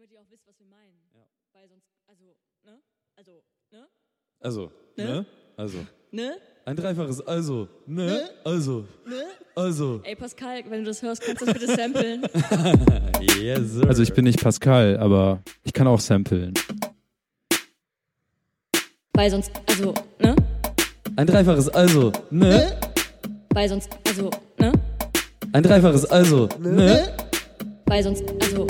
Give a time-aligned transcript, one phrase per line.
[0.00, 0.96] Damit ihr auch wisst, was wir meinen.
[1.14, 1.26] Ja.
[1.52, 2.80] Weil sonst, also, ne?
[3.16, 3.86] Also, ne?
[4.40, 5.04] Also, Ne?
[5.04, 5.26] ne?
[5.58, 5.78] Also.
[6.10, 6.38] Ne?
[6.64, 8.30] Ein dreifaches Also, ne?
[8.42, 9.24] Also, Ne?
[9.54, 10.00] also.
[10.02, 12.22] Ey, Pascal, wenn du das hörst, kannst du das bitte samplen?
[13.42, 13.86] Yes, sir.
[13.88, 16.54] Also ich bin nicht Pascal, aber ich kann auch samplen.
[19.12, 20.34] Weil sonst, also, ne?
[21.16, 22.80] Ein dreifaches Also, ne?
[23.52, 24.72] Weil sonst, also, ne?
[25.52, 27.14] Ein dreifaches Also, ne?
[27.84, 28.69] Weil sonst, also, ne?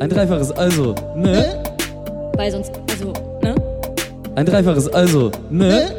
[0.00, 1.62] Ein dreifaches Also, ne?
[2.34, 3.54] Weil sonst, also, ne?
[4.34, 5.90] Ein dreifaches Also, ne?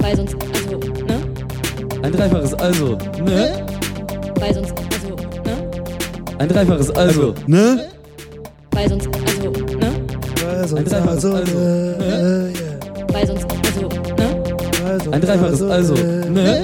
[0.00, 1.20] Weil sonst, also, ne?
[2.02, 3.64] Ein dreifaches Also, ne?
[4.40, 5.70] Weil sonst, also, ne?
[6.38, 7.88] Ein dreifaches Also, ne?
[8.72, 10.76] Weil sonst, also, ne?
[10.76, 12.52] Ein dreifaches Also, ne?
[13.12, 15.12] Weil sonst, also, ne?
[15.12, 16.62] Ein dreifaches Also, ne?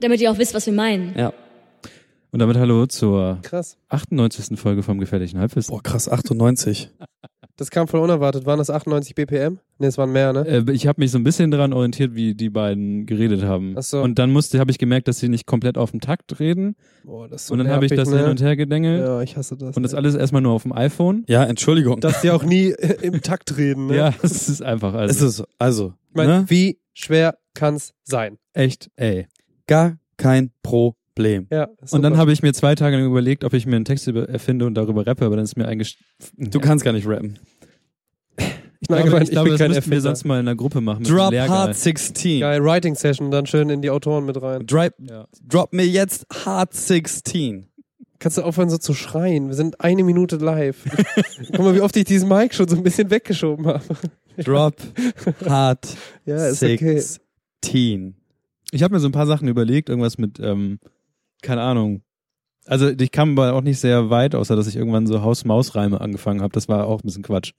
[0.00, 1.14] Damit ihr auch wisst, was wir meinen.
[1.16, 1.31] Ja.
[2.32, 3.76] Und damit hallo zur Krass.
[3.90, 4.58] 98.
[4.58, 5.70] Folge vom Gefährlichen Halbwissen.
[5.70, 6.90] Boah, krass, 98.
[7.56, 8.46] Das kam voll unerwartet.
[8.46, 9.58] Waren das 98 BPM?
[9.78, 10.40] Ne, es waren mehr, ne?
[10.46, 13.74] Äh, ich habe mich so ein bisschen daran orientiert, wie die beiden geredet haben.
[13.76, 14.00] Ach so.
[14.00, 16.76] Und dann musste, habe ich gemerkt, dass sie nicht komplett auf dem Takt reden.
[17.04, 18.20] Boah, das ist so und dann habe ich das ne?
[18.20, 19.06] hin und her gedengelt.
[19.06, 19.76] Ja, ich hasse das.
[19.76, 19.98] Und das ey.
[19.98, 21.24] alles erstmal nur auf dem iPhone.
[21.28, 22.00] Ja, Entschuldigung.
[22.00, 23.96] Dass die auch nie äh, im Takt reden, ne?
[23.96, 24.94] Ja, das ist einfach.
[24.94, 25.44] Also, es ist so.
[25.58, 26.44] Also, Ich meine, ne?
[26.48, 28.38] wie schwer kann's sein?
[28.54, 29.26] echt, ey.
[29.66, 30.52] gar kein
[31.14, 31.46] Problem.
[31.50, 31.68] Ja.
[31.90, 34.28] Und dann habe ich mir zwei Tage lang überlegt, ob ich mir einen Text über,
[34.28, 35.98] erfinde und darüber rappe, aber dann ist mir eigentlich.
[36.36, 37.38] Du kannst gar nicht rappen.
[38.36, 38.46] Ich
[38.88, 41.02] Nein, glaube, ich ich glaube bin das müssten wir sonst mal in einer Gruppe machen.
[41.02, 41.32] Mit Drop.
[41.34, 42.40] Hard 16.
[42.40, 44.66] Geil, Writing Session, dann schön in die Autoren mit rein.
[44.66, 45.26] Drop, Ja.
[45.46, 47.68] drop mir jetzt Hard 16.
[48.18, 49.48] Kannst du aufhören so zu schreien?
[49.48, 50.84] Wir sind eine Minute live.
[51.52, 53.82] Guck mal, wie oft ich diesen Mic schon so ein bisschen weggeschoben habe.
[54.38, 54.76] Drop
[55.46, 56.98] Hard Ja, ist okay.
[56.98, 58.14] 16.
[58.72, 60.78] Ich habe mir so ein paar Sachen überlegt, irgendwas mit, ähm,
[61.42, 62.02] keine Ahnung.
[62.66, 66.40] Also ich kam aber auch nicht sehr weit, außer dass ich irgendwann so Haus-Maus-Reime angefangen
[66.42, 66.52] habe.
[66.52, 67.52] Das war auch ein bisschen Quatsch.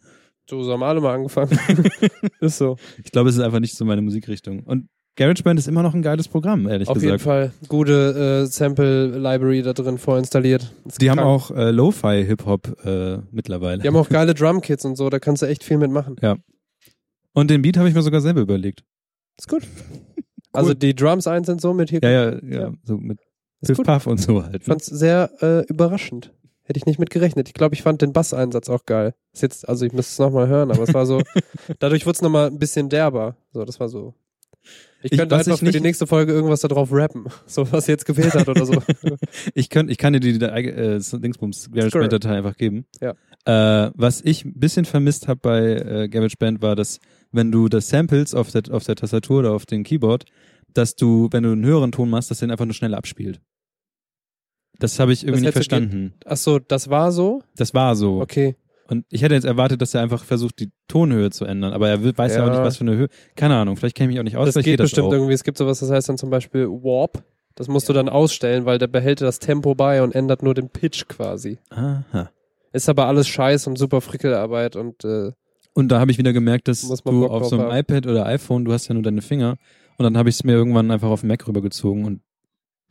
[0.50, 1.58] So, haben alle mal angefangen.
[2.42, 2.78] ist so.
[3.04, 4.62] Ich glaube, es ist einfach nicht so meine Musikrichtung.
[4.64, 7.22] Und GarageBand ist immer noch ein geiles Programm, ehrlich Auf jeden gesagt.
[7.24, 7.54] Fall.
[7.68, 10.74] Gute äh, Sample-Library da drin vorinstalliert.
[10.86, 11.30] Ist Die haben krank.
[11.30, 13.82] auch äh, Lo-Fi-Hip-Hop äh, mittlerweile.
[13.82, 16.16] Die haben auch geile Drumkits und so, da kannst du echt viel mitmachen.
[17.34, 18.84] Und den Beat habe ich mir sogar selber überlegt.
[19.38, 19.64] Ist gut.
[20.52, 22.00] Also die Drums eins sind so mit hier.
[22.04, 22.72] Ja, ja, ja, Ja.
[22.84, 23.20] so mit
[23.68, 23.78] Piff.
[23.78, 24.62] Puff und so halt.
[24.62, 26.32] Ich fand's sehr äh, überraschend.
[26.66, 27.50] Hätte ich nicht mit gerechnet.
[27.50, 29.14] Ich glaube, ich fand den Basseinsatz auch geil.
[29.34, 31.22] Ist jetzt, also ich müsste es nochmal hören, aber es war so,
[31.80, 33.36] dadurch wurde es nochmal ein bisschen derber.
[33.52, 34.14] So, das war so.
[35.02, 37.26] Ich könnte einfach ich für die nächste Folge irgendwas da drauf rappen.
[37.46, 38.82] So, was jetzt gefehlt hat oder so.
[39.54, 42.86] Ich, könnt, ich kann dir die, äh, Dingsbums GarageBand-Datei einfach geben.
[43.02, 43.14] Ja.
[43.46, 47.00] Äh, was ich ein bisschen vermisst habe bei äh, GarageBand war, dass
[47.34, 50.24] wenn du das Samples auf der, auf der Tastatur oder auf dem Keyboard,
[50.74, 53.42] dass du, wenn du einen höheren Ton machst, dass den einfach nur schneller abspielt.
[54.80, 56.14] Das habe ich irgendwie nicht verstanden.
[56.26, 57.42] Ach so, das war so?
[57.56, 58.22] Das war so.
[58.22, 58.56] Okay.
[58.90, 61.72] Und ich hätte jetzt erwartet, dass er einfach versucht, die Tonhöhe zu ändern.
[61.74, 62.54] Aber er weiß ja, auch Ja.
[62.54, 63.08] nicht, was für eine Höhe.
[63.36, 64.46] Keine Ahnung, vielleicht kenne ich mich auch nicht aus.
[64.48, 65.14] Das vielleicht geht das bestimmt auch.
[65.14, 65.34] irgendwie.
[65.34, 67.24] Es gibt sowas, das heißt dann zum Beispiel Warp.
[67.56, 70.70] Das musst du dann ausstellen, weil der behält das Tempo bei und ändert nur den
[70.70, 71.60] Pitch quasi.
[71.70, 72.30] Aha.
[72.74, 75.32] Ist aber alles Scheiß und super Frickelarbeit und äh,
[75.74, 77.78] Und da habe ich wieder gemerkt, dass du auf so einem haben.
[77.78, 79.58] iPad oder iPhone, du hast ja nur deine Finger.
[79.98, 82.22] Und dann habe ich es mir irgendwann einfach auf den Mac rübergezogen und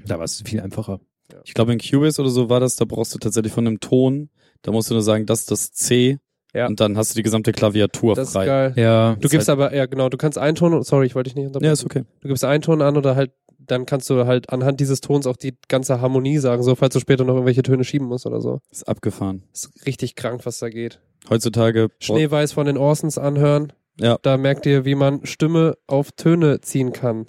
[0.04, 1.00] da war es viel einfacher.
[1.44, 4.30] Ich glaube, in Cubase oder so war das, da brauchst du tatsächlich von einem Ton,
[4.62, 6.18] da musst du nur sagen, das ist das C.
[6.54, 6.66] Ja.
[6.66, 8.44] Und dann hast du die gesamte Klaviatur das ist frei.
[8.46, 8.72] geil.
[8.76, 11.46] Ja, Du gibst aber, ja genau, du kannst einen Ton, sorry, ich wollte dich nicht
[11.46, 11.66] unterbrechen.
[11.66, 12.02] Ja, ist okay.
[12.20, 15.36] Du gibst einen Ton an oder halt, dann kannst du halt anhand dieses Tons auch
[15.36, 18.60] die ganze Harmonie sagen, so falls du später noch irgendwelche Töne schieben musst oder so.
[18.70, 19.44] Ist abgefahren.
[19.52, 21.00] Ist richtig krank, was da geht.
[21.30, 21.88] Heutzutage.
[22.00, 23.72] Schneeweiß von den Orsons anhören.
[23.98, 24.18] Ja.
[24.20, 27.26] Da merkt ihr, wie man Stimme auf Töne ziehen kann.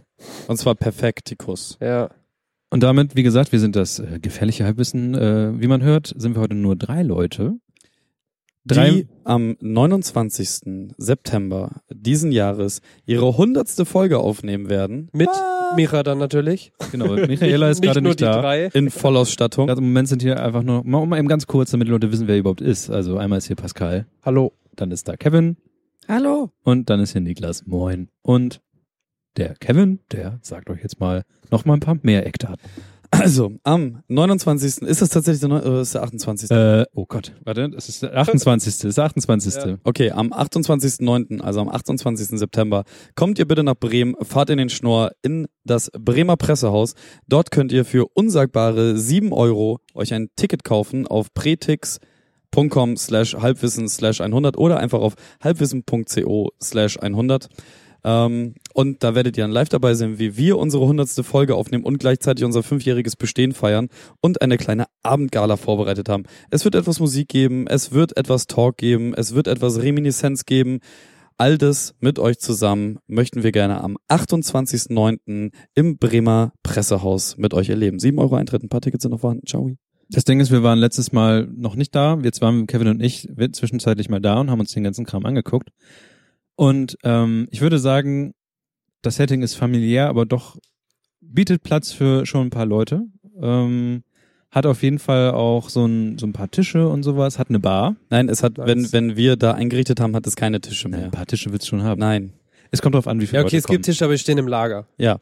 [0.47, 1.77] Und zwar Perfektikus.
[1.81, 2.09] Ja.
[2.73, 5.13] Und damit, wie gesagt, wir sind das äh, gefährliche Halbwissen.
[5.13, 7.59] Äh, wie man hört, sind wir heute nur drei Leute.
[8.65, 10.89] Drei, Die am 29.
[10.97, 15.09] September diesen Jahres ihre hundertste Folge aufnehmen werden.
[15.13, 15.29] Mit
[15.75, 16.73] Mira dann natürlich.
[16.91, 18.41] genau, Michaela ist nicht, gerade nur nicht die da.
[18.41, 18.65] drei.
[18.73, 19.69] In Vollausstattung.
[19.69, 22.11] Also im Moment sind hier einfach nur, mal, mal eben ganz kurz, damit die Leute
[22.11, 22.89] wissen, wer überhaupt ist.
[22.89, 24.51] Also einmal ist hier Pascal, Hallo.
[24.75, 25.57] dann ist da Kevin
[26.07, 26.49] Hallo.
[26.63, 27.67] und dann ist hier Niklas.
[27.67, 28.09] Moin.
[28.23, 28.61] Und
[29.37, 32.57] der Kevin, der sagt euch jetzt mal noch mal ein paar mehr Eckdaten.
[33.11, 34.81] Also, am 29.
[34.81, 36.49] ist es tatsächlich der, Neu- äh, ist der 28.
[36.49, 38.73] Äh, oh Gott, warte, das ist der 28.
[38.77, 39.53] Das ist der 28.
[39.55, 39.77] Ja.
[39.83, 42.39] Okay, am 28.09., also am 28.
[42.39, 46.95] September, kommt ihr bitte nach Bremen, fahrt in den Schnorr in das Bremer Pressehaus.
[47.27, 53.89] Dort könnt ihr für unsagbare 7 Euro euch ein Ticket kaufen auf pretix.com slash halbwissen
[53.89, 55.13] slash 100 oder einfach auf
[55.43, 57.47] halbwissen.co slash 100.
[58.03, 61.83] Ähm, und da werdet ihr dann live dabei sein, wie wir unsere hundertste Folge aufnehmen
[61.83, 63.87] und gleichzeitig unser fünfjähriges Bestehen feiern
[64.21, 66.23] und eine kleine Abendgala vorbereitet haben.
[66.49, 70.79] Es wird etwas Musik geben, es wird etwas Talk geben, es wird etwas Reminiszenz geben.
[71.37, 75.51] All das mit euch zusammen möchten wir gerne am 28.09.
[75.73, 77.99] im Bremer Pressehaus mit euch erleben.
[77.99, 79.47] 7 Euro Eintritt, ein paar Tickets sind noch vorhanden.
[79.47, 79.71] Ciao.
[80.09, 82.19] Das Ding ist, wir waren letztes Mal noch nicht da.
[82.21, 85.69] Jetzt waren Kevin und ich zwischenzeitlich mal da und haben uns den ganzen Kram angeguckt.
[86.55, 88.33] Und ähm, ich würde sagen,
[89.01, 90.57] das Setting ist familiär, aber doch
[91.21, 93.03] bietet Platz für schon ein paar Leute.
[93.41, 94.03] Ähm,
[94.51, 97.59] hat auf jeden Fall auch so ein, so ein paar Tische und sowas, hat eine
[97.59, 97.95] Bar.
[98.11, 101.09] Nein, es hat, wenn, wenn wir da eingerichtet haben, hat es keine Tische Ein mehr.
[101.09, 101.99] paar Tische wird's schon haben.
[101.99, 102.33] Nein.
[102.69, 103.83] Es kommt drauf an, wie viele Ja, okay, Leute es gibt kommen.
[103.83, 104.87] Tische, aber die stehen im Lager.
[104.97, 105.17] Ja.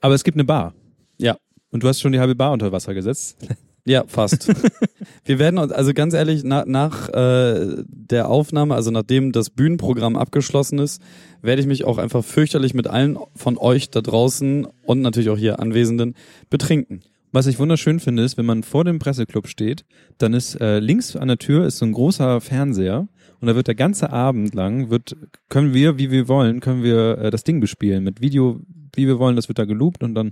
[0.00, 0.74] Aber es gibt eine Bar.
[1.18, 1.36] Ja.
[1.70, 3.36] Und du hast schon die halbe Bar unter Wasser gesetzt.
[3.86, 4.48] Ja, fast.
[5.24, 10.16] wir werden uns, also ganz ehrlich, na, nach äh, der Aufnahme, also nachdem das Bühnenprogramm
[10.16, 11.02] abgeschlossen ist,
[11.42, 15.36] werde ich mich auch einfach fürchterlich mit allen von euch da draußen und natürlich auch
[15.36, 16.14] hier Anwesenden
[16.48, 17.02] betrinken.
[17.30, 19.84] Was ich wunderschön finde, ist, wenn man vor dem Presseclub steht,
[20.18, 23.08] dann ist äh, links an der Tür ist so ein großer Fernseher
[23.40, 25.16] und da wird der ganze Abend lang wird
[25.48, 28.60] können wir, wie wir wollen, können wir äh, das Ding bespielen mit Video,
[28.94, 29.36] wie wir wollen.
[29.36, 30.30] Das wird da geloopt und dann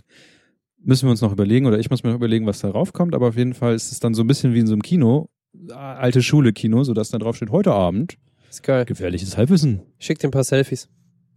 [0.85, 3.15] müssen wir uns noch überlegen oder ich muss mir noch überlegen, was da raufkommt.
[3.15, 5.29] Aber auf jeden Fall ist es dann so ein bisschen wie in so einem Kino,
[5.71, 8.17] alte Schule Kino, so dass da drauf steht heute Abend
[8.51, 8.85] Ist geil.
[8.85, 9.83] gefährliches Halbwissen.
[9.99, 10.89] Schick dir ein paar Selfies.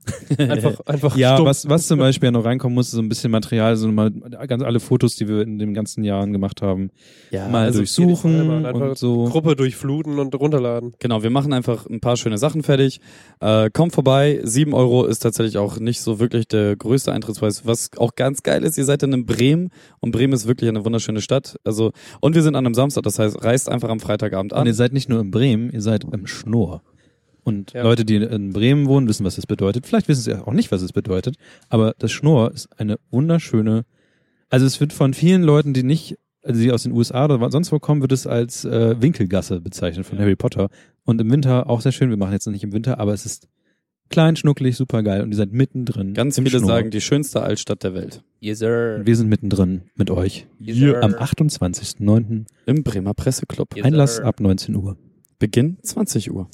[0.37, 1.49] Einfach, einfach Ja, stumpf.
[1.49, 4.11] was, was zum Beispiel ja noch reinkommen muss, ist so ein bisschen Material, so mal
[4.11, 6.89] ganz alle Fotos, die wir in den ganzen Jahren gemacht haben,
[7.31, 9.25] Ja, mal also durchsuchen einfach und so.
[9.25, 10.93] Gruppe durchfluten und runterladen.
[10.99, 12.99] Genau, wir machen einfach ein paar schöne Sachen fertig.
[13.39, 17.65] Äh, kommt vorbei, sieben Euro ist tatsächlich auch nicht so wirklich der größte Eintrittspreis.
[17.65, 19.69] Was auch ganz geil ist, ihr seid dann in Bremen
[19.99, 21.55] und Bremen ist wirklich eine wunderschöne Stadt.
[21.63, 21.91] Also
[22.21, 24.67] und wir sind an einem Samstag, das heißt, reist einfach am Freitagabend Und an.
[24.67, 26.81] ihr seid nicht nur in Bremen, ihr seid im Schnorr.
[27.45, 27.83] Und Ja.
[27.83, 29.85] Leute, die in Bremen wohnen, wissen, was das bedeutet.
[29.85, 31.35] Vielleicht wissen sie auch nicht, was es bedeutet.
[31.69, 33.85] Aber das Schnorr ist eine wunderschöne,
[34.49, 37.71] also es wird von vielen Leuten, die nicht, also die aus den USA oder sonst
[37.71, 40.69] wo kommen, wird es als äh, Winkelgasse bezeichnet von Harry Potter.
[41.05, 42.09] Und im Winter auch sehr schön.
[42.09, 43.47] Wir machen jetzt noch nicht im Winter, aber es ist
[44.09, 45.21] klein, schnucklig, super geil.
[45.21, 46.15] Und ihr seid mittendrin.
[46.15, 46.67] Ganz im viele Schnorr.
[46.69, 48.23] sagen, die schönste Altstadt der Welt.
[48.39, 48.95] Yes, sir.
[48.99, 50.47] Und wir sind mittendrin mit euch.
[50.59, 51.03] Yes, sir.
[51.03, 52.45] Am 28.09.
[52.65, 53.75] Im Bremer Presseclub.
[53.75, 54.97] Yes, Einlass ab 19 Uhr.
[55.37, 56.49] Beginn 20 Uhr.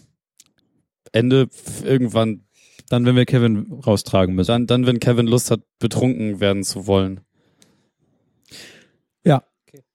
[1.11, 1.49] Ende
[1.83, 2.45] irgendwann,
[2.89, 4.47] Dann, wenn wir Kevin raustragen müssen.
[4.47, 7.21] dann, dann, wenn Kevin Lust hat, betrunken werden zu wollen.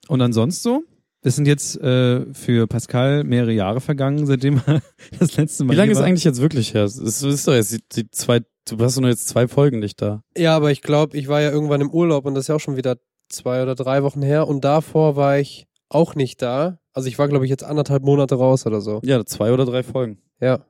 [0.09, 0.83] Und ansonsten so?
[1.23, 4.81] Es sind jetzt äh, für Pascal mehrere Jahre vergangen, seitdem er
[5.19, 6.85] das letzte Mal Wie lange ist eigentlich jetzt wirklich her?
[6.85, 10.01] Es ist, doch jetzt die, die zwei, du hast doch nur jetzt zwei Folgen nicht
[10.01, 10.23] da.
[10.37, 12.61] Ja, aber ich glaube, ich war ja irgendwann im Urlaub und das ist ja auch
[12.61, 12.97] schon wieder
[13.29, 16.79] zwei oder drei Wochen her und davor war ich auch nicht da.
[16.93, 19.01] Also ich war, glaube ich, jetzt anderthalb Monate raus oder so.
[19.03, 20.19] Ja, zwei oder drei Folgen.
[20.41, 20.61] Ja.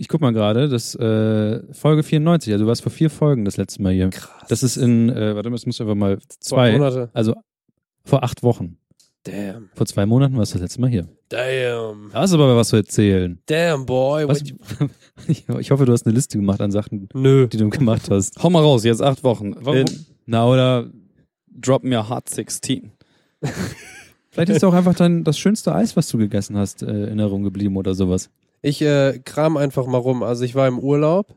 [0.00, 3.58] Ich guck mal gerade, das äh, Folge 94, also du warst vor vier Folgen das
[3.58, 4.08] letzte Mal hier.
[4.08, 4.48] Krass.
[4.48, 7.10] Das ist in, äh, warte mal, das muss einfach mal zwei zwei, Monate.
[7.12, 7.34] also
[8.06, 8.78] vor acht Wochen.
[9.24, 9.68] Damn.
[9.74, 11.06] Vor zwei Monaten warst du das letzte Mal hier.
[11.28, 12.08] Damn.
[12.14, 13.42] Da hast du aber was zu erzählen.
[13.44, 14.26] Damn, boy.
[14.26, 14.42] Was,
[15.28, 17.46] ich, hoffe, du hast eine Liste gemacht an Sachen, Nö.
[17.48, 18.42] die du gemacht hast.
[18.42, 19.54] Hau mal raus, jetzt acht Wochen.
[19.60, 19.80] Warum?
[19.80, 20.88] In, Na, oder
[21.46, 22.90] drop mir Hard 16.
[24.30, 27.42] vielleicht ist auch einfach dann das schönste Eis, was du gegessen hast, äh, in Erinnerung
[27.42, 28.30] geblieben oder sowas.
[28.62, 30.22] Ich äh, kram einfach mal rum.
[30.22, 31.34] Also ich war im Urlaub.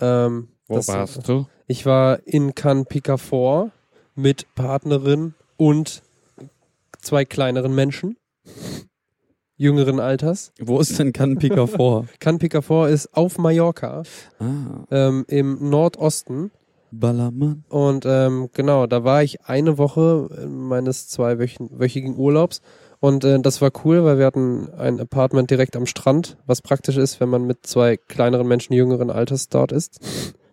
[0.00, 0.86] Ähm, das-
[1.26, 1.46] du?
[1.66, 3.70] Ich war in Cannes Picafort
[4.14, 6.02] mit Partnerin und
[7.00, 8.16] zwei kleineren Menschen.
[9.56, 10.52] Jüngeren Alters.
[10.58, 11.38] Wo ist denn Cannes
[11.70, 12.06] vor?
[12.18, 14.02] Cannes Picafort ist auf Mallorca,
[14.38, 16.50] ah, ähm, im Nordosten.
[16.92, 17.64] Ballermann.
[17.68, 22.62] Und ähm, genau, da war ich eine Woche meines zweiwöchigen Urlaubs.
[23.00, 26.98] Und äh, das war cool, weil wir hatten ein Apartment direkt am Strand, was praktisch
[26.98, 30.00] ist, wenn man mit zwei kleineren Menschen jüngeren Alters dort ist.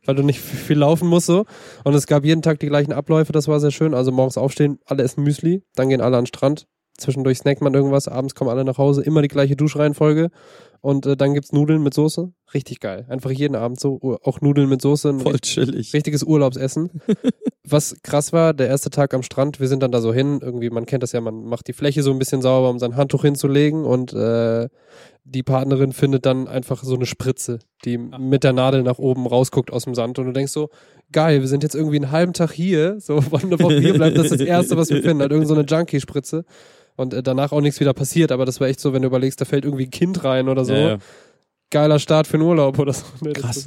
[0.06, 1.46] Weil du nicht viel laufen musst so.
[1.84, 3.94] Und es gab jeden Tag die gleichen Abläufe, das war sehr schön.
[3.94, 7.74] Also morgens aufstehen, alle essen Müsli, dann gehen alle an den Strand, zwischendurch snackt man
[7.74, 10.30] irgendwas, abends kommen alle nach Hause, immer die gleiche Duschreihenfolge.
[10.80, 12.32] Und äh, dann gibt's Nudeln mit Soße.
[12.54, 13.06] Richtig geil.
[13.10, 15.20] Einfach jeden Abend so, auch Nudeln mit Soße.
[15.20, 15.94] Voll chillig.
[15.94, 17.02] richtiges Urlaubsessen.
[17.70, 20.70] Was krass war, der erste Tag am Strand, wir sind dann da so hin, irgendwie,
[20.70, 23.24] man kennt das ja, man macht die Fläche so ein bisschen sauber, um sein Handtuch
[23.24, 24.70] hinzulegen und äh,
[25.26, 29.72] die Partnerin findet dann einfach so eine Spritze, die mit der Nadel nach oben rausguckt
[29.74, 30.70] aus dem Sand und du denkst so,
[31.12, 34.18] geil, wir sind jetzt irgendwie einen halben Tag hier, so wann eine Woche hier bleibt,
[34.18, 36.46] das ist das Erste, was wir finden, halt irgend so eine Junkie-Spritze
[36.96, 39.42] und äh, danach auch nichts wieder passiert, aber das war echt so, wenn du überlegst,
[39.42, 40.98] da fällt irgendwie ein Kind rein oder so, Ja, ja.
[41.70, 43.04] geiler Start für einen Urlaub oder so.
[43.22, 43.34] Ne?
[43.34, 43.66] Das Krass.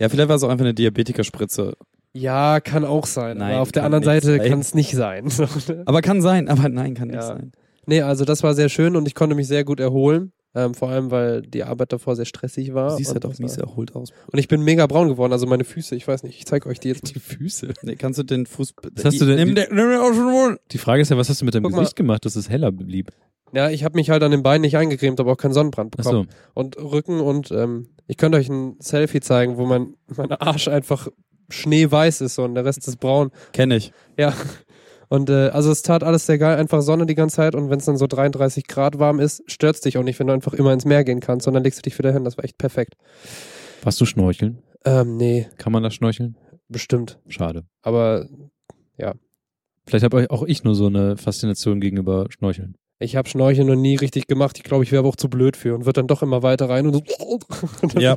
[0.00, 1.74] ja, vielleicht war es auch einfach eine Diabetikerspritze.
[2.18, 3.38] Ja, kann auch sein.
[3.38, 5.26] Nein, aber auf der anderen nicht Seite kann es nicht sein.
[5.38, 5.82] Ne?
[5.86, 7.22] Aber kann sein, aber nein, kann nicht Ja.
[7.22, 7.52] sein.
[7.86, 10.32] nee, also das war sehr schön und ich konnte mich sehr gut erholen.
[10.54, 12.90] Ähm, vor allem, weil die Arbeit davor sehr stressig war.
[12.92, 14.10] Du siehst und, halt auch mies war- erholt aus.
[14.32, 16.80] und ich bin mega braun geworden, also meine Füße, ich weiß nicht, ich zeige euch
[16.80, 17.02] die jetzt.
[17.14, 17.68] Die Füße.
[17.82, 18.72] Nee, kannst du den Fuß.
[18.94, 19.66] Was hast du denn- Nimm, den
[20.00, 20.58] auch schon wohl.
[20.72, 21.80] Die Frage ist ja, was hast du mit deinem Guck mal.
[21.80, 23.10] Gesicht gemacht, dass es heller blieb?
[23.52, 26.04] Ja, ich habe mich halt an den Beinen nicht eingecremt, aber auch keinen Sonnenbrand Ach
[26.04, 26.28] bekommen.
[26.30, 26.36] so.
[26.60, 31.08] Und Rücken und ähm, ich könnte euch ein Selfie zeigen, wo mein, mein Arsch einfach
[31.48, 33.30] schneeweiß ist so, und der Rest ist braun.
[33.52, 33.92] Kenn ich.
[34.16, 34.34] Ja.
[35.08, 37.78] Und äh, also es tat alles sehr geil, einfach Sonne die ganze Zeit und wenn
[37.78, 40.72] es dann so 33 Grad warm ist, stört's dich auch nicht, wenn du einfach immer
[40.72, 42.24] ins Meer gehen kannst, sondern legst du dich wieder hin.
[42.24, 42.94] Das war echt perfekt.
[43.82, 44.62] Warst du schnorcheln?
[44.84, 46.36] Ähm, nee, Kann man da schnorcheln?
[46.68, 47.18] bestimmt.
[47.28, 47.64] Schade.
[47.80, 48.26] Aber
[49.88, 52.76] Vielleicht habe auch ich nur so eine Faszination gegenüber Schnorcheln.
[53.00, 54.56] Ich habe Schnorcheln noch nie richtig gemacht.
[54.58, 56.68] Ich glaube, ich wäre aber auch zu blöd für und wird dann doch immer weiter
[56.68, 57.38] rein und so.
[57.98, 58.16] Ja.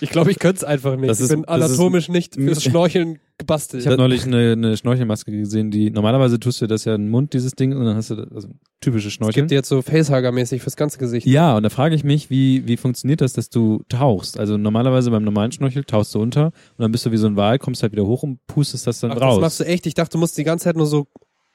[0.00, 1.10] Ich glaube, ich könnte es einfach nicht.
[1.10, 3.82] Das ich ist- bin das ist- anatomisch nicht fürs Schnorcheln gebastelt.
[3.82, 7.10] Ich habe neulich eine, eine Schnorchelmaske gesehen, die normalerweise tust du das ja in den
[7.10, 8.48] Mund, dieses Ding, und dann hast du das, also
[8.80, 9.44] typische es Schnorcheln.
[9.46, 11.26] gibt jetzt so Facehugger-mäßig fürs ganze Gesicht.
[11.26, 14.38] Ja, und da frage ich mich, wie, wie funktioniert das, dass du tauchst?
[14.38, 17.36] Also normalerweise beim normalen Schnorchel tauchst du unter und dann bist du wie so ein
[17.36, 19.34] Wal, kommst halt wieder hoch und pustest das dann Ach, raus.
[19.36, 19.86] das machst du echt.
[19.86, 21.06] Ich dachte, du musst die ganze Zeit nur so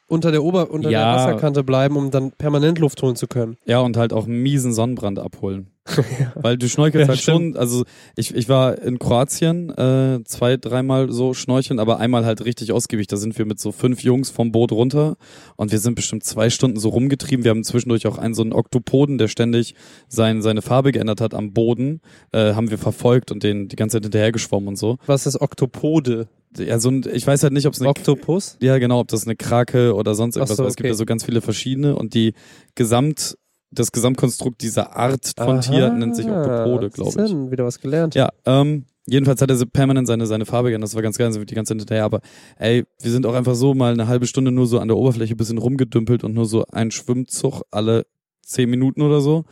[0.08, 1.00] unter der Ober unter Ja.
[1.06, 3.58] der Wasserkante bleiben, um dann permanent Luft holen zu können.
[3.66, 5.72] Ja, und halt auch miesen Sonnenbrand abholen.
[6.36, 7.84] Weil du schnorchelst Ja, halt schon, also
[8.16, 13.08] ich, ich war in Kroatien äh, zwei, dreimal so schnorcheln, aber einmal halt richtig ausgiebig.
[13.08, 15.16] Da sind wir mit so fünf Jungs vom Boot runter
[15.56, 17.44] und wir sind bestimmt zwei Stunden so rumgetrieben.
[17.44, 19.76] Wir haben zwischendurch auch einen so einen Oktopoden, der ständig
[20.08, 22.02] sein, seine Farbe geändert hat am Boden,
[22.32, 24.98] äh, haben wir verfolgt und den die ganze Zeit hinterhergeschwommen und so.
[25.06, 26.28] Was ist Oktopode?
[26.58, 28.58] Ja, so ein, ich weiß halt nicht, ob es eine Oktopus?
[28.62, 30.70] ja, genau, ob das eine Krake oder sonst irgendwas so, war.
[30.70, 30.94] Es gibt okay.
[30.94, 32.34] ja so ganz viele verschiedene und die
[32.76, 33.38] Gesamt,
[33.72, 37.28] das Gesamtkonstrukt dieser Art von Tier nennt sich Oktopode, glaube ich.
[37.30, 38.16] Sinn, wieder was gelernt.
[38.16, 40.90] Ja, ähm, jedenfalls hat er so permanent seine, seine Farbe geändert.
[40.90, 42.06] Das war ganz geil, sind wir die ganze Zeit hinterher.
[42.06, 42.22] Aber
[42.58, 45.34] ey, wir sind auch einfach so mal eine halbe Stunde nur so an der Oberfläche
[45.34, 48.06] ein bisschen rumgedümpelt und nur so ein Schwimmzug alle
[48.44, 49.44] zehn Minuten oder so.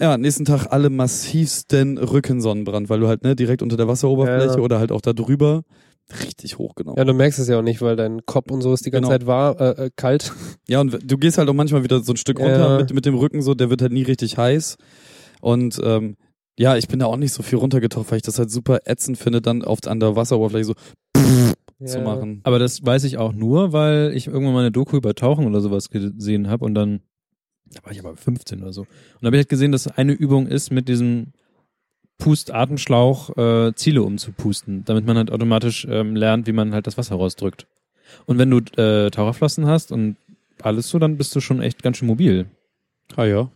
[0.00, 4.60] Ja, nächsten Tag alle massivsten Rückensonnenbrand, weil du halt ne direkt unter der Wasseroberfläche Ja.
[4.62, 5.62] oder halt auch da drüber
[6.22, 6.98] richtig hochgenommen.
[6.98, 9.08] Ja, du merkst es ja auch nicht, weil dein Kopf und so ist die ganze
[9.08, 9.18] Genau.
[9.18, 10.32] Zeit war, äh, äh, kalt.
[10.68, 12.44] Ja, und du gehst halt auch manchmal wieder so ein Stück Ja.
[12.46, 14.76] runter mit, mit dem Rücken, so, der wird halt nie richtig heiß.
[15.40, 16.16] Und ähm,
[16.58, 19.18] ja, ich bin da auch nicht so viel runtergetaucht, weil ich das halt super ätzend
[19.18, 20.74] finde, dann oft an der Wasseroberfläche so
[21.16, 22.00] zu Ja.
[22.00, 22.40] machen.
[22.44, 25.60] Aber das weiß ich auch nur, weil ich irgendwann mal eine Doku über Tauchen oder
[25.60, 27.00] sowas gesehen habe und dann,
[27.72, 28.82] da war ich aber 15 oder so.
[28.82, 28.88] Und
[29.22, 31.32] da habe ich halt gesehen, dass eine Übung ist, mit diesem
[32.18, 37.16] Pust-Atemschlauch äh, Ziele umzupusten, damit man halt automatisch ähm, lernt, wie man halt das Wasser
[37.16, 37.66] rausdrückt.
[38.26, 40.16] Und wenn du äh, Taucherflossen hast und
[40.62, 42.46] alles so, dann bist du schon echt ganz schön mobil.
[43.16, 43.50] Ah ja.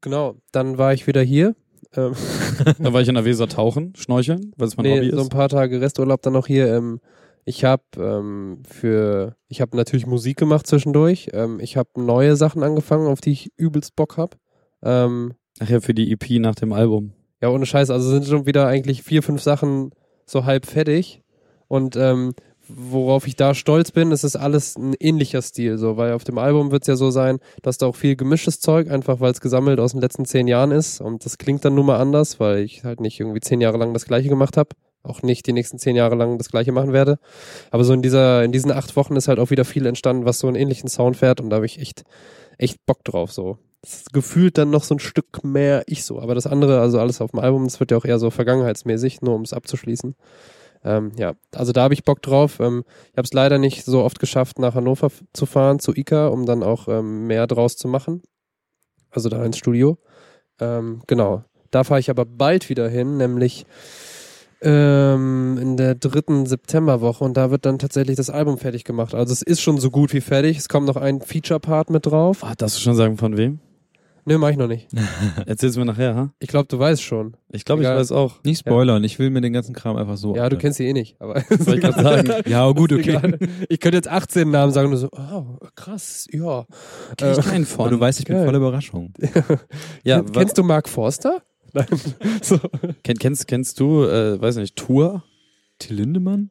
[0.00, 1.54] Genau, dann war ich wieder hier.
[1.94, 2.14] Ähm,
[2.78, 5.22] Da war ich in der Weser tauchen, schnorcheln, weil es mein nee, Hobby so ein
[5.22, 5.30] ist.
[5.30, 6.74] paar Tage Resturlaub dann noch hier.
[6.74, 7.00] Ähm,
[7.44, 11.30] ich habe ähm, für, ich habe natürlich Musik gemacht zwischendurch.
[11.32, 14.36] Ähm, ich habe neue Sachen angefangen, auf die ich übelst Bock hab.
[14.82, 17.12] Ähm, Ach ja, für die EP nach dem Album.
[17.40, 19.92] Ja, ohne Scheiß, also sind schon wieder eigentlich vier, fünf Sachen
[20.26, 21.22] so halb fertig.
[21.68, 22.34] Und ähm,
[22.68, 26.38] worauf ich da stolz bin, es ist alles ein ähnlicher Stil, so, weil auf dem
[26.38, 29.40] Album wird es ja so sein, dass da auch viel gemischtes Zeug, einfach weil es
[29.40, 31.00] gesammelt aus den letzten zehn Jahren ist.
[31.00, 33.92] Und das klingt dann nun mal anders, weil ich halt nicht irgendwie zehn Jahre lang
[33.92, 34.70] das gleiche gemacht habe.
[35.02, 37.18] Auch nicht die nächsten zehn Jahre lang das gleiche machen werde.
[37.70, 40.38] Aber so in dieser, in diesen acht Wochen ist halt auch wieder viel entstanden, was
[40.38, 42.04] so einen ähnlichen Sound fährt und da habe ich echt,
[42.58, 43.58] echt Bock drauf, so.
[44.12, 46.20] Gefühlt dann noch so ein Stück mehr ich so.
[46.20, 49.22] Aber das andere, also alles auf dem Album, das wird ja auch eher so vergangenheitsmäßig,
[49.22, 50.14] nur um es abzuschließen.
[50.84, 52.60] Ähm, ja, also da habe ich Bock drauf.
[52.60, 56.28] Ähm, ich habe es leider nicht so oft geschafft, nach Hannover zu fahren, zu ICA,
[56.28, 58.22] um dann auch ähm, mehr draus zu machen.
[59.10, 59.98] Also da ins Studio.
[60.60, 61.44] Ähm, genau.
[61.70, 63.64] Da fahre ich aber bald wieder hin, nämlich
[64.62, 69.14] ähm, in der dritten Septemberwoche und da wird dann tatsächlich das Album fertig gemacht.
[69.14, 70.58] Also es ist schon so gut wie fertig.
[70.58, 72.44] Es kommt noch ein Feature-Part mit drauf.
[72.44, 73.60] Ah, darfst du schon sagen, von wem?
[74.26, 74.88] Ne, mach ich noch nicht.
[75.46, 76.32] Erzähl's mir nachher, ha?
[76.40, 77.36] Ich glaube, du weißt schon.
[77.50, 77.98] Ich glaube, ich Egal.
[77.98, 78.42] weiß auch.
[78.44, 80.36] Nicht spoilern, ich will mir den ganzen Kram einfach so.
[80.36, 81.20] Ja, du kennst sie eh nicht.
[81.20, 82.30] Aber Soll ich grad sagen?
[82.50, 83.10] Ja, oh, gut, okay.
[83.16, 83.38] egal.
[83.68, 86.66] Ich könnte jetzt 18 Namen sagen und so, oh, krass, ja.
[87.16, 87.90] Kenn ich Äh, keinen Aber von.
[87.90, 88.44] du weißt, ich bin Geil.
[88.44, 89.12] voller Überraschung.
[90.04, 91.42] ja, Kenn- kennst du Mark Forster?
[91.72, 91.86] Nein.
[92.42, 92.58] so.
[93.04, 95.22] kenn, kennst, kennst du, äh, weiß nicht, Tour?
[95.78, 96.50] Till Lindemann?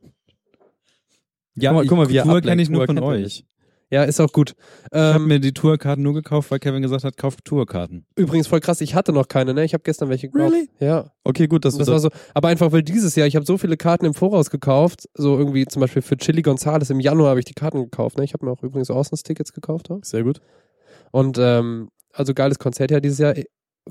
[1.56, 2.48] Ja, guck mal, guck mal wie er Tour ablenkt.
[2.48, 3.24] kenne ich nur Tour von kennt er euch.
[3.24, 3.46] nicht.
[3.92, 4.54] Ja, ist auch gut.
[4.92, 8.06] Ich habe Ähm, mir die Tourkarten nur gekauft, weil Kevin gesagt hat, kauft Tourkarten.
[8.16, 9.66] übrigens voll krass, ich hatte noch keine, ne?
[9.66, 10.54] Ich habe gestern welche gekauft.
[10.54, 10.70] Really?
[10.80, 11.12] Ja.
[11.24, 13.78] Okay, gut, Das du war so, aber einfach weil dieses Jahr, ich habe so viele
[13.78, 17.46] Karten im Voraus gekauft, so irgendwie zum Beispiel für Chili Gonzales im Januar habe ich
[17.46, 18.24] die Karten gekauft, ne?
[18.24, 19.90] Ich habe mir auch übrigens Auslandstickets gekauft.
[19.90, 19.98] Ja?
[20.04, 20.40] Sehr gut.
[21.12, 23.34] Und ähm, also geiles Konzert ja dieses Jahr.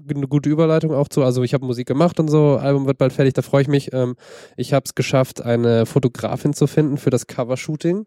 [0.08, 1.24] Eine gute Überleitung auch zu.
[1.24, 2.56] Also ich habe Musik gemacht und so.
[2.56, 3.34] Album wird bald fertig.
[3.34, 3.92] Da freue ich mich.
[3.92, 4.14] Ähm,
[4.56, 8.04] ich habe es geschafft, eine Fotografin zu finden für das Covershooting.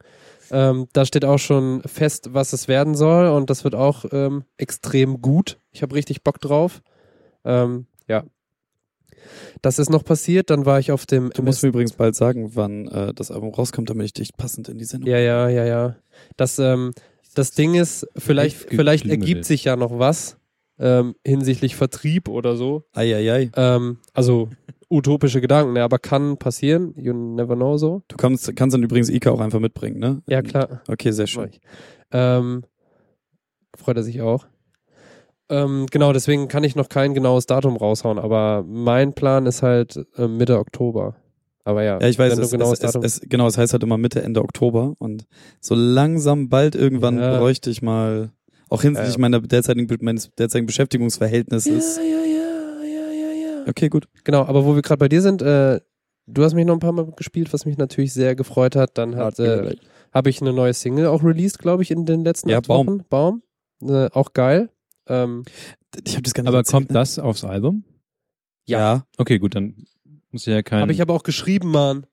[0.51, 4.43] Ähm, da steht auch schon fest, was es werden soll und das wird auch ähm,
[4.57, 5.59] extrem gut.
[5.71, 6.81] Ich habe richtig Bock drauf.
[7.45, 8.25] Ähm, ja.
[9.61, 12.55] Das ist noch passiert, dann war ich auf dem Du musst mir übrigens bald sagen,
[12.55, 15.09] wann äh, das Album rauskommt, damit ich dich passend in die Sendung.
[15.09, 15.95] Ja, ja, ja, ja.
[16.35, 16.91] Das, ähm,
[17.33, 20.37] das Ding ist, vielleicht, vielleicht ergibt sich ja noch was
[20.79, 22.83] ähm, hinsichtlich Vertrieb oder so.
[22.93, 23.51] Eieiei.
[23.55, 24.49] Ähm, also
[24.91, 26.93] utopische Gedanken, ne, aber kann passieren.
[26.97, 28.03] You never know so.
[28.07, 30.21] Du kannst, kannst dann übrigens Ika auch einfach mitbringen, ne?
[30.27, 30.81] Ja, klar.
[30.87, 31.49] Okay, sehr schön.
[32.11, 32.63] Ähm,
[33.77, 34.45] freut er sich auch.
[35.49, 39.99] Ähm, genau, deswegen kann ich noch kein genaues Datum raushauen, aber mein Plan ist halt
[40.17, 41.15] äh, Mitte Oktober.
[41.63, 44.21] Aber ja, Ja, ich weiß, es, es, es, es, genau, es heißt halt immer Mitte,
[44.23, 45.25] Ende Oktober und
[45.59, 47.37] so langsam bald irgendwann Ja.
[47.37, 48.31] bräuchte ich mal,
[48.69, 49.21] auch hinsichtlich Ja, ja.
[49.21, 51.97] meiner derzeitigen, meines derzeitigen Beschäftigungsverhältnisses.
[51.97, 52.30] ja, ja, ja.
[53.67, 54.07] Okay, gut.
[54.23, 55.79] Genau, aber wo wir gerade bei dir sind, äh,
[56.27, 58.97] du hast mich noch ein paar Mal gespielt, was mich natürlich sehr gefreut hat.
[58.97, 59.75] Dann hat, äh,
[60.13, 62.87] habe ich eine neue Single auch released, glaube ich, in den letzten Ja, Baum.
[62.87, 63.03] Wochen.
[63.09, 63.43] Baum.
[63.83, 64.69] Äh, auch geil.
[65.07, 65.43] Ähm,
[66.05, 66.93] Ich habe das nicht Aber erzählt, kommt ne?
[66.95, 67.83] das aufs Album?
[68.67, 69.05] Ja.
[69.17, 69.75] Okay, gut, dann
[70.31, 70.81] muss ja kein.
[70.81, 72.05] habe ich aber auch geschrieben, Mann.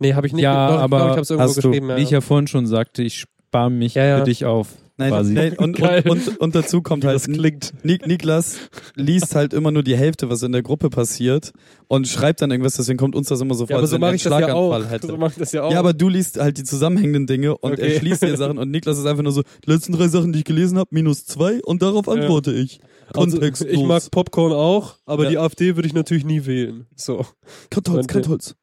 [0.00, 0.42] Nee, habe ich nicht.
[0.42, 1.88] Ja, doch, ich aber glaub, ich habe es irgendwo hast du- geschrieben.
[1.90, 1.96] Ja.
[1.96, 4.18] wie ich ja vorhin schon sagte, ich spare mich Ja, ja.
[4.18, 4.68] für dich auf.
[4.96, 5.32] Nein, quasi.
[5.32, 7.72] nein und, und, und, und dazu kommt halt, klingt.
[7.82, 8.58] Nik Niklas
[8.94, 11.52] liest halt immer nur die Hälfte, was in der Gruppe passiert
[11.88, 13.98] und schreibt dann irgendwas, deswegen kommt uns das immer so vor, Ja, aber so er
[13.98, 14.88] mache einen ich das ja auch.
[14.88, 15.08] Hätte.
[15.08, 15.72] So mache ich das ja auch.
[15.72, 17.92] Ja, aber du liest halt die zusammenhängenden Dinge und Okay.
[17.94, 20.38] er schließt dir Sachen und Niklas ist einfach nur so, die letzten drei Sachen, die
[20.40, 22.78] ich gelesen habe, minus zwei und darauf antworte ich.
[23.12, 23.72] also, Kontextlos.
[23.72, 25.30] ich mag Popcorn auch, aber Ja.
[25.30, 26.86] die AfD würde ich natürlich nie wählen.
[26.94, 27.26] So,
[27.68, 28.54] Kartholz, Kartholz.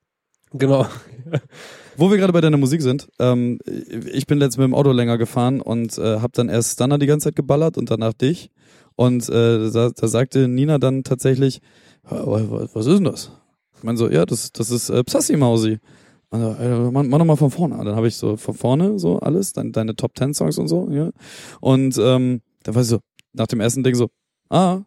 [0.53, 0.87] genau.
[1.97, 3.59] Wo wir gerade bei deiner Musik sind, ähm,
[4.11, 7.05] ich bin letztens mit dem Auto länger gefahren und äh, habe dann erst Stunner die
[7.05, 8.49] ganze Zeit geballert und danach dich.
[8.95, 11.61] Und äh, da, da sagte Nina dann tatsächlich,
[12.09, 13.31] "Ja, wa- wa- was ist denn das?
[13.77, 15.79] Ich meine so, ja, das, das ist äh, Psassi Mausi.
[16.29, 17.77] Und, so, äh, mach, mach noch mal von vorne.
[17.83, 20.89] Dann habe ich so von vorne so alles, dann deine Top Ten Songs und so,
[20.91, 21.09] ja.
[21.59, 22.99] Und ähm, da war ich so,
[23.33, 24.09] nach dem ersten Ding so,
[24.49, 24.81] ah,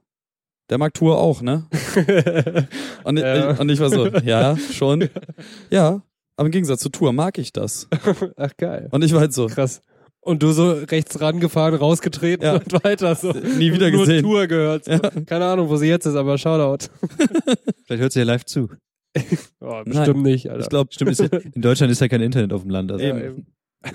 [0.71, 1.67] der mag Tour auch, ne?
[3.05, 3.53] Und, Ja.
[3.53, 5.09] ich, und ich war so, ja, schon.
[5.71, 6.01] Ja,
[6.37, 7.89] aber im Gegensatz zu Tour mag ich das.
[8.37, 8.89] Ach, geil.
[8.91, 9.81] Und ich war halt so, Krass.
[10.21, 12.55] Und du so rechts rangefahren, rausgetreten Ja.
[12.55, 13.33] und weiter so.
[13.33, 14.23] nie wieder Nur gesehen.
[14.23, 14.87] Tour gehört.
[14.87, 14.93] So.
[14.93, 14.99] Ja.
[15.27, 16.87] Keine Ahnung, wo sie jetzt ist, aber Shoutout.
[17.85, 18.69] Vielleicht hört sie ja live zu.
[19.61, 20.63] Oh, bestimmt nicht, Alter.
[20.63, 22.91] Ich glaube, Stimmt, ist ja, in Deutschland ist ja kein Internet auf dem Land.
[22.93, 23.05] Also.
[23.05, 23.19] Eben.
[23.23, 23.47] Eben.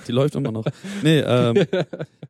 [0.07, 0.65] die läuft immer noch.
[1.03, 1.65] Nee, ähm,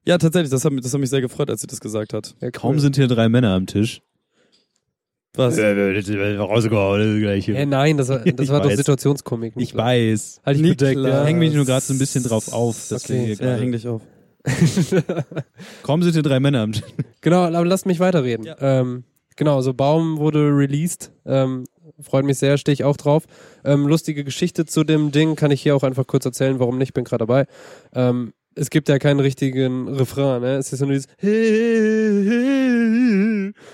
[0.05, 2.35] ja, tatsächlich, das hat, mich- das hat mich sehr gefreut, als sie das gesagt hat.
[2.41, 2.51] Ja, cool.
[2.51, 4.01] Kaum sind hier drei Männer am Tisch.
[5.35, 5.57] Was?
[5.59, 7.53] Rausgehauen, gleiche.
[7.55, 8.71] Hä, nein, das war, das Ich war doch.
[8.71, 9.53] Situationskomik.
[9.57, 10.41] Ich weiß.
[10.45, 10.93] Halt dich Niklas.
[10.95, 11.23] bedeckt, ja.
[11.25, 12.91] Häng mich nur gerade so ein bisschen drauf auf.
[12.91, 13.29] Okay.
[13.29, 14.01] Ja, gerade- häng dich auf.
[15.83, 16.83] Kaum sind hier drei Männer am Tisch.
[17.21, 18.45] Genau, aber lasst mich weiterreden.
[18.45, 18.55] Ja.
[18.59, 19.03] Ähm,
[19.35, 21.11] genau, so Baum wurde released.
[21.25, 21.65] Ähm,
[22.01, 23.25] freut mich sehr, stehe ich auch drauf.
[23.65, 26.93] Ähm, lustige Geschichte zu dem Ding kann ich hier auch einfach kurz erzählen, warum nicht,
[26.93, 27.45] bin gerade dabei.
[27.93, 30.57] Ähm, es gibt ja keinen richtigen Refrain, ne?
[30.57, 31.07] Es ist nur dieses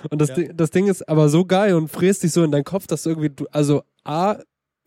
[0.09, 0.35] und das, Ja.
[0.35, 3.03] Ding, das Ding ist aber so geil und fräst dich so in deinen Kopf, dass
[3.03, 4.37] du irgendwie, du, also A,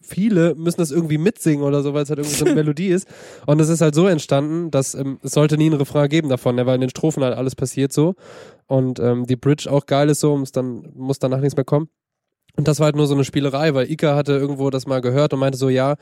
[0.00, 3.08] viele müssen das irgendwie mitsingen oder so, weil es halt irgendwie so eine Melodie ist.
[3.46, 6.54] Und es ist halt so entstanden, dass ähm, es sollte nie einen Refrain geben davon,
[6.54, 8.14] ne, weil in den Strophen halt alles passiert so.
[8.66, 11.88] Und ähm, die Bridge auch geil ist so, um's dann muss danach nichts mehr kommen.
[12.56, 15.32] Und das war halt nur so eine Spielerei, weil Ika hatte irgendwo das mal gehört
[15.32, 15.94] und meinte so, ja,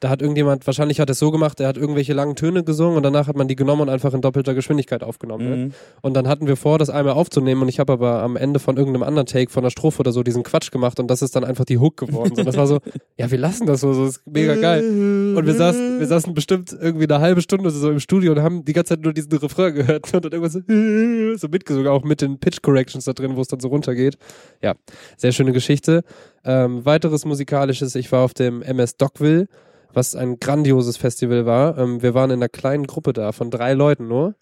[0.00, 2.96] da hat irgendjemand, wahrscheinlich hat er es so gemacht, er hat irgendwelche langen Töne gesungen
[2.96, 5.48] und danach hat man die genommen und einfach in doppelter Geschwindigkeit aufgenommen.
[5.48, 5.56] Ne?
[5.56, 5.72] Mhm.
[6.02, 8.76] Und dann hatten wir vor, das einmal aufzunehmen und ich habe aber am Ende von
[8.76, 11.44] irgendeinem anderen Take von der Strophe oder so diesen Quatsch gemacht und das ist dann
[11.44, 12.34] einfach die Hook geworden.
[12.36, 12.80] So, das war so,
[13.16, 15.34] ja, wir lassen das so, so ist mega geil.
[15.36, 18.64] Und wir saßen, wir saßen bestimmt irgendwie eine halbe Stunde so im Studio und haben
[18.64, 20.60] die ganze Zeit nur diesen Refrain gehört und dann irgendwas so,
[21.36, 24.18] so mitgesungen, auch mit den Pitch Corrections da drin, wo es dann so runtergeht.
[24.62, 24.74] Ja,
[25.16, 26.02] sehr schöne Geschichte.
[26.44, 29.48] Ähm, weiteres musikalisches, ich war auf dem MS Dockville,
[29.96, 31.78] was ein grandioses Festival war.
[31.78, 34.34] Ähm, wir waren in einer kleinen Gruppe da von drei Leuten nur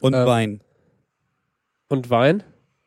[0.00, 0.62] Und Ähm, Wein.
[1.88, 2.42] und Wein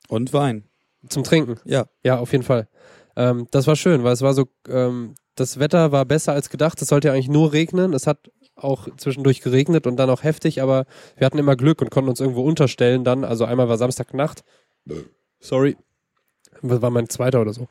[0.10, 0.66] Und Wein.
[1.10, 1.58] zum Trinken.
[1.66, 1.86] Ja.
[2.04, 2.68] Ja, auf jeden Fall.
[3.16, 6.82] Ähm, das war schön, weil es war so, ähm, das Wetter war besser als gedacht.
[6.82, 7.94] Es sollte ja eigentlich nur regnen.
[7.94, 10.86] Es hat auch zwischendurch geregnet und dann auch heftig, aber
[11.18, 13.24] wir hatten immer Glück und konnten uns irgendwo unterstellen dann.
[13.24, 14.44] Also einmal war Samstagnacht.
[15.40, 15.76] Sorry.
[16.70, 17.68] Das war mein zweiter oder so.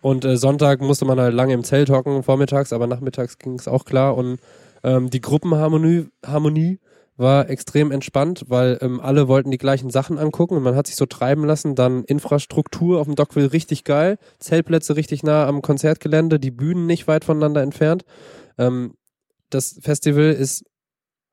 [0.00, 3.68] Und äh, Sonntag musste man halt lange im Zelt hocken, vormittags, aber nachmittags ging es
[3.68, 4.16] auch klar.
[4.16, 4.38] Und
[4.82, 6.78] ähm, die Gruppenharmonie Harmonie
[7.20, 10.96] war extrem entspannt, weil ähm, alle wollten die gleichen Sachen angucken und man hat sich
[10.96, 11.74] so treiben lassen.
[11.74, 17.08] Dann Infrastruktur auf dem Dockville richtig geil, Zeltplätze richtig nah am Konzertgelände, die Bühnen nicht
[17.08, 18.04] weit voneinander entfernt.
[18.56, 18.94] Ähm,
[19.50, 20.64] das Festival ist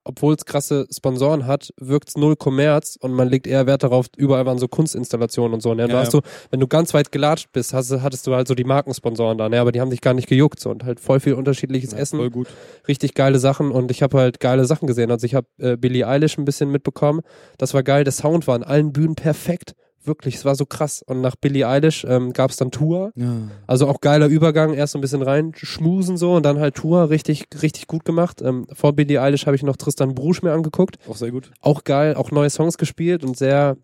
[0.07, 4.07] obwohl es krasse Sponsoren hat, wirkt es null Kommerz und man legt eher Wert darauf,
[4.17, 5.73] überall waren so Kunstinstallationen und so.
[5.73, 5.83] Ne?
[5.83, 6.21] Und Ja, da hast ja.
[6.21, 9.49] du, wenn du ganz weit gelatscht bist, hast, hattest du halt so die Markensponsoren da,
[9.49, 9.59] ne?
[9.59, 12.29] aber die haben dich gar nicht gejuckt so und halt voll viel unterschiedliches Essen Voll
[12.29, 12.47] gut.
[12.87, 15.11] richtig geile Sachen und ich habe halt geile Sachen gesehen.
[15.11, 17.21] Also ich habe äh, Billie Eilish ein bisschen mitbekommen.
[17.57, 18.03] Das war geil.
[18.03, 19.73] Der Sound war an allen Bühnen perfekt.
[20.07, 21.03] Wirklich, es war so krass.
[21.05, 23.11] Und nach Billie Eilish ähm, gab es dann Tour.
[23.15, 23.33] Ja.
[23.67, 24.73] Also auch geiler Übergang.
[24.73, 27.09] Erst so ein bisschen rein schmusen so und dann halt Tour.
[27.09, 28.41] Richtig, richtig gut gemacht.
[28.41, 30.97] Ähm, vor Billie Eilish habe ich noch Tristan Brusch mir angeguckt.
[31.07, 31.51] Auch sehr gut.
[31.61, 32.15] Auch geil.
[32.15, 33.77] Auch neue Songs gespielt und sehr,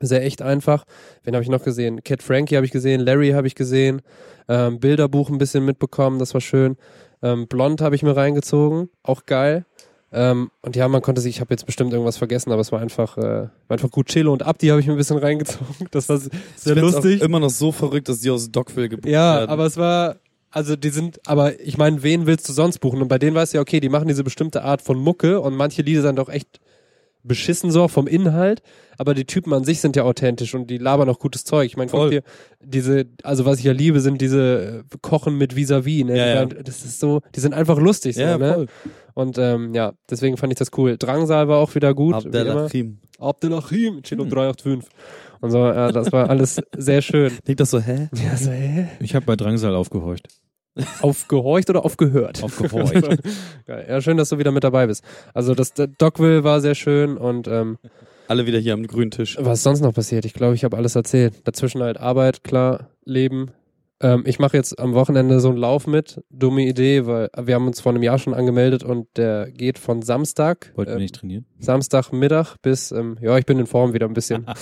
[0.00, 0.84] sehr echt einfach.
[1.24, 2.02] Wen habe ich noch gesehen?
[2.04, 3.00] Cat Frankie habe ich gesehen.
[3.00, 4.02] Larry habe ich gesehen.
[4.48, 6.18] Ähm, Bilderbuch ein bisschen mitbekommen.
[6.18, 6.76] Das war schön.
[7.22, 8.88] Ähm, Blond habe ich mir reingezogen.
[9.02, 9.66] Auch geil.
[10.12, 12.80] Ähm, und ja, man konnte sich, ich habe jetzt bestimmt irgendwas vergessen, aber es war
[12.80, 14.08] einfach, äh, war einfach gut.
[14.08, 15.86] Chillo und Abdi habe ich mir ein bisschen reingezogen.
[15.92, 17.20] Das war sehr Ich lustig.
[17.20, 19.50] Auch immer noch so verrückt, dass die aus Dockville gebucht Ja, werden.
[19.50, 20.16] aber es war,
[20.50, 23.00] also die sind, aber ich meine, wen willst du sonst buchen?
[23.02, 25.54] Und bei denen weißt du ja, okay, die machen diese bestimmte Art von Mucke und
[25.54, 26.58] manche Lieder sind doch echt
[27.22, 28.62] beschissen so vom Inhalt,
[28.96, 31.66] aber die Typen an sich sind ja authentisch und die labern auch gutes Zeug.
[31.66, 32.22] Ich meine, guck dir
[32.60, 36.16] diese, also was ich ja liebe, sind diese äh, Kochen mit Vis-a-vis, ne?
[36.16, 36.46] Ja, ja.
[36.46, 38.54] Das ist so, die sind einfach lustig so, ja, ne?
[38.54, 38.66] voll.
[39.20, 40.96] Und ähm, ja, deswegen fand ich das cool.
[40.98, 42.14] Drangsal war auch wieder gut.
[42.14, 42.98] Abdelachim.
[43.18, 44.30] Abdelachim, Chilo Hm.
[44.30, 44.90] 385.
[45.40, 47.32] Und so, ja, das war alles sehr schön.
[47.46, 48.08] Denkt das so, hä?
[48.14, 48.88] Ja, so, hä?
[49.00, 50.28] Ich habe bei Drangsal aufgehorcht.
[51.02, 52.42] Aufgehorcht oder aufgehört?
[52.42, 52.94] Aufgehorcht.
[53.66, 53.86] Geil.
[53.88, 55.02] Ja, schön, dass du wieder mit dabei bist.
[55.34, 57.78] Also das der Dogville war sehr schön und ähm,
[58.28, 59.36] Alle wieder hier am grünen Tisch.
[59.40, 60.24] was ist sonst noch passiert?
[60.24, 61.46] Ich glaube, ich habe alles erzählt.
[61.46, 63.50] Dazwischen halt Arbeit, klar, Leben.
[64.02, 66.22] Ähm, ich mache jetzt am Wochenende so einen Lauf mit.
[66.30, 70.02] Dumme Idee, weil wir haben uns vor einem Jahr schon angemeldet und der geht von
[70.02, 71.46] Samstag, Wollten wir ähm, nicht trainieren?
[71.58, 74.46] Samstagmittag bis, ähm, ja, ich bin in Form wieder ein bisschen.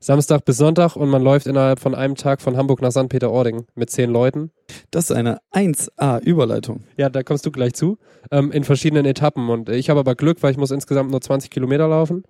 [0.00, 3.08] Samstag bis Sonntag und man läuft innerhalb von einem Tag von Hamburg nach St.
[3.08, 4.50] Peter-Ording mit zehn Leuten.
[4.90, 6.82] Das ist eine 1A-Überleitung.
[6.96, 7.98] Ja, da kommst du gleich zu.
[8.32, 9.48] Ähm, in verschiedenen Etappen.
[9.48, 12.24] Und ich habe aber Glück, weil ich muss insgesamt nur 20 Kilometer laufen.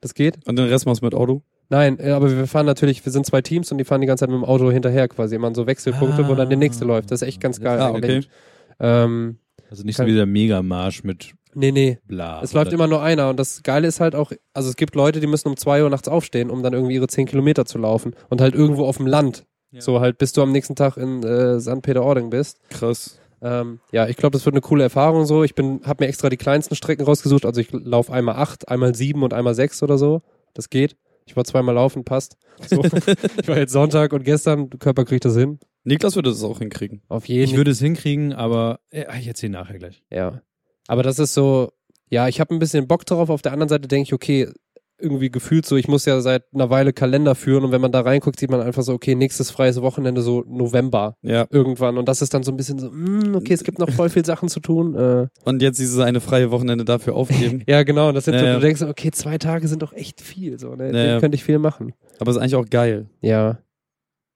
[0.00, 0.44] Das geht.
[0.48, 1.42] Und den Rest machst du mit Auto?
[1.72, 4.22] Nein, äh, aber wir fahren natürlich, wir sind zwei Teams und die fahren die ganze
[4.22, 5.36] Zeit mit dem Auto hinterher quasi.
[5.36, 7.10] Immer so Wechselpunkte, wo dann der nächste läuft.
[7.10, 8.26] Das ist echt ganz geil Ah, eigentlich.
[8.26, 8.34] okay.
[8.78, 9.38] Ähm,
[9.70, 11.98] Also nicht so wie der Megamarsch mit nee, nee.
[12.06, 12.42] bla.
[12.42, 15.20] Es läuft immer nur einer und das Geile ist halt auch, also es gibt Leute,
[15.20, 18.14] die müssen um zwei Uhr nachts aufstehen, um dann irgendwie ihre 10 Kilometer zu laufen
[18.28, 19.46] und halt irgendwo auf dem Land.
[19.78, 21.80] So halt, bis du am nächsten Tag in äh, St.
[21.80, 22.58] Peter-Ording bist.
[22.68, 23.18] Krass.
[23.40, 25.42] Ähm, ja, ich glaube, das wird eine coole Erfahrung so.
[25.42, 27.46] Ich bin, habe mir extra die kleinsten Strecken rausgesucht.
[27.46, 30.20] Also ich laufe einmal acht, einmal sieben und einmal sechs oder so.
[30.52, 30.96] Das geht.
[31.32, 32.36] Ich war zweimal laufen, passt.
[32.68, 32.84] So.
[33.40, 35.58] ich war jetzt Sonntag und gestern, der Körper kriegt das hin.
[35.82, 37.00] Niklas würde das auch hinkriegen.
[37.08, 40.04] Auf jeden Ich würde es hinkriegen, aber äh, ich erzähle nachher gleich.
[40.10, 40.42] Ja.
[40.88, 41.72] Aber das ist so,
[42.10, 43.30] ja, ich habe ein bisschen Bock drauf.
[43.30, 44.52] Auf der anderen Seite denke ich, okay,
[45.02, 48.00] irgendwie gefühlt so, ich muss ja seit einer Weile Kalender führen und wenn man da
[48.00, 51.46] reinguckt, sieht man einfach so, okay, nächstes freies Wochenende so November Ja.
[51.50, 54.08] irgendwann und das ist dann so ein bisschen so, mm, okay, es gibt noch voll
[54.08, 54.94] viel Sachen zu tun.
[54.94, 57.62] Äh, Und jetzt dieses eine freie Wochenende dafür aufgeben.
[57.68, 58.54] ja, genau, das sind Ja, so, ja.
[58.54, 60.92] du denkst, so, okay, zwei Tage sind doch echt viel, so, ne?
[60.92, 61.20] Ja, ja.
[61.20, 61.92] könnte ich viel machen.
[62.20, 63.08] Aber ist eigentlich auch geil.
[63.20, 63.58] Ja,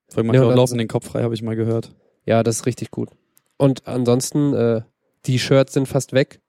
[0.08, 1.94] Vor allem Ja, manchmal und laufen den Kopf frei, habe ich mal gehört.
[2.24, 3.10] ja, das ist richtig gut.
[3.58, 4.82] Und ansonsten, äh,
[5.26, 6.40] die Shirts sind fast weg.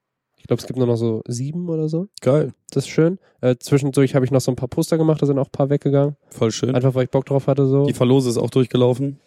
[0.48, 2.08] Ich glaube, es gibt nur noch so sieben oder so.
[2.22, 2.54] Geil.
[2.72, 3.20] Das ist schön.
[3.42, 5.70] Äh, zwischendurch habe ich noch so ein paar Poster gemacht, da sind auch ein paar
[5.70, 6.16] weggegangen.
[6.30, 6.74] Voll schön.
[6.74, 7.86] Einfach weil ich Bock drauf hatte so.
[7.86, 9.20] Die Verlose ist auch durchgelaufen.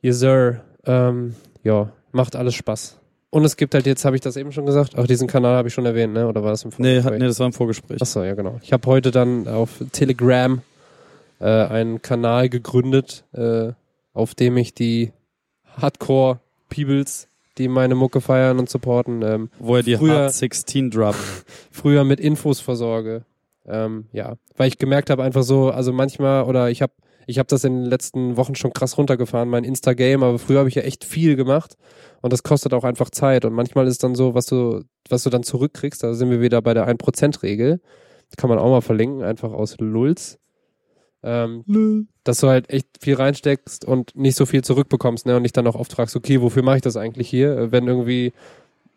[0.00, 0.62] Yes, sir.
[0.86, 2.98] Ähm, ja, macht alles Spaß.
[3.28, 5.68] Und es gibt halt jetzt, habe ich das eben schon gesagt, auch diesen Kanal habe
[5.68, 6.26] ich schon erwähnt, ne?
[6.26, 7.04] Oder war das im Nee, Vorgespräch?
[7.04, 8.00] hat, nee, das war im Vorgespräch.
[8.00, 8.58] Achso, ja genau.
[8.62, 10.62] Ich habe heute dann auf Telegram
[11.40, 13.72] äh, einen Kanal gegründet, äh,
[14.14, 15.12] auf dem ich die
[15.76, 17.27] Hardcore-Peebles,
[17.58, 21.16] die meine Mucke feiern und supporten, ähm, Wo er die Früher- Hard 16 droppt.
[21.70, 23.24] früher mit Infos versorge.
[23.66, 26.92] Ähm, ja, weil ich gemerkt habe einfach so, also manchmal oder ich habe
[27.26, 30.70] ich habe das in den letzten Wochen schon krass runtergefahren, mein Insta-Game, aber früher habe
[30.70, 31.76] ich ja echt viel gemacht
[32.22, 35.30] und das kostet auch einfach Zeit und manchmal ist dann so, was du was du
[35.30, 37.80] dann zurückkriegst, da sind wir wieder bei der 1%-Regel.
[38.38, 40.38] Kann man auch mal verlinken, einfach aus Lulz.
[41.22, 41.64] Ähm,
[42.28, 45.34] dass du halt echt viel reinsteckst und nicht so viel zurückbekommst, ne?
[45.34, 47.88] Und dich dann auch oft fragst, okay, wofür mache ich das eigentlich hier, äh, wenn
[47.88, 48.34] irgendwie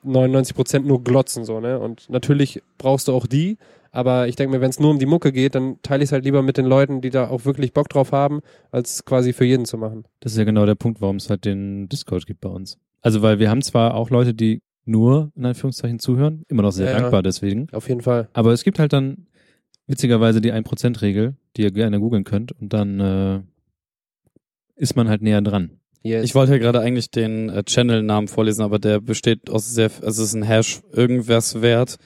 [0.06, 1.80] 99% nur glotzen, so, ne?
[1.80, 3.58] Und natürlich brauchst du auch die,
[3.92, 6.12] aber ich denke mir, wenn es nur um die Mucke geht, dann teile ich es
[6.12, 9.46] halt lieber mit den Leuten, die da auch wirklich Bock drauf haben, als quasi für
[9.46, 10.04] jeden zu machen.
[10.20, 12.78] Das ist ja genau der Punkt, warum es halt den Discord gibt bei uns.
[13.02, 16.92] Also, weil wir haben zwar auch Leute, die nur in Anführungszeichen zuhören, immer noch sehr
[16.92, 17.00] ja.
[17.00, 17.68] dankbar deswegen.
[17.72, 18.28] Auf jeden Fall.
[18.34, 19.28] Aber es gibt halt dann
[19.92, 23.40] witzigerweise die 1%-Regel, die ihr gerne googeln könnt und dann äh,
[24.76, 25.72] ist man halt näher dran.
[26.04, 26.24] Yes.
[26.24, 30.24] Ich wollte ja gerade eigentlich den äh, Channel-Namen vorlesen, aber der besteht aus sehr, also
[30.24, 31.98] es ist ein Hash irgendwas wert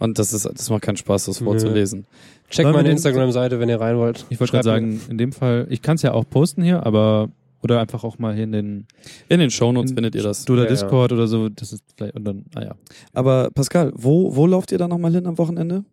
[0.00, 2.06] und das ist, das macht keinen Spaß, das vorzulesen.
[2.50, 4.26] Check Sollen wir meine Instagram-Seite, wenn ihr rein wollt.
[4.28, 7.30] Ich wollte gerade sagen, in dem Fall, ich kann es ja auch posten hier, aber
[7.62, 8.86] Oder einfach auch mal hier in den
[9.28, 10.48] In den Shownotes in findet ihr das.
[10.50, 10.70] Oder Ja, ja.
[10.70, 11.48] Discord oder so.
[11.48, 12.74] Das ist vielleicht und dann, naja.
[13.14, 15.84] Aber Pascal, wo, wo lauft ihr dann nochmal hin am Wochenende?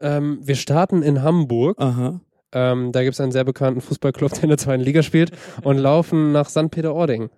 [0.00, 1.78] Ähm, wir starten in Hamburg.
[1.80, 2.20] Aha.
[2.52, 5.30] Ähm, da gibt es einen sehr bekannten Fußballclub, der in der zweiten Liga spielt
[5.62, 6.70] und laufen nach St.
[6.70, 7.30] Peter-Ording.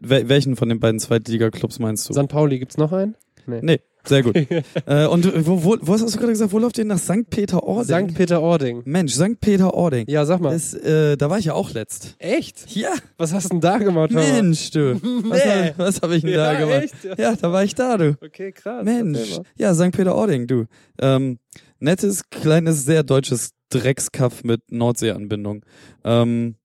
[0.00, 2.14] Wel welchen von den beiden Zweitliga-Clubs meinst du?
[2.14, 2.28] St.
[2.28, 3.16] Pauli gibt's noch einen?
[3.46, 4.34] Nee, sehr gut.
[4.86, 7.28] äh, und wo, wo, wo hast du gerade gesagt, wo läuft ihr nach St.
[7.28, 8.08] Peter-Ording?
[8.08, 8.16] St.
[8.16, 8.80] Peter-Ording.
[8.86, 9.38] Mensch, St.
[9.38, 10.06] Peter-Ording.
[10.08, 10.54] Ja, sag mal.
[10.54, 12.16] Das, äh, da war ich ja auch letzt.
[12.18, 12.74] Echt?
[12.74, 14.10] Ja, Was hast du denn da gemacht?
[14.12, 14.32] Thomas?
[14.32, 14.94] Mensch, du.
[15.28, 16.82] Was, hab- was habe ich denn da Ja, gemacht?
[16.84, 17.04] echt?
[17.04, 17.14] Ja.
[17.18, 18.16] Ja, da war ich da, du.
[18.24, 18.82] Okay, krass.
[18.82, 19.38] Mensch.
[19.58, 19.92] Ja, St.
[19.92, 20.64] Peter-Ording, du.
[20.98, 21.38] Ähm,
[21.84, 25.64] nettes, kleines, sehr deutsches Dreckskaff mit Nordseeanbindung.
[26.04, 26.56] Ähm,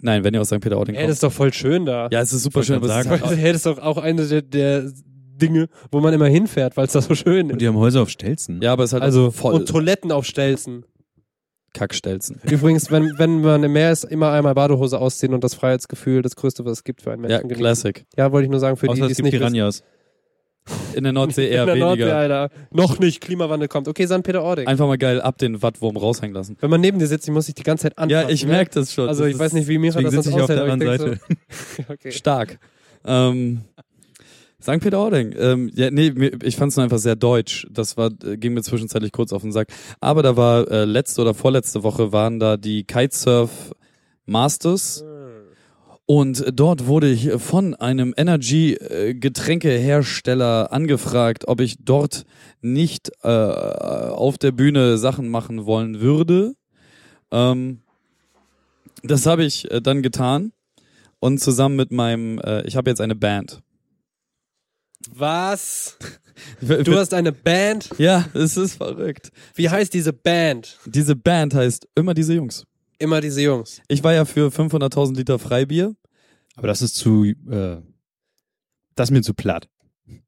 [0.00, 0.60] nein, wenn ihr aus St.
[0.60, 1.12] Peter-Ording Ey, das kommt.
[1.14, 2.08] ist doch voll schön da.
[2.10, 4.26] Ja, es ist super schön, aber es ist halt hey, das ist doch auch eine
[4.26, 4.90] der, der
[5.36, 7.60] Dinge, wo man immer hinfährt, weil es da so schön Und ist.
[7.60, 8.60] die haben Häuser auf Stelzen.
[8.62, 10.84] Ja, aber es ist halt Also, auch voll und Toiletten auf Stelzen.
[11.72, 12.40] Kackstelzen.
[12.48, 16.36] Übrigens, wenn, wenn man im Meer ist, immer einmal Badehose ausziehen und das Freiheitsgefühl, das
[16.36, 17.62] Größte, was es gibt für einen Ja, Menschen genießen.
[17.64, 18.04] Classic.
[18.16, 19.82] Ja, wollte ich nur sagen, für Außer die, die es nicht wissen.
[20.94, 22.16] In der Nordsee eher In der Nordsee, weniger.
[22.16, 22.50] Alter.
[22.70, 23.88] Noch nicht, Klimawandel kommt.
[23.88, 24.22] Okay, St.
[24.22, 24.66] Peter-Ording.
[24.66, 26.56] Einfach mal geil ab den Wattwurm raushängen lassen.
[26.60, 28.28] Wenn man neben dir sitzt, ich muss sich die ganze Zeit anfassen.
[28.28, 28.52] Ja, ich ne?
[28.52, 29.08] merke das schon.
[29.08, 31.20] Also Das ich weiß nicht, wie Mira das sitze ich auf der anderen Seite.
[31.76, 32.12] So, okay.
[32.12, 32.58] stark.
[33.04, 33.62] Ähm,
[34.62, 34.80] St.
[34.80, 35.34] Peter-Ording.
[35.38, 36.08] Ähm, ja, nee,
[36.42, 37.66] ich fand es nur einfach sehr deutsch.
[37.70, 39.68] Das war, ging mir zwischenzeitlich kurz auf den Sack.
[40.00, 43.74] Aber da war äh, letzte oder vorletzte Woche waren da die Kitesurf
[44.24, 45.04] Masters.
[46.06, 52.24] Und dort wurde ich von einem Energy-Getränkehersteller angefragt, ob ich dort
[52.60, 56.56] nicht äh, auf der Bühne Sachen machen wollen würde.
[57.30, 57.80] Ähm,
[59.02, 60.52] das habe ich äh, dann getan
[61.20, 63.62] und zusammen mit meinem, äh, ich habe jetzt eine Band.
[65.10, 65.96] Was?
[66.60, 67.90] Du hast eine Band?
[67.96, 69.30] ja, es ist verrückt.
[69.54, 70.80] Wie heißt diese Band?
[70.84, 72.64] Diese Band heißt immer diese Jungs.
[72.98, 73.80] Immer diese Jungs.
[73.88, 75.94] Ich war ja für 500.000 Liter Freibier,
[76.56, 77.76] Aber das ist zu, äh,
[78.94, 79.68] das ist mir zu platt.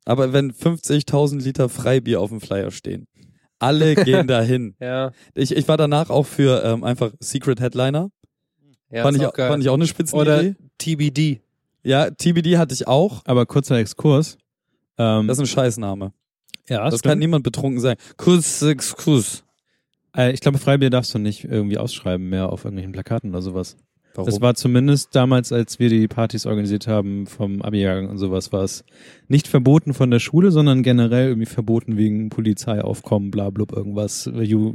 [0.04, 3.06] aber wenn 50.000 Liter Freibier auf dem Flyer stehen,
[3.58, 4.74] alle gehen dahin.
[4.80, 5.12] Ja.
[5.34, 8.10] Ich, ich war danach auch für ähm, einfach Secret Headliner.
[8.90, 9.48] ja fand, ist ich, auch geil.
[9.50, 10.54] fand ich auch eine Oder Spitzenidee.
[10.78, 11.40] TBD.
[11.84, 13.22] Ja, TBD hatte ich auch.
[13.24, 14.36] Aber kurzer Exkurs.
[14.98, 16.12] Ähm, Das ist ein Scheißname.
[16.68, 17.96] ja, Das kann niemand betrunken sein.
[18.16, 18.64] Kuss,
[18.96, 19.44] Kuss.
[20.16, 23.76] Äh, ich glaube, Freibier darfst du nicht irgendwie ausschreiben mehr auf irgendwelchen Plakaten oder sowas.
[24.14, 24.30] Warum?
[24.30, 28.64] Das war zumindest damals, als wir die Partys organisiert haben vom Abi-Jahrgang und sowas, war
[28.64, 28.84] es
[29.28, 34.42] nicht verboten von der Schule, sondern generell irgendwie verboten wegen Polizeiaufkommen, bla blub, irgendwas, äh,
[34.42, 34.74] Ju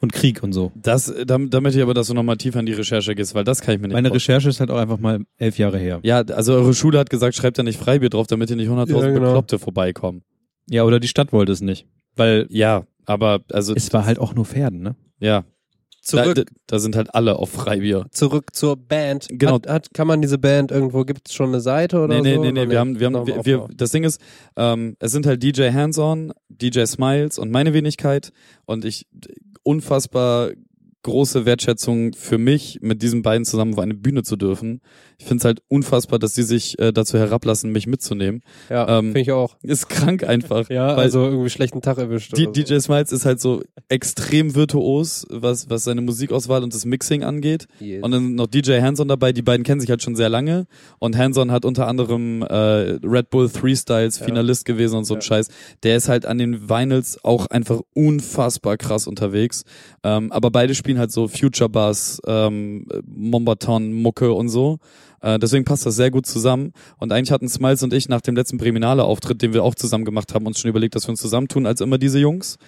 [0.00, 0.72] und Krieg und so.
[0.74, 3.44] Das, da, da möchte ich aber, dass du nochmal tiefer in die Recherche gehst, weil
[3.44, 4.36] das kann ich mir nicht Meine vorstellen.
[4.38, 6.00] Recherche ist halt auch einfach mal elf Jahre her.
[6.02, 9.00] Ja, also eure Schule hat gesagt, schreibt da nicht Freibier drauf, damit hier nicht 100.000
[9.00, 9.26] Ja, genau.
[9.26, 10.22] Bekloppte vorbeikommen.
[10.68, 11.86] Ja, oder die Stadt wollte es nicht.
[12.16, 14.96] Weil Ja, aber also es war halt auch nur Pferden, ne?
[15.20, 15.44] ja,
[16.04, 18.06] Zurück, Da, da sind halt alle auf Freibier.
[18.10, 19.28] zurück zur Band.
[19.30, 19.52] Genau.
[19.54, 22.34] Hat, hat, kann man diese Band irgendwo, gibt es schon eine Seite oder Nee, nee,
[22.34, 22.42] so?
[22.42, 24.20] nee, nee, Noch wir haben, wir haben, wir, wir, das Ding ist,
[24.56, 28.32] ähm, es sind halt DJ Hands-On, DJ Smiles und meine Wenigkeit
[28.64, 29.06] und ich
[29.62, 30.50] unfassbar
[31.02, 34.80] große Wertschätzung für mich, mit diesen beiden zusammen auf eine Bühne zu dürfen.
[35.18, 38.42] Ich finde es halt unfassbar, dass die sich äh, dazu herablassen, mich mitzunehmen.
[38.70, 39.56] Ja, ähm, finde ich auch.
[39.62, 40.68] Ist krank einfach.
[40.72, 42.36] Ja, weil- also irgendwie schlechten Tag erwischt.
[42.36, 42.50] Die, so.
[42.52, 47.66] DJ Smiles ist halt so extrem virtuos, was, was seine Musikauswahl und das Mixing angeht.
[47.80, 48.02] Yes.
[48.02, 50.66] Und dann noch DJ Hanson dabei, die beiden kennen sich halt schon sehr lange.
[50.98, 52.54] Und Hanson hat unter anderem äh,
[53.04, 54.26] Red Bull Three Styles Ja.
[54.26, 55.22] Finalist gewesen und so ein Ja.
[55.22, 55.48] Scheiß.
[55.82, 59.64] Der ist halt an den Vinyls auch einfach unfassbar krass unterwegs.
[60.02, 64.78] Ähm, aber beide spielen halt so Future Bass, ähm, Mombaton, Mucke und so.
[65.20, 66.72] Äh, deswegen passt das sehr gut zusammen.
[66.98, 70.04] Und eigentlich hatten Smiles und ich nach dem letzten Breminale Auftritt, den wir auch zusammen
[70.04, 72.58] gemacht haben, uns schon überlegt, dass wir uns zusammentun als immer diese Jungs.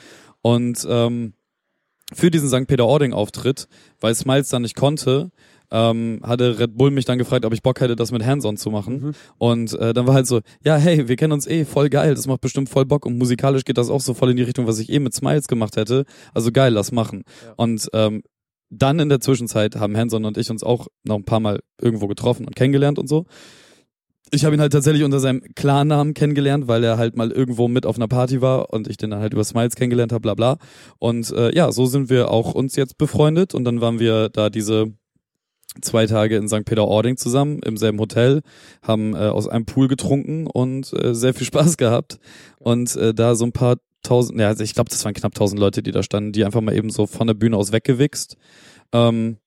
[0.42, 1.34] Und ähm,
[2.12, 2.66] für diesen St.
[2.66, 3.66] Peter-Ording-Auftritt,
[4.00, 5.30] weil Smiles dann nicht konnte,
[5.74, 8.70] ähm, hatte Red Bull mich dann gefragt, ob ich Bock hätte, das mit Hands-on zu
[8.70, 9.00] machen.
[9.00, 9.12] Mhm.
[9.38, 12.28] Und äh, dann war halt so, ja, hey, wir kennen uns eh, voll geil, das
[12.28, 14.78] macht bestimmt voll Bock und musikalisch geht das auch so voll in die Richtung, was
[14.78, 16.04] ich eh mit Smiles gemacht hätte.
[16.32, 17.24] Also geil, lass machen.
[17.44, 17.54] Ja.
[17.56, 18.22] Und ähm,
[18.70, 22.06] dann in der Zwischenzeit haben Hanson und ich uns auch noch ein paar Mal irgendwo
[22.06, 23.26] getroffen und kennengelernt und so.
[24.30, 27.84] Ich habe ihn halt tatsächlich unter seinem Klarnamen kennengelernt, weil er halt mal irgendwo mit
[27.84, 30.56] auf einer Party war und ich den dann halt über Smiles kennengelernt habe, bla bla.
[30.98, 34.50] Und äh, ja, so sind wir auch uns jetzt befreundet und dann waren wir da
[34.50, 34.92] diese
[35.80, 36.64] zwei Tage in St.
[36.64, 38.42] Peter-Ording zusammen im selben Hotel,
[38.82, 42.18] haben äh, aus einem Pool getrunken und äh, sehr viel Spaß gehabt
[42.58, 45.82] und äh, da so ein paar tausend, ja, ich glaube, das waren knapp tausend Leute,
[45.82, 48.37] die da standen, die einfach mal eben so von der Bühne aus weggewichst.
[48.92, 49.38] Ähm,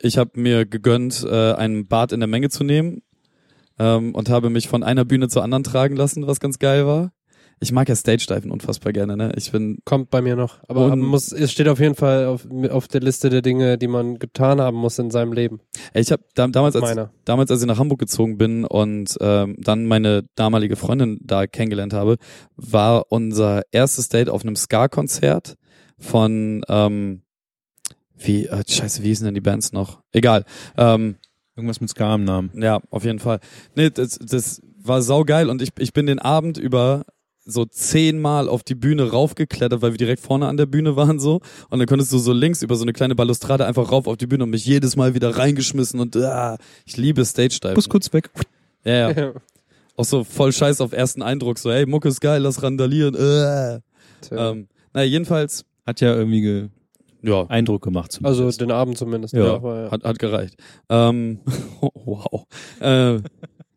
[0.00, 3.02] ich habe mir gegönnt, äh, einen Bad in der Menge zu nehmen
[3.78, 7.12] ähm, und habe mich von einer Bühne zur anderen tragen lassen, was ganz geil war.
[7.58, 9.32] Ich mag ja Stage-Diven unfassbar gerne, ne?
[9.36, 10.58] Ich bin, Kommt bei mir noch.
[10.68, 13.88] Aber Und- muss, es steht auf jeden Fall auf, auf der Liste der Dinge, die
[13.88, 15.60] man getan haben muss in seinem Leben.
[15.94, 17.10] ich habe da, damals, als, Meiner.
[17.24, 21.94] damals, als ich nach Hamburg gezogen bin und ähm, dann meine damalige Freundin da kennengelernt
[21.94, 22.16] habe,
[22.56, 25.56] war unser erstes Date auf einem Ska-Konzert
[25.98, 27.22] von, ähm,
[28.18, 30.00] wie, äh, scheiße, wie hießen denn die Bands noch?
[30.12, 30.44] Egal.
[30.76, 31.16] Ähm,
[31.54, 32.50] Irgendwas mit Ska am Namen.
[32.54, 33.40] Ja, auf jeden Fall.
[33.74, 37.06] Nee, das, das war saugeil und ich, ich bin den Abend über
[37.46, 41.40] so zehnmal auf die Bühne raufgeklettert, weil wir direkt vorne an der Bühne waren so.
[41.70, 44.26] Und dann konntest du so links über so eine kleine Balustrade einfach rauf auf die
[44.26, 47.74] Bühne und mich jedes Mal wieder reingeschmissen und ah, ich liebe Stage Dive.
[47.74, 48.30] Bus kurz weg.
[48.84, 49.32] Ja, ja.
[49.96, 53.14] Auch so voll scheiß auf ersten Eindruck, so, hey, Mucke ist geil, lass randalieren.
[53.14, 53.80] Äh.
[54.30, 56.68] Ähm, naja, jedenfalls, Hat ja irgendwie ge
[57.22, 58.20] ja, Eindruck gemacht.
[58.22, 58.60] also zumindest.
[58.60, 59.34] den Abend zumindest.
[59.34, 59.56] Ja.
[59.56, 59.90] ja.
[59.90, 60.56] Hat, hat gereicht.
[60.88, 61.40] Ähm,
[61.80, 62.46] wow.
[62.80, 63.20] Äh,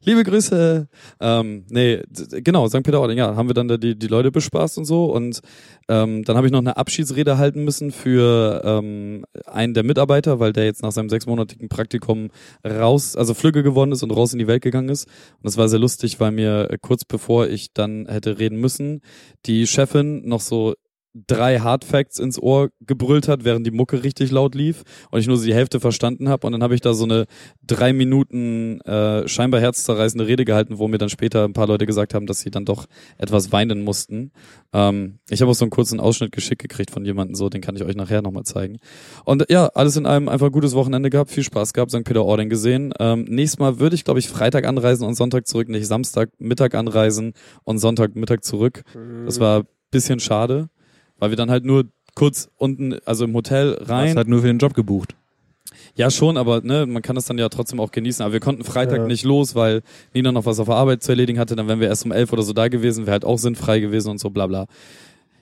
[0.09, 0.87] liebe Grüße.
[1.21, 2.81] Ähm, nee, genau, St.
[2.81, 5.05] Peter-Ording, ja, haben wir dann da die, die Leute bespaßt und so.
[5.05, 5.41] Und
[5.87, 10.51] ähm, dann habe ich noch eine Abschiedsrede halten müssen für ähm, einen der Mitarbeiter, weil
[10.51, 12.29] der jetzt nach seinem sechsmonatigen Praktikum
[12.65, 15.05] raus, also Flügge geworden ist und raus in die Welt gegangen ist.
[15.05, 19.01] Und das war sehr lustig, weil mir äh, kurz bevor ich dann hätte reden müssen,
[19.45, 20.73] die Chefin noch so
[21.13, 25.37] drei Hardfacts ins Ohr gebrüllt hat, während die Mucke richtig laut lief und ich nur
[25.37, 27.25] so die Hälfte verstanden habe und dann habe ich da so eine
[27.65, 32.13] drei Minuten äh, scheinbar herzzerreißende Rede gehalten, wo mir dann später ein paar Leute gesagt
[32.13, 32.85] haben, dass sie dann doch
[33.17, 34.31] etwas weinen mussten.
[34.71, 37.75] Ähm, ich habe auch so einen kurzen Ausschnitt geschickt gekriegt von jemandem, so den kann
[37.75, 38.77] ich euch nachher nochmal zeigen.
[39.25, 42.03] Und ja, alles in allem einfach ein gutes Wochenende gehabt, viel Spaß gehabt, St.
[42.03, 42.93] Peter-Ording gesehen.
[42.99, 46.75] Ähm, nächstes Mal würde ich, glaube ich, Freitag anreisen und Sonntag zurück, nicht Samstag Mittag
[46.75, 48.83] anreisen und Sonntag Mittag zurück.
[49.25, 50.69] Das war bisschen schade,
[51.19, 54.09] weil wir dann halt nur kurz unten, also im Hotel Du rein.
[54.09, 55.15] hast halt nur für den Job gebucht.
[55.95, 58.23] Ja, schon, aber ne, man kann das dann ja trotzdem auch genießen.
[58.23, 59.05] Aber wir konnten Freitag Ja.
[59.07, 59.81] nicht los, weil
[60.13, 61.55] Nina noch was auf der Arbeit zu erledigen hatte.
[61.55, 64.09] Dann wären wir erst um elf oder so da gewesen, wäre halt auch sinnfrei gewesen
[64.09, 64.65] und so bla bla.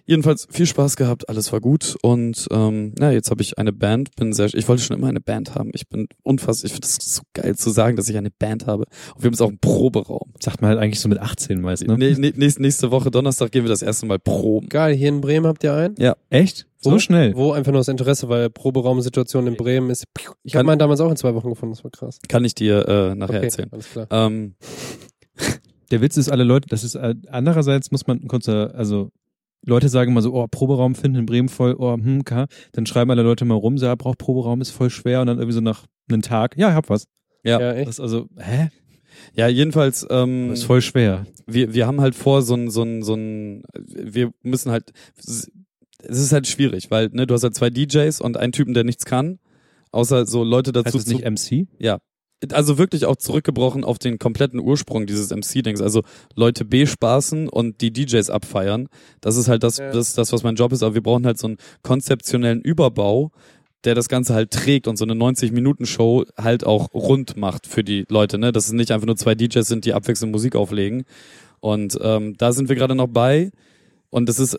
[0.10, 4.16] Jedenfalls viel Spaß gehabt, alles war gut und ähm, na, jetzt habe ich eine Band,
[4.16, 5.70] bin sehr, ich wollte schon immer eine Band haben.
[5.74, 8.86] Ich bin unfassbar, ich finde das so geil zu sagen, dass ich eine Band habe.
[9.16, 10.32] Und wir haben jetzt auch einen Proberaum.
[10.40, 11.98] Sagt man halt eigentlich so mit 18 meist, ne?
[11.98, 14.70] Nee, nee, nächste, nächste Woche Donnerstag gehen wir das erste Mal proben.
[14.70, 15.96] Geil, hier in Bremen habt ihr einen?
[16.30, 16.68] Echt?
[16.80, 17.00] So Wo?
[17.00, 17.36] schnell?
[17.36, 20.06] Wo einfach nur das Interesse, weil Proberaumsituation in Bremen ist.
[20.44, 22.20] Ich habe Kann- meinen damals auch in zwei Wochen gefunden, das war krass.
[22.30, 23.70] Kann ich dir äh, nachher Okay, erzählen.
[23.74, 24.08] alles klar.
[24.10, 24.56] Ähm,
[25.92, 29.10] Der Witz ist, alle Leute, das ist, äh, andererseits muss man kurz, äh, also,
[29.66, 32.48] Leute sagen immer so, oh, Proberaum finden in Bremen voll, oh, hm, ka.
[32.72, 35.22] Dann schreiben alle Leute mal rum, so, ja, braucht Proberaum, ist voll schwer.
[35.22, 37.08] Und dann irgendwie so nach einem Tag, ja, ich hab was.
[37.44, 37.60] ja.
[37.60, 37.90] Ja, Das echt?
[37.90, 38.70] ist also, hä?
[39.34, 41.26] ja, jedenfalls ähm, Das ist voll schwer.
[41.48, 45.50] wir, wir haben halt vor, so ein, so ein, so ein, wir müssen halt, es
[46.00, 49.06] ist halt schwierig, weil, ne, du hast halt zwei DJs und einen Typen, der nichts
[49.06, 49.40] kann,
[49.92, 51.68] außer so Leute Heißt dazu das nicht MC?
[51.80, 52.00] ja.
[52.52, 55.82] Also wirklich auch zurückgebrochen auf den kompletten Ursprung dieses MC-Dings.
[55.82, 56.04] Also
[56.36, 58.90] Leute bespaßen und die DJs abfeiern.
[59.22, 59.92] Das ist halt das, Ja.
[59.92, 60.84] das, das, was mein Job ist.
[60.84, 63.32] Aber wir brauchen halt so einen konzeptionellen Überbau,
[63.86, 68.06] der das Ganze halt trägt und so eine 90-Minuten-Show halt auch rund macht für die
[68.10, 68.38] Leute.
[68.38, 68.52] Ne?
[68.52, 71.06] Dass es nicht einfach nur zwei DJs sind, die abwechselnd Musik auflegen.
[71.60, 73.52] Und ähm, da sind wir gerade noch bei.
[74.10, 74.56] Und das ist,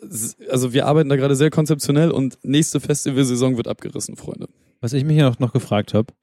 [0.49, 4.47] also wir arbeiten da gerade sehr konzeptionell und nächste Festivalsaison wird abgerissen, Freunde.
[4.81, 6.13] Was ich mich ja noch, noch gefragt habe,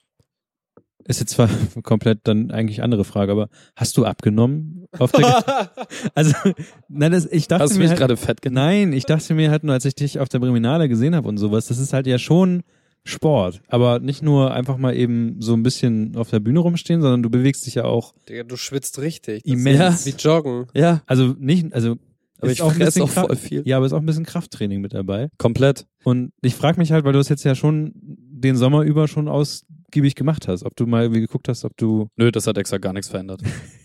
[1.08, 1.48] ist jetzt zwar
[1.82, 5.44] komplett dann eigentlich andere Frage, aber hast du abgenommen auf der
[6.14, 6.34] Also,
[6.88, 8.66] nein, das, ich dachte Hast du mir mich halt, gerade fett genannt?
[8.66, 11.38] Nein, ich dachte mir halt nur, als ich dich auf der Breminale gesehen habe und
[11.38, 12.62] sowas, das ist halt ja schon
[13.04, 13.62] Sport.
[13.68, 17.30] Aber nicht nur einfach mal eben so ein bisschen auf der Bühne rumstehen, sondern du
[17.30, 19.44] bewegst dich ja auch Digga, du schwitzt richtig.
[19.44, 20.06] Das immens.
[20.06, 20.66] ist Wie joggen.
[20.74, 21.96] Ja, Also nicht, also
[22.38, 23.62] aber ist ich auch fresse auch voll viel.
[23.64, 25.30] Ja, aber ist auch ein bisschen Krafttraining mit dabei.
[25.38, 25.86] Komplett.
[26.04, 29.28] Und ich frage mich halt, weil du es jetzt ja schon den Sommer über schon
[29.96, 32.76] ausgiebig gemacht hast, ob du mal irgendwie geguckt hast, ob du Nö, das hat extra
[32.76, 33.40] gar nichts verändert.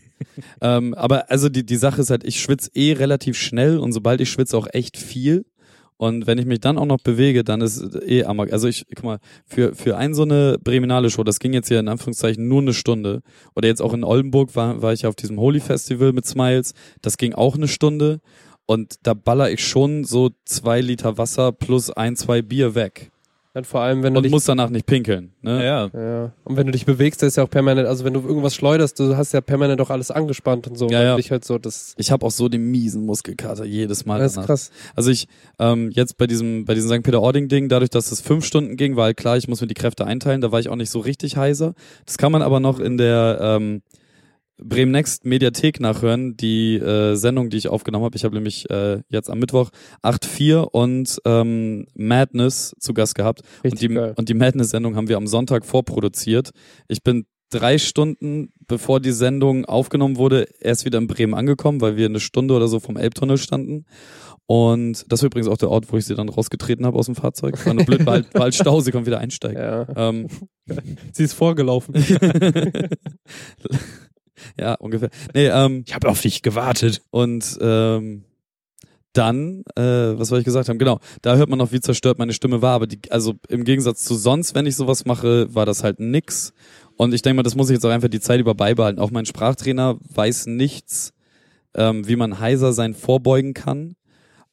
[0.61, 4.19] ähm, aber also die, die Sache ist halt, ich schwitze eh relativ schnell und sobald
[4.19, 5.45] ich schwitze auch echt viel.
[5.95, 8.51] Und wenn ich mich dann auch noch bewege, dann ist es eh amok.
[8.51, 11.79] Also ich, guck mal, für, für ein so eine Breminale Show, das ging jetzt hier
[11.79, 13.21] in Anführungszeichen nur eine Stunde.
[13.55, 16.73] Oder jetzt auch in Oldenburg war, war ich ja auf diesem Holy Festival mit Smiles.
[17.01, 18.19] Das ging auch eine Stunde.
[18.65, 23.11] Und da baller ich schon so zwei Liter Wasser plus ein, zwei Bier weg.
[23.53, 25.33] Dann vor allem, wenn du Und dich muss danach nicht pinkeln.
[25.41, 25.65] Ne?
[25.65, 25.89] ja.
[25.93, 26.31] Ja.
[26.45, 28.97] Und wenn du dich bewegst, da ist ja auch permanent, also wenn du irgendwas schleuderst,
[28.97, 30.87] du hast ja permanent auch alles angespannt und so.
[30.87, 31.11] Ja, ja.
[31.11, 34.31] du Dich halt so, das, Ich habe auch so den miesen Muskelkater jedes Mal das
[34.31, 34.47] ist danach.
[34.47, 34.71] krass.
[34.95, 35.27] Also ich
[35.59, 37.03] ähm, jetzt bei diesem bei diesem St.
[37.03, 40.05] Peter-Ording-Ding, dadurch, dass es fünf Stunden ging, war halt klar, ich muss mir die Kräfte
[40.05, 40.39] einteilen.
[40.39, 41.73] Da war ich auch nicht so richtig heiser.
[42.05, 43.81] Das kann man aber noch in der ähm,
[44.63, 48.15] Bremen Next Mediathek nachhören, die äh, Sendung, die ich aufgenommen habe.
[48.15, 49.69] Ich habe nämlich äh, jetzt am Mittwoch
[50.03, 53.41] 8.4 und ähm, Madness zu Gast gehabt.
[53.63, 54.13] Und die, geil.
[54.15, 56.51] und die Madness-Sendung haben wir am Sonntag vorproduziert.
[56.87, 61.97] Ich bin drei Stunden, bevor die Sendung aufgenommen wurde, erst wieder in Bremen angekommen, weil
[61.97, 63.85] wir eine Stunde oder so vom Elbtunnel standen.
[64.47, 67.15] Und das war übrigens auch der Ort, wo ich sie dann rausgetreten habe aus dem
[67.15, 67.65] Fahrzeug.
[67.65, 69.61] War nur blöd, war halt, war halt Stau, sie konnten wieder einsteigen.
[69.61, 69.87] Ja.
[69.95, 70.27] Ähm,
[71.13, 71.95] Sie ist vorgelaufen.
[74.59, 75.09] ja, ungefähr.
[75.33, 77.01] Nee, ähm, Ich habe auf dich gewartet.
[77.11, 78.23] und ähm,
[79.13, 79.81] dann, äh,
[80.17, 80.79] was soll ich gesagt haben?
[80.79, 82.75] Genau, da hört man noch, wie zerstört meine Stimme war.
[82.75, 86.53] Aber die, also im Gegensatz zu sonst, wenn ich sowas mache, war das halt nix.
[86.95, 88.99] Und ich denke mal, das muss ich jetzt auch einfach die Zeit über beibehalten.
[88.99, 91.11] Auch mein Sprachtrainer weiß nichts,
[91.73, 93.95] ähm, wie man heiser sein vorbeugen kann,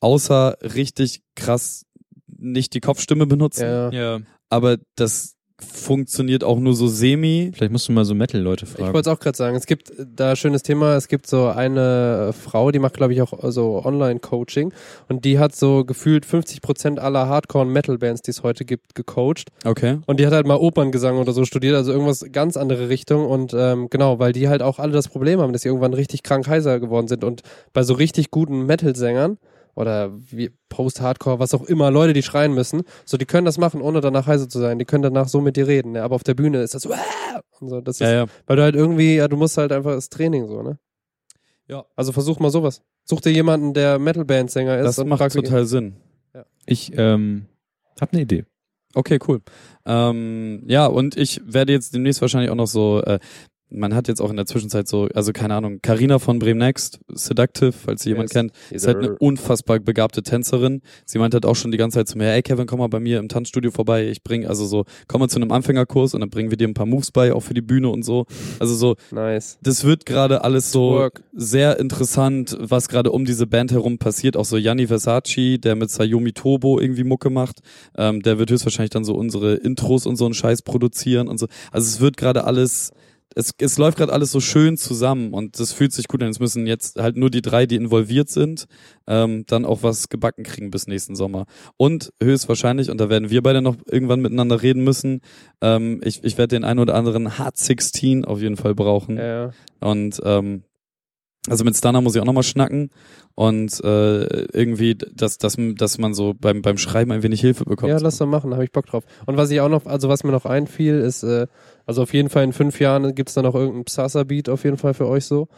[0.01, 1.85] außer richtig krass
[2.27, 3.63] nicht die Kopfstimme benutzen.
[3.63, 3.91] Ja.
[3.91, 4.21] Ja.
[4.49, 7.51] Aber das funktioniert auch nur so semi.
[7.55, 8.93] Vielleicht musst du mal so Metal-Leute Ich fragen.
[8.95, 9.57] wollte es auch gerade sagen.
[9.57, 10.95] Es gibt da schönes Thema.
[10.97, 14.73] Es gibt so eine Frau, die macht, glaube ich, auch so Online-Coaching.
[15.09, 19.49] Und die hat so gefühlt 50 Prozent aller Hardcore-Metal-Bands, die es heute gibt, gecoacht.
[19.65, 19.99] Okay.
[20.07, 23.27] Und die hat halt mal Operngesang oder so studiert, also irgendwas ganz andere Richtung.
[23.27, 26.23] Und ähm, genau, weil die halt auch alle das Problem haben, dass sie irgendwann richtig
[26.23, 27.25] krank heiser geworden sind.
[27.25, 27.43] Und
[27.73, 29.39] bei so richtig guten Metal-Sängern
[29.79, 33.81] oder wie Post-Hardcore, was auch immer, Leute, die schreien müssen, so die können das machen,
[33.81, 34.81] ohne danach heiser zu sein.
[34.81, 35.95] Die können danach so mit dir reden.
[35.95, 36.93] Ja, aber auf der Bühne ist das so,
[37.61, 37.81] so.
[37.81, 38.27] Das ist, Ja, ja.
[38.47, 40.79] weil du halt irgendwie, ja, du musst halt einfach das Training so, ne?
[41.69, 41.85] Ja.
[41.95, 42.83] Also versuch mal sowas.
[43.05, 44.99] Such dir jemanden, der Metal-Band-Sänger ist.
[44.99, 45.97] Das macht total Sinn.
[46.67, 47.47] Ich ähm,
[48.01, 48.45] habe eine Idee.
[48.95, 49.43] Okay, cool.
[49.87, 53.21] Ähm, ja, und ich werde jetzt demnächst wahrscheinlich auch noch so, äh,
[53.71, 57.01] man hat jetzt auch in der Zwischenzeit so, also keine Ahnung, Carina von Bremen Next,
[57.09, 58.35] Seductive, falls sie jemand Yes.
[58.35, 60.81] kennt, ist halt eine unfassbar begabte Tänzerin.
[61.05, 63.01] Sie meint halt auch schon die ganze Zeit zu mir, ey Kevin, komm mal bei
[63.01, 64.09] mir im Tanzstudio vorbei.
[64.09, 66.75] Ich bring, also so, komm mal zu einem Anfängerkurs und dann bringen wir dir ein
[66.75, 68.27] paar Moves bei, auch für die Bühne und so.
[68.59, 69.59] Also so, Nice.
[69.63, 71.23] das wird gerade alles so Work.
[71.35, 74.37] sehr interessant, was gerade um diese Band herum passiert.
[74.37, 77.61] Auch so Gianni Versace, der mit Sayomi Tobo irgendwie Mucke macht,
[77.97, 81.47] ähm, der wird höchstwahrscheinlich dann so unsere Intros und so einen Scheiß produzieren und so.
[81.71, 82.93] Also es wird gerade alles,
[83.35, 86.31] es, es läuft gerade alles so schön zusammen und das fühlt sich gut an.
[86.31, 88.67] Es müssen jetzt halt nur die drei, die involviert sind,
[89.07, 91.47] ähm, dann auch was gebacken kriegen bis nächsten Sommer.
[91.77, 95.21] Und höchstwahrscheinlich, und da werden wir beide noch irgendwann miteinander reden müssen,
[95.61, 99.19] ähm, ich, ich werde den einen oder anderen Hard 16 auf jeden Fall brauchen.
[99.19, 99.51] Ja.
[99.81, 100.65] Und ähm,
[101.51, 102.91] also mit Stunner muss ich auch nochmal schnacken
[103.35, 107.91] und äh, irgendwie, dass, dass, dass man so beim, beim Schreiben ein wenig Hilfe bekommt.
[107.91, 109.05] Ja, lass doch machen, da habe ich Bock drauf.
[109.27, 111.47] Und was ich auch noch, also was mir noch einfiel, ist, äh,
[111.87, 114.95] also auf jeden Fall in fünf Jahren gibt's da noch irgendeinen Psassa-Beat auf jeden Fall
[114.95, 115.49] für euch so.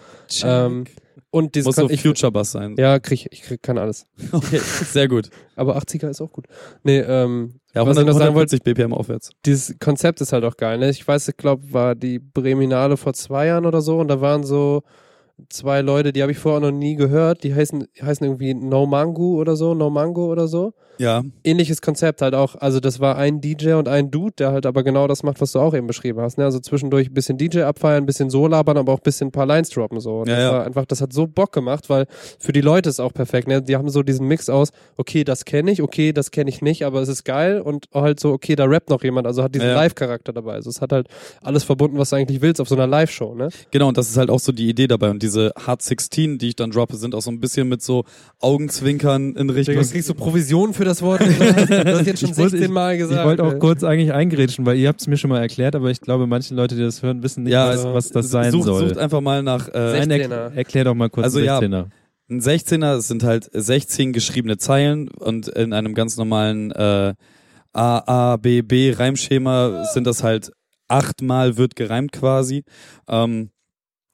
[0.44, 0.84] Ähm,
[1.32, 2.74] und dieses muss so kann ich, Future Bass sein.
[2.76, 4.06] Ja, krieg ich, krieg, kann alles.
[4.32, 5.30] Okay, sehr gut.
[5.54, 6.46] Aber 80er ist auch gut.
[6.82, 9.30] Nee, ähm, Ja, Was ich noch sagen wollte- 140 BPM aufwärts.
[9.46, 10.78] dieses Konzept ist halt auch geil.
[10.78, 10.90] Ne?
[10.90, 14.42] Ich weiß, ich glaube, war die Breminale vor zwei Jahren oder so und da waren
[14.42, 14.82] so
[15.48, 17.44] zwei Leute, die habe ich vorher noch nie gehört.
[17.44, 20.74] Die heißen, heißen irgendwie No Mango oder so, No Mango oder so.
[21.00, 22.56] Ja, Ähnliches Konzept halt auch.
[22.56, 25.52] Also das war ein DJ und ein Dude, der halt aber genau das macht, was
[25.52, 26.36] du auch eben beschrieben hast.
[26.36, 26.44] Ne?
[26.44, 29.32] Also zwischendurch ein bisschen DJ abfeiern, ein bisschen so labern, aber auch ein bisschen ein
[29.32, 30.20] paar Lines droppen so.
[30.20, 30.52] Und Ja, das ja.
[30.52, 32.04] war einfach, das hat so Bock gemacht, weil
[32.38, 33.48] für die Leute ist auch perfekt.
[33.48, 33.62] Ne?
[33.62, 36.84] Die haben so diesen Mix aus, okay, das kenne ich, okay, das kenne ich nicht,
[36.84, 39.68] aber es ist geil und halt so, okay, da rappt noch jemand, also hat diesen
[39.68, 39.80] Ja, ja.
[39.80, 40.52] Live-Charakter dabei.
[40.52, 41.08] Also es hat halt
[41.40, 43.48] alles verbunden, was du eigentlich willst auf so einer Live-Show, ne?
[43.70, 45.08] genau, und das ist halt auch so die Idee dabei.
[45.08, 48.04] Und diese Hard 16, die ich dann droppe, sind auch so ein bisschen mit so
[48.38, 49.76] Augenzwinkern in Richtung.
[49.76, 51.20] kriegst du Provision für das Wort.
[51.20, 53.20] Du hast jetzt schon Ich wollte- 16 Mal gesagt.
[53.20, 55.90] Ich wollte auch kurz eigentlich eingrätschen, weil ihr habt es mir schon mal erklärt, aber
[55.90, 58.50] ich glaube, manche Leute, die das hören, wissen nicht, Ja, was, also, was das sein
[58.52, 58.88] sucht, soll.
[58.88, 60.30] Sucht einfach mal nach äh, Nein, 16er.
[60.34, 61.58] er, erklär doch mal kurz Also einen ja.
[61.58, 61.86] 16er.
[62.30, 67.14] Ein 16er, es sind halt 16 geschriebene Zeilen und in einem ganz normalen äh,
[67.72, 67.98] A,
[68.32, 70.50] A, B, B Reimschema sind das halt
[70.88, 72.64] achtmal wird gereimt quasi.
[73.08, 73.50] Ähm,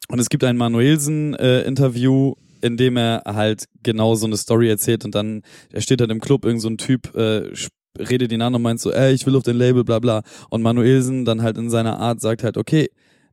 [0.08, 5.14] und es gibt ein Manuelsen-Interview, in dem er halt genau so eine Story erzählt und
[5.14, 5.42] dann,
[5.72, 7.52] er steht halt im Club, irgend so ein Typ, äh,
[7.98, 10.22] redet ihn an und meint so, ey, ich will auf den Label, bla bla.
[10.50, 12.88] Und Manuelsen dann halt in seiner Art sagt halt, okay,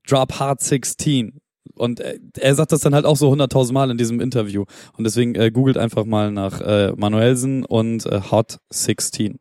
[0.07, 1.39] drop hard 16.
[1.75, 4.65] Und er, er sagt das dann halt auch so 100.000 Mal in diesem Interview.
[4.97, 9.39] Und deswegen äh, googelt einfach mal nach äh, Manuelsen und äh, Hot 16.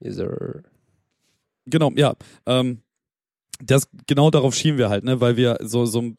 [0.00, 0.62] Yes, sir.
[1.66, 2.14] Genau, ja.
[2.46, 2.82] Ähm,
[3.64, 6.14] das genau darauf schieben wir halt, ne, weil wir so so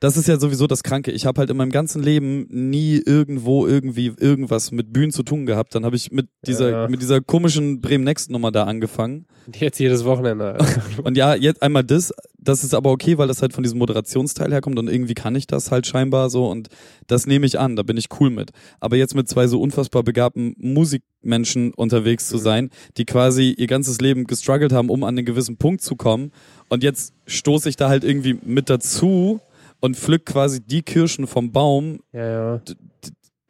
[0.00, 1.10] das ist ja sowieso das Kranke.
[1.12, 5.44] Ich habe halt in meinem ganzen Leben nie irgendwo irgendwie irgendwas mit Bühnen zu tun
[5.44, 5.74] gehabt.
[5.74, 6.88] Dann habe ich mit dieser Ja.
[6.88, 9.26] mit dieser komischen Bremen Next Nummer da angefangen.
[9.54, 10.56] Jetzt jedes Wochenende.
[11.04, 14.50] Und ja, jetzt einmal das, das ist aber okay, weil das halt von diesem Moderationsteil
[14.52, 16.68] herkommt und irgendwie kann ich das halt scheinbar so und
[17.06, 18.50] das nehme ich an, da bin ich cool mit.
[18.80, 24.00] Aber jetzt mit zwei so unfassbar begabten Musikmenschen unterwegs zu sein, die quasi ihr ganzes
[24.00, 26.32] Leben gestruggelt haben, um an einen gewissen Punkt zu kommen
[26.68, 29.40] und jetzt stoße ich da halt irgendwie mit dazu
[29.80, 32.62] und pflück quasi die Kirschen vom Baum, ja, ja.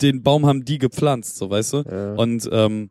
[0.01, 1.85] den Baum haben die gepflanzt, so weißt du?
[1.91, 2.15] ja.
[2.15, 2.91] Und ähm,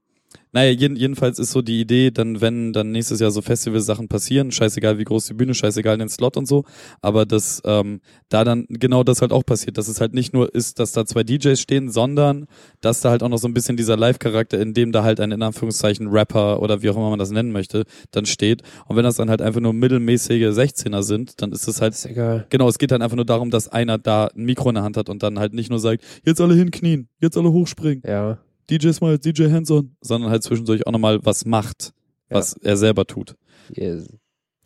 [0.52, 4.52] Naja, jeden, jedenfalls ist so die Idee, dann wenn dann nächstes Jahr so Festival-Sachen passieren,
[4.52, 6.66] scheißegal wie groß die Bühne, scheißegal den Slot und so,
[7.02, 10.54] aber dass ähm, da dann genau das halt auch passiert, dass es halt nicht nur
[10.54, 12.48] ist, dass da zwei DJs stehen, sondern
[12.82, 15.32] dass da halt auch noch so ein bisschen dieser Live-Charakter, in dem da halt ein
[15.32, 18.64] in Anführungszeichen Rapper oder wie auch immer man das nennen möchte, dann steht.
[18.88, 22.06] Und wenn das dann halt einfach nur mittelmäßige 16er sind, dann ist es halt Ist
[22.06, 22.48] egal.
[22.50, 24.98] Genau, es geht dann einfach nur darum, dass einer da ein Mikro in der Hand
[24.98, 28.40] hat und dann halt nicht nur sagt, jetzt alle hinknien, jetzt alle hochspringen, Ja.
[28.70, 31.94] DJ Smile, DJ Hands-on, sondern halt zwischendurch auch nochmal was macht,
[32.30, 33.36] was er selber tut.
[33.74, 34.08] Yes.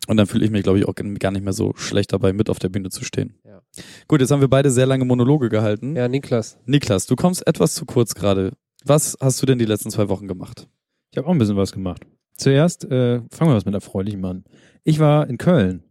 [0.06, 2.50] Und dann fühle ich mich, glaube ich, auch gar nicht mehr so schlecht dabei, mit
[2.50, 3.38] auf der Bühne zu stehen.
[3.44, 3.62] Ja.
[4.06, 5.96] Gut, jetzt haben wir beide sehr lange Monologe gehalten.
[5.96, 6.58] Ja, Niklas.
[6.66, 8.52] Niklas, du kommst etwas zu kurz gerade.
[8.84, 10.68] Was hast du denn die letzten zwei Wochen gemacht?
[11.10, 12.02] Ich habe auch ein bisschen was gemacht.
[12.36, 14.44] Zuerst äh, fangen wir was mit Erfreulichem an.
[14.82, 15.84] Ich war in Köln.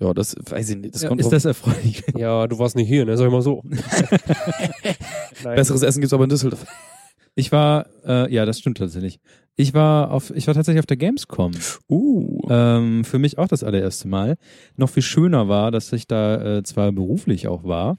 [0.00, 0.94] Ja, das weiß ich nicht.
[0.94, 2.02] Das Ja, kommt ist drauf- das erfreulich?
[2.16, 3.16] Ja, du warst nicht hier, ne?
[3.16, 3.62] Sag ich mal so.
[5.44, 6.64] Besseres Essen gibt's aber in Düsseldorf.
[7.34, 9.20] Ich war, äh, ja, das stimmt tatsächlich.
[9.56, 11.52] Ich war auf, ich war tatsächlich auf der Gamescom.
[11.88, 12.40] Uh.
[12.48, 14.36] Ähm, für mich auch das allererste Mal.
[14.76, 17.98] Noch viel schöner war, dass ich da äh, zwar beruflich auch war,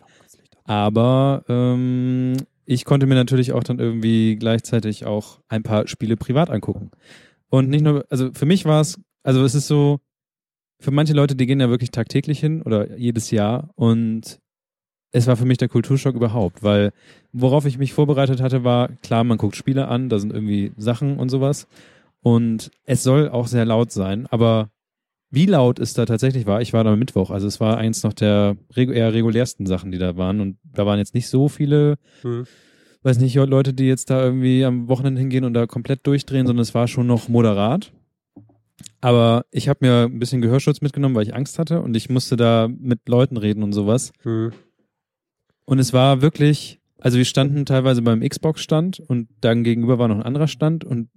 [0.64, 6.50] aber ähm, ich konnte mir natürlich auch dann irgendwie gleichzeitig auch ein paar Spiele privat
[6.50, 6.92] angucken.
[7.50, 10.00] Und nicht nur, also für mich war es, also es ist so,
[10.80, 14.40] für manche Leute, die gehen ja wirklich tagtäglich hin oder jedes Jahr und
[15.12, 16.92] es war für mich der Kulturschock überhaupt, weil
[17.34, 21.18] worauf ich mich vorbereitet hatte, war klar, man guckt Spiele an, da sind irgendwie Sachen
[21.18, 21.68] und sowas
[22.22, 24.70] und es soll auch sehr laut sein, aber
[25.30, 28.04] wie laut es da tatsächlich war, ich war da am Mittwoch, also es war eins
[28.04, 31.98] noch der eher regulärsten Sachen, die da waren und da waren jetzt nicht so viele,
[32.22, 32.46] Hm.
[33.04, 36.64] weiß nicht, Leute, die jetzt da irgendwie am Wochenende hingehen und da komplett durchdrehen, sondern
[36.64, 37.94] es war schon noch moderat.
[39.00, 42.36] Aber ich habe mir ein bisschen Gehörschutz mitgenommen, weil ich Angst hatte und ich musste
[42.36, 44.12] da mit Leuten reden und sowas.
[44.24, 44.52] Hm.
[45.72, 50.18] Und es war wirklich, also wir standen teilweise beim Xbox-Stand und dann gegenüber war noch
[50.18, 51.08] ein anderer Stand und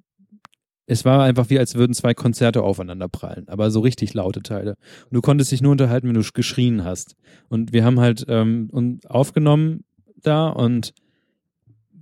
[0.86, 4.76] es war einfach wie, als würden zwei Konzerte aufeinander prallen, aber so richtig laute Teile.
[5.06, 7.16] Und du konntest dich nur unterhalten, wenn du geschrien hast.
[7.48, 9.82] Und wir haben halt ähm, aufgenommen
[10.22, 10.94] da und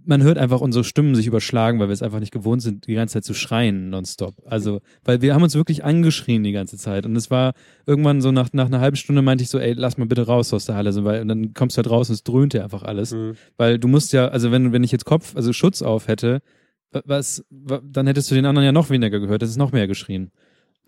[0.04, 2.94] man hört einfach unsere Stimmen sich überschlagen, weil wir es einfach nicht gewohnt sind, die
[2.94, 4.34] ganze Zeit zu schreien nonstop.
[4.46, 7.06] Also, weil wir haben uns wirklich angeschrien die ganze Zeit.
[7.06, 7.52] Und es war
[7.86, 10.52] irgendwann so nach, nach einer halben Stunde meinte ich so, ey, lass mal bitte raus
[10.52, 10.92] aus der Halle.
[10.92, 13.12] So, weil, und dann kommst du halt raus und es dröhnte einfach alles.
[13.12, 13.34] Hm.
[13.56, 16.42] Weil du musst ja, also wenn, wenn ich jetzt Kopf, also Schutz auf hätte,
[16.90, 19.72] wa- was, wa- dann hättest du den anderen ja noch weniger gehört, das ist noch
[19.72, 20.30] mehr geschrien.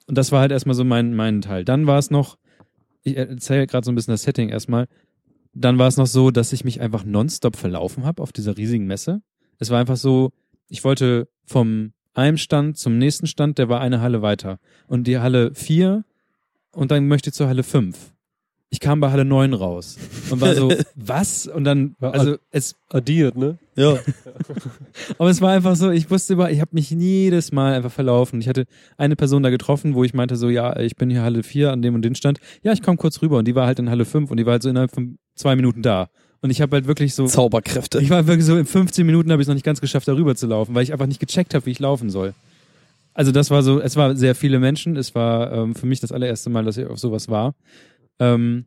[0.06, 1.64] Und das war halt erstmal so mein, mein Teil.
[1.64, 2.36] Dann war es noch,
[3.02, 4.86] ich erzähle gerade so ein bisschen das Setting erstmal,
[5.54, 8.86] dann war es noch so, dass ich mich einfach nonstop verlaufen habe auf dieser riesigen
[8.86, 9.22] Messe.
[9.58, 10.32] Es war einfach so,
[10.68, 14.58] ich wollte vom einem Stand zum nächsten Stand, der war eine Halle weiter.
[14.86, 16.04] Und die Halle 4
[16.72, 18.13] und dann möchte ich zur Halle 5.
[18.70, 19.96] Ich kam bei Halle 9 raus
[20.30, 21.46] und war so, was?
[21.46, 23.58] Und dann, also es, Addiert, ne?
[23.76, 23.98] Ja.
[25.18, 28.40] aber es war einfach so, ich wusste über, ich habe mich jedes Mal einfach verlaufen.
[28.40, 31.42] Ich hatte eine Person da getroffen, wo ich meinte so, ja, ich bin hier Halle
[31.42, 32.40] 4 an dem und den Stand.
[32.62, 34.52] Ja, ich komme kurz rüber und die war halt in Halle 5 und die war
[34.52, 36.08] halt so innerhalb von zwei Minuten da.
[36.40, 38.00] Und ich habe halt wirklich so, Zauberkräfte.
[38.00, 40.46] ich war wirklich so in 15 Minuten habe ich noch nicht ganz geschafft, darüber zu
[40.46, 42.34] laufen, weil ich einfach nicht gecheckt habe, wie ich laufen soll.
[43.14, 44.96] Also das war so, es war sehr viele Menschen.
[44.96, 47.54] Es war ähm, für mich das allererste Mal, dass ich auf sowas war.
[48.18, 48.66] Ähm,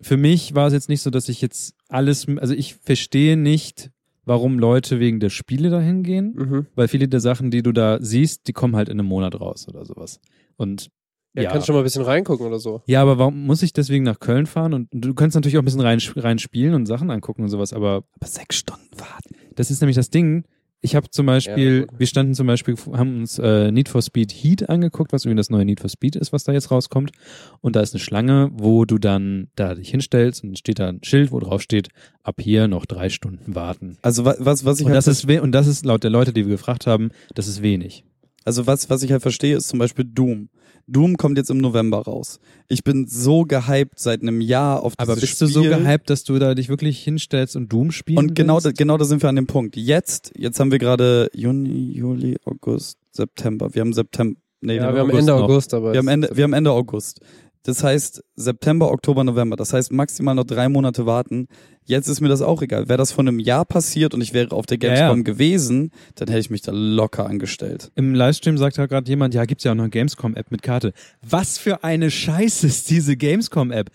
[0.00, 3.90] für mich war es jetzt nicht so, dass ich jetzt alles, also ich verstehe nicht,
[4.24, 6.66] warum Leute wegen der Spiele dahin gehen, Mhm.
[6.74, 9.66] weil viele der Sachen, die du da siehst, die kommen halt in einem Monat raus
[9.68, 10.20] oder sowas.
[10.56, 10.88] Und
[11.34, 11.50] Ja, Ja.
[11.52, 12.82] kannst schon mal ein bisschen reingucken oder so.
[12.86, 14.74] ja, aber warum muss ich deswegen nach Köln fahren?
[14.74, 17.72] Und du kannst natürlich auch ein bisschen rein, rein spielen und Sachen angucken und sowas,
[17.72, 19.34] aber Aber sechs Stunden warten.
[19.54, 20.44] das ist nämlich das Ding.
[20.84, 21.98] Ich habe zum Beispiel, gut.
[22.00, 25.48] wir standen zum Beispiel, haben uns äh, Need for Speed Heat angeguckt, was irgendwie das
[25.48, 27.12] neue Need for Speed ist, was da jetzt rauskommt.
[27.60, 30.88] Und da ist eine Schlange, wo du dann da dich hinstellst und dann steht da
[30.88, 31.88] ein Schild, wo drauf steht,
[32.24, 33.96] ab hier noch drei Stunden warten.
[34.02, 36.32] Also wa- was, was ich Und halt das ist und das ist laut der Leute,
[36.32, 38.04] die wir gefragt haben, das ist wenig.
[38.44, 40.48] Also was, was ich halt verstehe, ist zum Beispiel Doom.
[40.86, 42.38] Doom kommt jetzt im November raus.
[42.68, 45.46] Ich bin so gehypt seit einem Jahr auf dieses Aber bist Spiel.
[45.48, 48.64] du so gehypt, dass du da dich wirklich hinstellst und Doom spielen Und genau, da,
[48.66, 48.78] willst?
[48.78, 49.76] genau da sind wir an dem Punkt.
[49.76, 53.74] Jetzt, jetzt haben wir gerade Juni, Juli, August, September.
[53.74, 54.38] Wir haben September.
[54.64, 55.42] Nee, Ja, wir haben August Ende noch.
[55.42, 55.92] August, aber.
[55.92, 57.20] Wir haben Ende, wir haben Ende August.
[57.64, 59.56] Das heißt September, Oktober, November.
[59.56, 61.46] Das heißt maximal noch drei Monate warten.
[61.84, 62.88] Jetzt ist mir das auch egal.
[62.88, 64.94] Wäre das vor einem Jahr passiert und ich wäre auf der Ja, ja.
[64.94, 67.90] Gamescom gewesen, dann hätte ich mich da locker angestellt.
[67.94, 70.92] Im Livestream sagt ja gerade jemand, ja, gibt's ja auch noch eine Gamescom-App mit Karte.
[71.22, 73.90] Was für eine Scheiße ist diese Gamescom-App?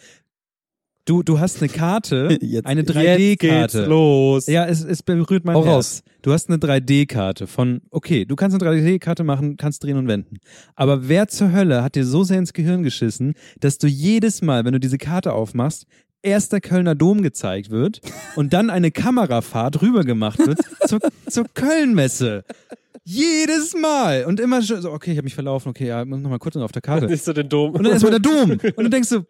[1.08, 3.78] Du, du hast eine Karte, Jetzt- eine Jetzt 3D-Karte.
[3.78, 4.48] geht's los.
[4.48, 5.66] Ja, es, es berührt mein Herz.
[5.68, 6.04] raus.
[6.22, 10.40] Du hast eine 3D-Karte von, okay, du kannst eine 3D-Karte machen, kannst drehen und wenden.
[10.76, 14.66] Aber wer zur Hölle hat dir so sehr ins Gehirn geschissen, dass du jedes Mal,
[14.66, 15.86] wenn du diese Karte aufmachst,
[16.24, 18.02] erst der Kölner Dom gezeigt wird
[18.36, 21.00] und dann eine Kamerafahrt rüber gemacht wird zur,
[21.30, 22.44] zur Kölnmesse.
[23.06, 24.26] Jedes Mal.
[24.26, 26.74] Und immer so, okay, ich habe mich verlaufen, okay, ja, muss noch mal kurz auf
[26.74, 27.06] der Karte.
[27.06, 27.72] Nicht so den Dom.
[27.76, 28.52] Und dann erstmal der Dom.
[28.76, 29.24] Und dann denkst du,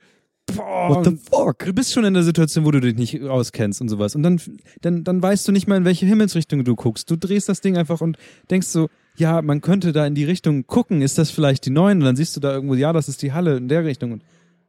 [0.56, 1.66] boah, What the fuck?
[1.66, 4.16] du bist schon in der Situation, wo du dich nicht auskennst und sowas.
[4.16, 4.42] Und dann,
[4.82, 7.10] dann, dann weißt du nicht mal, in welche Himmelsrichtung du guckst.
[7.10, 8.18] Du drehst das Ding einfach und
[8.50, 11.02] denkst so, ja, man könnte da in die Richtung gucken.
[11.02, 12.00] Ist das vielleicht die neuen?
[12.00, 14.12] Und dann siehst du da irgendwo, ja, das ist die Halle in der Richtung.
[14.12, 14.24] Und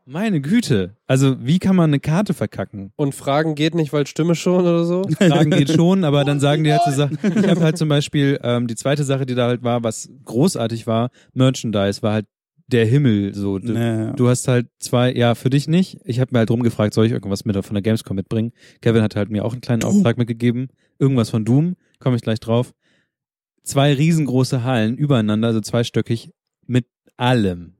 [0.06, 0.96] meine Güte.
[1.06, 2.92] Also, wie kann man eine Karte verkacken?
[2.96, 5.02] Und Fragen geht nicht, weil Stimme schon oder so?
[5.18, 7.18] Fragen geht schon, aber dann sagen die halt so Sachen.
[7.22, 10.86] Ich habe halt zum Beispiel ähm, die zweite Sache, die da halt war, was großartig
[10.86, 12.26] war, Merchandise war halt
[12.68, 13.34] der Himmel.
[13.34, 14.12] So, du, Nee.
[14.16, 15.98] du hast halt zwei, ja, für dich nicht.
[16.04, 18.52] Ich habe mir halt rumgefragt, soll ich irgendwas mit von der Gamescom mitbringen?
[18.80, 22.40] Kevin hat halt mir auch einen kleinen Auftrag mitgegeben, irgendwas von Doom, komme ich gleich
[22.40, 22.74] drauf.
[23.62, 26.30] Zwei riesengroße Hallen übereinander, also zweistöckig
[26.66, 27.74] mit allem.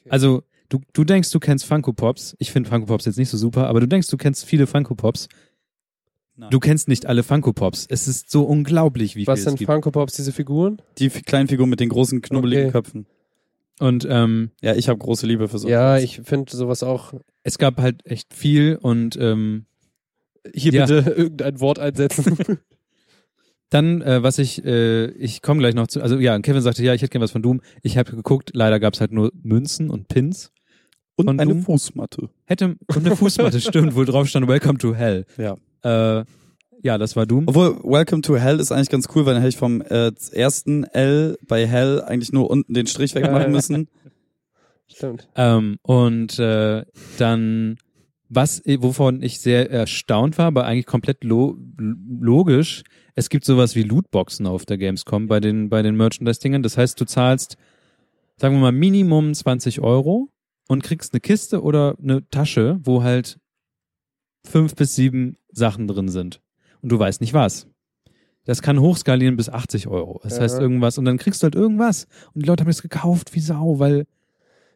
[0.00, 0.10] Okay.
[0.10, 2.36] Also du, du denkst, du kennst Funko Pops.
[2.38, 4.94] Ich finde Funko Pops jetzt nicht so super, aber du denkst, du kennst viele Funko
[4.94, 5.28] Pops.
[6.36, 6.50] Nein.
[6.50, 7.86] Du kennst nicht alle Funko Pops.
[7.88, 9.70] Es ist so unglaublich, wie Was viel es sind gibt.
[9.70, 10.82] Funko Pops, diese Figuren?
[10.98, 12.72] Die kleinen Figuren mit den großen, knubbeligen Okay.
[12.72, 13.06] Köpfen.
[13.80, 15.68] Und ähm, Ja, ich habe große Liebe für so.
[15.68, 17.12] Ja, ich finde sowas auch.
[17.42, 19.66] es gab halt echt viel und ähm,
[20.54, 20.86] Hier Ja.
[20.86, 22.36] bitte irgendein Wort einsetzen.
[23.70, 26.94] dann, äh, was ich, äh, ich komme gleich noch zu, also ja, Kevin sagte, ja,
[26.94, 27.60] ich hätte gerne was von Doom.
[27.82, 30.52] Ich habe geguckt, leider gab es halt nur Münzen und Pins.
[31.16, 31.62] Und eine Doom?
[31.62, 32.28] Fußmatte.
[32.44, 35.24] Hätte, und eine Fußmatte, stimmt, wo drauf stand, Welcome to Hell.
[35.36, 35.56] Ja.
[36.20, 36.24] Äh,
[36.84, 37.48] ja, das war Doom.
[37.48, 40.84] Obwohl, Welcome to Hell ist eigentlich ganz cool, weil dann hätte ich vom äh, ersten
[40.84, 43.88] L bei Hell eigentlich nur unten den Strich wegmachen müssen.
[44.86, 45.26] Stimmt.
[45.34, 46.84] Ähm, und äh,
[47.16, 47.78] dann,
[48.28, 52.82] was, wovon ich sehr erstaunt war, aber eigentlich komplett lo logisch,
[53.14, 56.62] es gibt sowas wie Lootboxen auf der Gamescom bei den, bei den Merchandise-Dingern.
[56.62, 57.56] Das heißt, du zahlst,
[58.36, 60.28] sagen wir mal, Minimum 20 Euro
[60.68, 63.38] und kriegst eine Kiste oder eine Tasche, wo halt
[64.44, 66.42] fünf bis sieben Sachen drin sind.
[66.84, 67.66] Und du weißt nicht was.
[68.44, 70.20] Das kann hochskalieren bis 80 Euro.
[70.22, 70.42] Das Ja.
[70.42, 70.98] heißt irgendwas.
[70.98, 72.06] Und dann kriegst du halt irgendwas.
[72.34, 74.04] Und die Leute haben das gekauft wie Sau, weil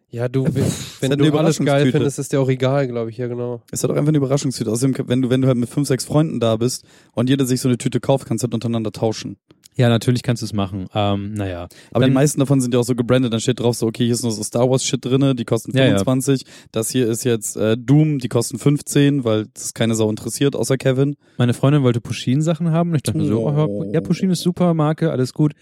[0.09, 0.63] Ja, du, wenn, wenn
[1.11, 1.93] halt du eine alles geil Überraschungstüte.
[1.93, 3.61] findest, ist dir auch egal, glaube ich, ja genau.
[3.71, 4.71] Ist halt auch einfach eine Überraschungstüte.
[4.73, 7.61] Außerdem, wenn du, wenn du halt mit fünf, sechs Freunden da bist und jeder sich
[7.61, 9.37] so eine Tüte kauft, kannst du halt untereinander tauschen.
[9.79, 10.87] Ja, natürlich kannst du es machen.
[10.93, 11.69] Ähm, naja.
[11.93, 14.05] Aber Dann- die meisten davon sind ja auch so gebrandet, dann steht drauf so, okay,
[14.05, 15.91] hier ist nur so Star Wars Shit drinne, die kosten Ja, ja.
[15.99, 16.43] 25.
[16.73, 20.77] Das hier ist jetzt äh, Doom, die kosten 15, weil das keine Sau interessiert, außer
[20.77, 21.15] Kevin.
[21.39, 23.67] Meine Freundin wollte Pusheen-Sachen haben und ich dachte mir so, Oh.
[23.69, 25.53] oh, ja, Pusheen ist super, Marke, alles gut.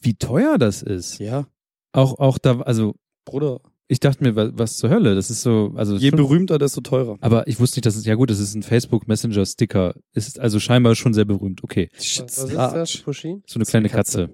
[0.00, 1.18] Wie teuer das ist.
[1.18, 1.46] Ja,
[1.92, 2.94] Auch, auch da, also
[3.24, 3.60] Bruder.
[3.90, 5.14] Ich dachte mir, was, was zur Hölle?
[5.16, 7.18] Das ist so, also Je schon, berühmter, desto teurer.
[7.20, 9.94] aber ich wusste nicht, dass es, ja gut, das ist ein Facebook Messenger Sticker.
[10.14, 11.64] Ist also scheinbar schon sehr berühmt.
[11.64, 11.90] Okay.
[11.98, 12.96] Shit, Was, was ist das?
[13.02, 13.42] Pushin?
[13.46, 14.30] So eine kleine Katze.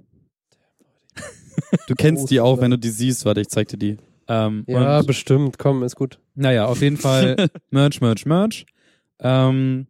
[1.88, 3.24] Du kennst die auch, wenn du die siehst.
[3.24, 3.96] Warte, ich zeig dir die.
[4.28, 5.58] Ähm, Ja, und, bestimmt.
[5.58, 6.18] Komm, ist gut.
[6.34, 8.66] naja, auf jeden Fall Merch, Merch, Merch.
[9.20, 9.86] Ähm,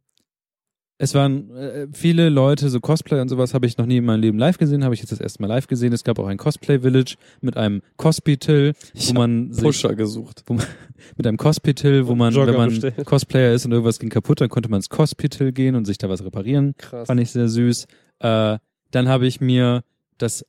[0.99, 4.21] es waren äh, viele Leute, so Cosplay und sowas habe ich noch nie in meinem
[4.21, 5.93] Leben live gesehen, habe ich jetzt das erste Mal live gesehen.
[5.93, 10.45] Es gab auch ein Cosplay Village mit einem Cospital, wo man sich Pusher gesucht.
[11.17, 13.05] mit einem Cospital, wo man, Jogger wenn man bestellen.
[13.05, 16.09] Cosplayer ist und irgendwas ging kaputt, dann konnte man ins Cospital gehen und sich da
[16.09, 16.75] was reparieren.
[16.79, 17.07] Krass.
[17.07, 17.87] Fand ich sehr süß.
[18.21, 18.59] Äh,
[18.91, 19.83] dann habe ich mir
[20.17, 20.47] das,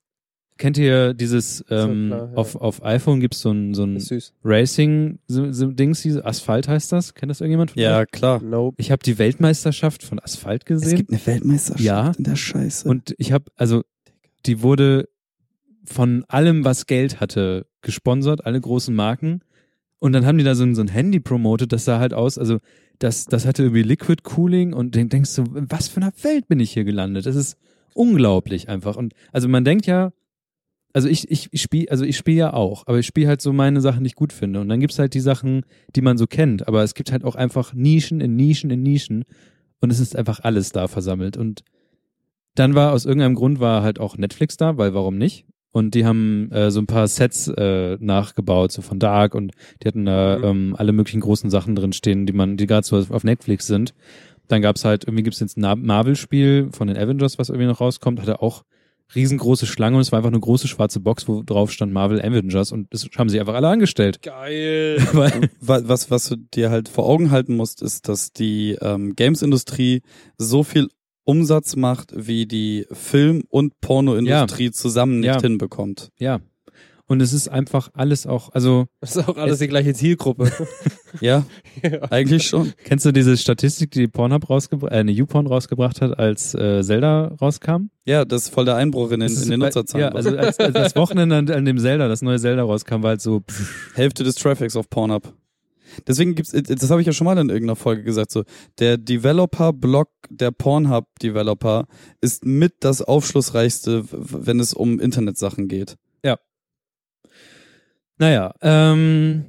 [0.58, 2.38] kennt ihr dieses, ähm, klar, ja.
[2.38, 4.34] auf, auf iPhone gibt's so ein, so ein Ist süß.
[4.44, 7.14] Racing, so, so Dings, diese Asphalt heißt das?
[7.14, 8.12] Kennt das irgendjemand von Ja, euch?
[8.12, 8.42] klar.
[8.42, 8.76] Nope.
[8.80, 10.98] Ich habe die Weltmeisterschaft von Asphalt Es gesehen.
[10.98, 12.12] gibt eine Weltmeisterschaft Ja.
[12.18, 12.88] in der Scheiße.
[12.90, 13.84] Und ich habe, also,
[14.46, 15.08] die wurde
[15.86, 19.42] von allem, was Geld hatte, gesponsert, alle großen Marken.
[20.00, 22.38] Und dann haben die da so ein, so ein Handy promotet, das sah halt aus,
[22.38, 22.60] also
[23.00, 26.60] das, das hatte irgendwie Liquid Cooling und dann denkst du, was für einer Welt bin
[26.60, 27.26] ich hier gelandet?
[27.26, 27.58] Das ist
[27.94, 28.96] unglaublich einfach.
[28.96, 30.12] Und also man denkt ja,
[30.98, 33.54] also ich, ich, ich spiele, also ich spiele ja auch, aber ich spiele halt so
[33.54, 34.60] meine Sachen, die ich gut finde.
[34.62, 35.64] Und dann gibt's halt die Sachen,
[35.96, 39.24] die man so kennt, aber es gibt halt auch einfach Nischen in Nischen in Nischen
[39.80, 41.38] und es ist einfach alles da versammelt.
[41.38, 41.62] Und
[42.56, 45.46] dann war aus irgendeinem Grund war halt auch Netflix da, weil warum nicht?
[45.72, 49.52] Und die haben äh, so ein paar Sets äh, nachgebaut, so von Dark und
[49.84, 50.44] die hatten da Mhm.
[50.46, 53.94] ähm, alle möglichen großen Sachen drin stehen, die man, die gerade so auf Netflix sind.
[54.48, 58.20] Dann gab's halt, irgendwie gibt's jetzt ein Marvel-Spiel von den Avengers, was irgendwie noch rauskommt,
[58.20, 58.64] hatte auch
[59.16, 62.72] riesengroße Schlange und es war einfach eine große schwarze Box, wo drauf stand Marvel Avengers
[62.72, 64.22] und das haben sie einfach alle angestellt.
[64.22, 64.98] Geil.
[65.62, 70.02] Was, was du dir halt vor Augen halten musst, ist, dass die ähm, Games-Industrie
[70.38, 70.90] so viel
[71.24, 75.42] Umsatz macht, wie die Film- und Pornoindustrie zusammen nicht Ja.
[75.42, 76.10] hinbekommt.
[76.20, 76.40] ja.
[77.08, 80.52] Und es ist einfach alles auch, also Das ist auch alles die gleiche Zielgruppe.
[81.22, 81.46] Ja,
[81.82, 82.04] ja.
[82.12, 82.74] eigentlich schon.
[82.84, 87.34] Kennst du diese Statistik, die Pornhub rausgebracht, äh, eine YouPorn rausgebracht hat, als äh, Zelda
[87.42, 87.90] rauskam?
[88.06, 90.10] Ja, das ist voll der Einbruch in den, in den Nutzerzahlen.
[90.10, 93.12] Ja, also als, als das Wochenende an, an dem Zelda, das neue Zelda rauskam, war
[93.12, 95.34] halt so, pff, Hälfte des Traffics auf Pornhub.
[96.06, 98.44] Deswegen gibt's, äh, das habe ich ja schon mal in irgendeiner Folge gesagt, so,
[98.80, 101.88] der Developer-Blog, der Pornhub-Developer
[102.22, 105.96] ist mit das aufschlussreichste, wenn es um Internetsachen geht.
[108.18, 109.46] Naja, ähm,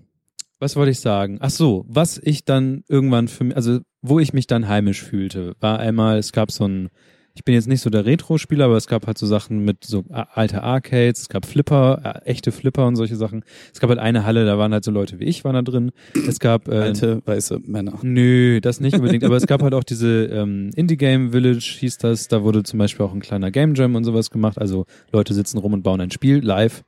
[0.61, 1.39] was wollte ich sagen?
[1.41, 5.55] Ach so, was ich dann irgendwann für mich, also wo ich mich dann heimisch fühlte,
[5.61, 6.89] war einmal, es gab so ein,
[7.35, 10.05] ich bin jetzt nicht so der Retro-Spieler, aber es gab halt so Sachen mit so
[10.11, 13.45] alte Arcades, es gab Flipper, äh, echte Flipper und solche Sachen.
[13.73, 15.93] Es gab halt eine Halle, da waren halt so Leute wie ich waren da drin.
[16.27, 18.01] Es gab äh, Alte, weiße Männer.
[18.03, 21.99] Nö, das nicht unbedingt, aber es gab halt auch diese ähm, Indie Game Village, hieß
[21.99, 25.33] das, da wurde zum Beispiel auch ein kleiner Game Jam und sowas gemacht, also Leute
[25.33, 26.83] sitzen rum und bauen ein Spiel live.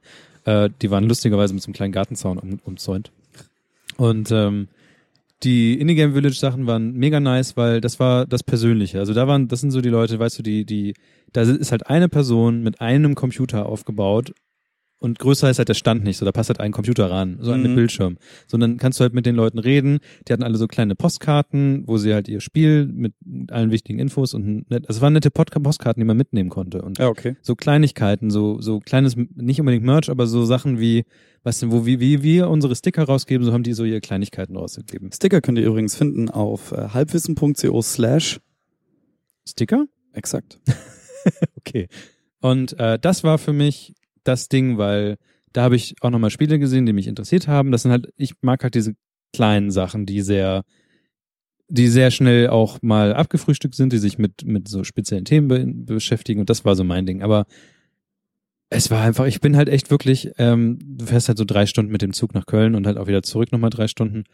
[0.45, 3.11] Äh, die waren lustigerweise mit so einem kleinen Gartenzaun um, umzäunt.
[3.97, 4.69] Und ähm,
[5.43, 8.99] die Indie Game Village Sachen waren mega nice, weil das war das Persönliche.
[8.99, 10.95] Also da waren, das sind so die Leute, weißt du, die, die,
[11.33, 14.33] da ist halt eine Person mit einem Computer aufgebaut
[15.01, 17.51] und größer ist halt der Stand nicht, so da passt halt ein Computer ran, so
[17.51, 17.75] ein Mhm.
[17.75, 18.19] Bildschirm.
[18.47, 19.99] Sondern kannst du halt mit den Leuten reden.
[20.29, 23.15] Die hatten alle so kleine Postkarten, wo sie halt ihr Spiel mit
[23.51, 26.83] allen wichtigen Infos und ein net, also es waren nette Postkarten, die man mitnehmen konnte.
[26.83, 27.37] Und Ja, okay.
[27.43, 31.05] so Kleinigkeiten, so, so kleines, nicht unbedingt Merch, aber so Sachen wie,
[31.43, 34.55] was denn, wo, wie, wie wir unsere Sticker rausgeben, so haben die so ihre Kleinigkeiten
[34.57, 35.11] rausgegeben.
[35.13, 38.39] Sticker könnt ihr übrigens finden auf äh, halbwissen.co slash
[39.49, 39.87] Sticker?
[40.13, 40.61] exakt.
[41.59, 41.89] Okay.
[42.41, 43.95] Und äh, das war für mich
[44.31, 45.17] das Ding, weil
[45.53, 47.73] da habe ich auch nochmal Spiele gesehen, die mich interessiert haben.
[47.73, 48.95] Das sind halt, ich mag halt diese
[49.33, 50.65] kleinen Sachen, die sehr,
[51.69, 55.67] die sehr schnell auch mal abgefrühstückt sind, die sich mit, mit so speziellen Themen be
[55.67, 56.41] beschäftigen.
[56.41, 57.23] Und das war so mein Ding.
[57.23, 57.47] Aber
[58.71, 61.91] es war einfach, ich bin halt echt wirklich, ähm, du fährst halt so drei Stunden
[61.91, 64.25] mit dem Zug nach Köln und halt auch wieder zurück nochmal drei Stunden.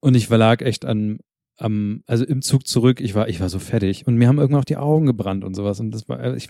[0.00, 1.18] Und ich lag echt an,
[1.58, 4.06] am, also im Zug zurück, ich war, ich war so fertig.
[4.06, 5.80] Und mir haben irgendwann auch die Augen gebrannt und sowas.
[5.80, 6.48] Und das war, äh, ich,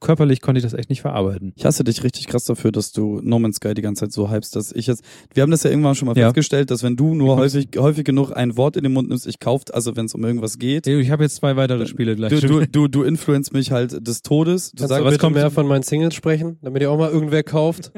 [0.00, 1.52] körperlich konnte ich das echt nicht verarbeiten.
[1.56, 4.30] Ich hasse dich richtig krass dafür, dass du No Man's Sky die ganze Zeit so
[4.30, 6.26] hypst, dass ich jetzt, wir haben das ja irgendwann schon mal Ja.
[6.28, 9.26] festgestellt, dass wenn du nur Wie häufig, häufig genug ein Wort in den Mund nimmst,
[9.26, 12.38] ich kauft, also wenn es um irgendwas geht, Ich habe jetzt zwei weitere Spiele gleich.
[12.40, 14.72] du, du, du, du influenzt mich halt des Todes.
[14.72, 17.10] Du Kannst sagst, du was kommt- mehr von meinen Singles sprechen, damit ihr auch mal
[17.10, 17.92] irgendwer kauft?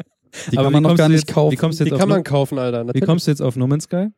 [0.51, 1.91] die Aber kann wie man noch gar du nicht jetzt- kaufen, Wie kommst du Die
[1.91, 2.83] jetzt, kann man No- kaufen, Alter.
[2.83, 3.07] wie Natürlich.
[3.07, 4.09] kommst du jetzt auf No Man's Sky?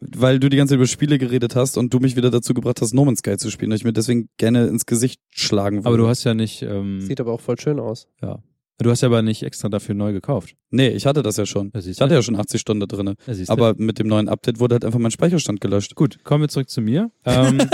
[0.00, 2.80] Weil du die ganze Zeit über Spiele geredet hast und du mich wieder dazu gebracht
[2.80, 5.88] hast, No Man's Sky zu spielen, und ich mir deswegen gerne ins Gesicht schlagen würde.
[5.88, 8.08] Aber du hast ja nicht, ähm, Sieht aber auch voll schön aus.
[8.20, 10.54] du hast ja aber nicht extra dafür neu gekauft.
[10.70, 11.70] Nee, ich hatte das ja schon.
[11.74, 13.14] Ja, siehst Ich hatte ja schon 80 Stunden da.
[13.26, 13.52] Ja, du.
[13.52, 15.94] Aber mit dem neuen Update wurde halt einfach mein Speicherstand gelöscht.
[15.94, 17.10] gut, kommen wir zurück zu mir.
[17.24, 17.58] ähm,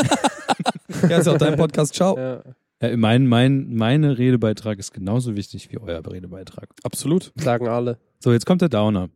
[1.09, 1.95] Ja, ist ja auch dein Podcast.
[1.95, 2.17] Ciao.
[2.17, 2.43] Ja.
[2.81, 6.69] ja, mein, mein, meine Redebeitrag ist genauso wichtig wie euer Redebeitrag.
[6.83, 7.33] Absolut.
[7.37, 7.99] Sagen alle.
[8.21, 9.11] So, jetzt kommt der Downer.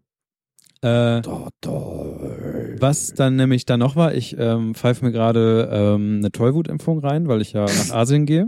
[0.81, 1.23] Äh,
[2.81, 7.27] was dann nämlich da noch war, ich ähm, pfeife mir gerade ähm, eine Tollwutimpfung rein,
[7.29, 8.47] weil ich ja nach Asien gehe.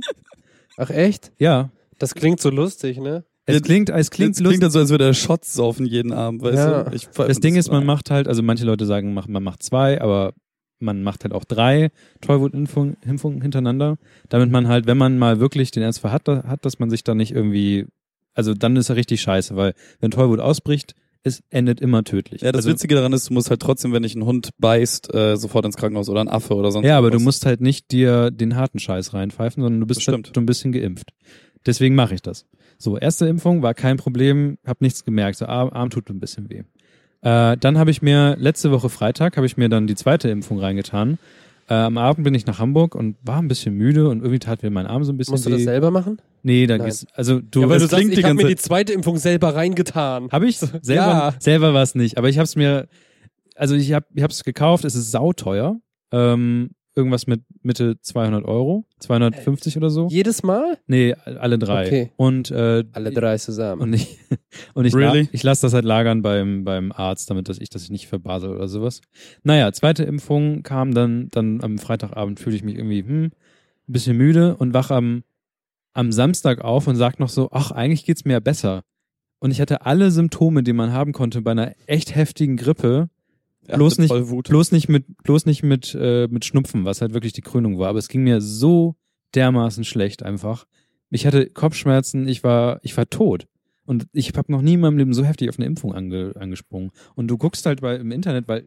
[0.76, 1.32] Ach echt?
[1.38, 1.70] Ja.
[1.98, 3.24] Das klingt so lustig, ne?
[3.46, 4.46] Es klingt, es klingt lustig.
[4.46, 6.84] klingt dann so, als würde er Shots saufen jeden Abend, weißt Ja.
[6.84, 6.94] du?
[6.94, 10.32] Ich, Das Ding ist, man macht halt, also manche Leute sagen, man macht zwei, aber
[10.78, 13.96] man macht halt auch drei Tollwutimpfungen Impfungen hintereinander,
[14.28, 17.14] damit man halt, wenn man mal wirklich den Ernstfall hat, hat, dass man sich da
[17.14, 17.86] nicht irgendwie,
[18.34, 22.42] also dann ist er richtig scheiße, weil wenn Tollwut ausbricht, es endet immer tödlich.
[22.42, 25.14] Ja, das also, Witzige daran ist, du musst halt trotzdem, wenn dich ein Hund beißt,
[25.14, 27.24] äh, sofort ins Krankenhaus oder ein Affe oder sonst Ja, aber du was.
[27.24, 30.72] musst halt nicht dir den harten Scheiß reinpfeifen, sondern du bist halt so ein bisschen
[30.72, 31.12] geimpft.
[31.66, 32.46] Deswegen mache ich das.
[32.78, 36.48] So, erste Impfung war kein Problem, hab nichts gemerkt, so Arm, Arm tut ein bisschen
[36.48, 36.62] weh.
[37.22, 40.58] Äh, dann habe ich mir letzte Woche Freitag habe ich mir dann die zweite Impfung
[40.58, 41.18] reingetan.
[41.70, 44.62] Äh, am Abend bin ich nach Hamburg und war ein bisschen müde und irgendwie tat
[44.62, 45.54] mir mein Arm so ein bisschen Musst du weh.
[45.54, 46.20] das selber machen?
[46.42, 46.86] Nee, da Nein.
[46.86, 50.28] geht's, also du ja, weil du sagst, ich habe mir die zweite Impfung selber reingetan.
[50.32, 51.34] Habe ich selber Ja.
[51.38, 52.88] selber war es nicht, aber ich habe es mir
[53.54, 55.76] also ich habe ich es gekauft, es ist sauteuer.
[56.12, 60.08] Ähm, irgendwas mit Mitte 200 Euro, 250 oder so.
[60.08, 60.78] Jedes Mal?
[60.86, 61.86] Nee, alle drei.
[61.86, 62.12] Okay.
[62.16, 63.80] Und äh, Alle drei zusammen.
[63.82, 64.18] und ich
[64.74, 65.22] und ich Really?
[65.22, 68.50] la ich lasse das halt lagern beim beim Arzt, damit dass ich das nicht verbasel
[68.50, 69.00] oder sowas.
[69.42, 73.32] Naja, zweite Impfung kam dann dann am Freitagabend fühle ich mich irgendwie hm, ein
[73.86, 75.22] bisschen müde und wach am
[75.92, 78.82] am Samstag auf und sag noch so, ach eigentlich geht's mir ja besser.
[79.40, 83.08] Und ich hatte alle Symptome, die man haben konnte bei einer echt heftigen Grippe,
[83.70, 84.12] Er bloß nicht-
[84.48, 87.88] bloß nicht mit bloß nicht mit äh, mit Schnupfen, was halt wirklich die Krönung war.
[87.88, 88.96] Aber es ging mir so
[89.34, 90.66] dermaßen schlecht einfach.
[91.10, 93.46] Ich hatte Kopfschmerzen, ich war ich war tot.
[93.86, 96.90] Und ich habe noch nie in meinem Leben so heftig auf eine Impfung ange, angesprungen.
[97.16, 98.64] Und du guckst halt bei, im Internet, weil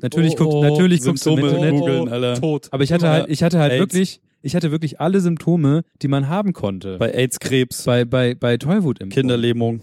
[0.00, 1.80] natürlich Oh, guckst, oh, natürlich guckst du im Symptome Internet.
[1.80, 2.40] googeln, Alter.
[2.40, 2.68] Tot.
[2.70, 3.80] Aber ich hatte halt, ich hatte halt AIDS.
[3.80, 6.96] wirklich, ich hatte wirklich alle Symptome, die man haben konnte.
[6.98, 9.08] Bei AIDS, Krebs, bei, bei, bei Tollwutimpfung.
[9.22, 9.80] Kinderlähmung,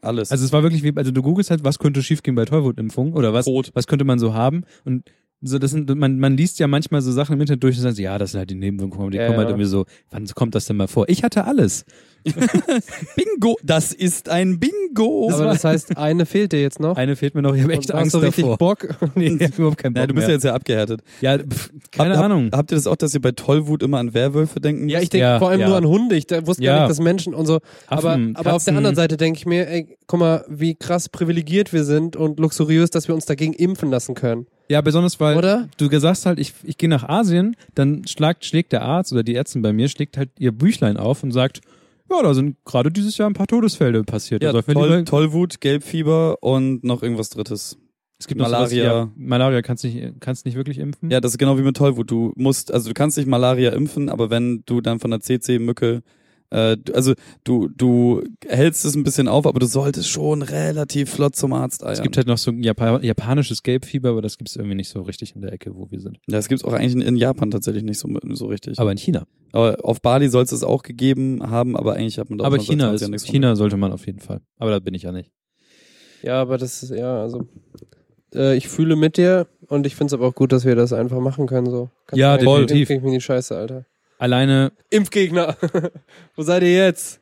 [0.00, 0.30] alles.
[0.30, 3.32] Also es war wirklich wie, also du googelst halt, was könnte schiefgehen bei Tollwutimpfung oder
[3.32, 3.70] was, Tod.
[3.74, 5.04] was könnte man so haben und
[5.40, 7.98] so, das sind, man, man liest ja manchmal so Sachen im Internet durch und sagt,
[7.98, 9.52] ja, das sind halt die Nebenwirkungen, die Ja, kommen halt ja.
[9.54, 11.08] irgendwie so, wann kommt das denn mal vor?
[11.08, 11.84] Ich hatte alles.
[13.16, 15.30] Bingo, das ist ein Bingo.
[15.32, 16.96] Aber das heißt, eine fehlt dir jetzt noch.
[16.96, 18.58] Eine fehlt mir noch, ich habe echt Angst du richtig davor.
[18.58, 18.88] Bock?
[19.14, 20.34] nee, ich hab überhaupt keinen Bock ja, du bist ja mehr.
[20.36, 21.00] jetzt ja abgehärtet.
[21.20, 22.46] Ja, pff, keine Hab- Ahnung.
[22.46, 25.08] Hab, habt ihr das auch, dass ihr bei Tollwut immer an Werwölfe denken Ja, ich
[25.10, 25.68] denke Ja, vor allem ja.
[25.68, 26.16] nur an Hunde.
[26.16, 26.72] Ich da- wusste Ja.
[26.74, 27.60] gar nicht, dass Menschen und so.
[27.86, 31.08] Aber, Affen, aber auf der anderen Seite denke ich mir, ey, guck mal, wie krass
[31.08, 34.46] privilegiert wir sind und luxuriös, dass wir uns dagegen impfen lassen können.
[34.70, 35.68] Ja, besonders weil Oder?
[35.78, 39.34] du gesagt hast, ich, ich gehe nach Asien, dann schlagt, schlägt der Arzt oder die
[39.34, 41.60] Ärztin bei mir, schlägt halt ihr Büchlein auf und sagt,
[42.10, 44.42] ja, da sind gerade dieses Jahr ein paar Todesfälle passiert.
[44.42, 47.78] ja, wir Toll, Tollwut, Gelbfieber und noch irgendwas drittes.
[48.18, 48.66] es gibt Malaria.
[48.66, 51.10] Sowas, ja, Malaria kannst du nicht, kannst nicht wirklich impfen.
[51.10, 52.10] Ja, das ist genau wie mit Tollwut.
[52.10, 56.02] Du musst, also du kannst nicht Malaria impfen, aber wenn du dann von der CC-Mücke,
[56.50, 61.36] äh, also du, du hältst es ein bisschen auf, aber du solltest schon relativ flott
[61.36, 61.92] zum Arzt eiern.
[61.94, 64.88] Es gibt halt noch so ein Japa japanisches Gelbfieber, aber das gibt es irgendwie nicht
[64.88, 66.18] so richtig in der Ecke, wo wir sind.
[66.26, 68.78] ja, das gibt's auch eigentlich in, in Japan tatsächlich nicht so, so richtig.
[68.78, 69.26] Aber in China.
[69.52, 72.56] Aber auf Bali soll es es auch gegeben haben, aber eigentlich hat man da aber
[72.58, 74.40] seit China 20 ist, Jahren nichts China sollte man auf jeden Fall.
[74.58, 75.30] Aber da bin ich ja nicht.
[76.22, 77.46] Ja, aber das ist, ja, also.
[78.34, 80.92] Äh, ich fühle mit dir und ich finde es aber auch gut, dass wir das
[80.92, 81.70] einfach machen können.
[81.70, 81.90] So.
[82.06, 82.90] Kannst Ja, du- definitiv.
[82.90, 83.86] Impf gegen die Scheiße, Alter.
[84.18, 85.56] Alleine, Impfgegner!
[86.36, 87.20] Wo seid ihr jetzt?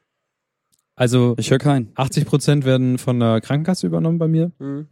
[0.95, 1.93] also Ich höre keinen.
[1.95, 4.51] 80 Prozent werden von der Krankenkasse übernommen bei mir.
[4.59, 4.87] Hm.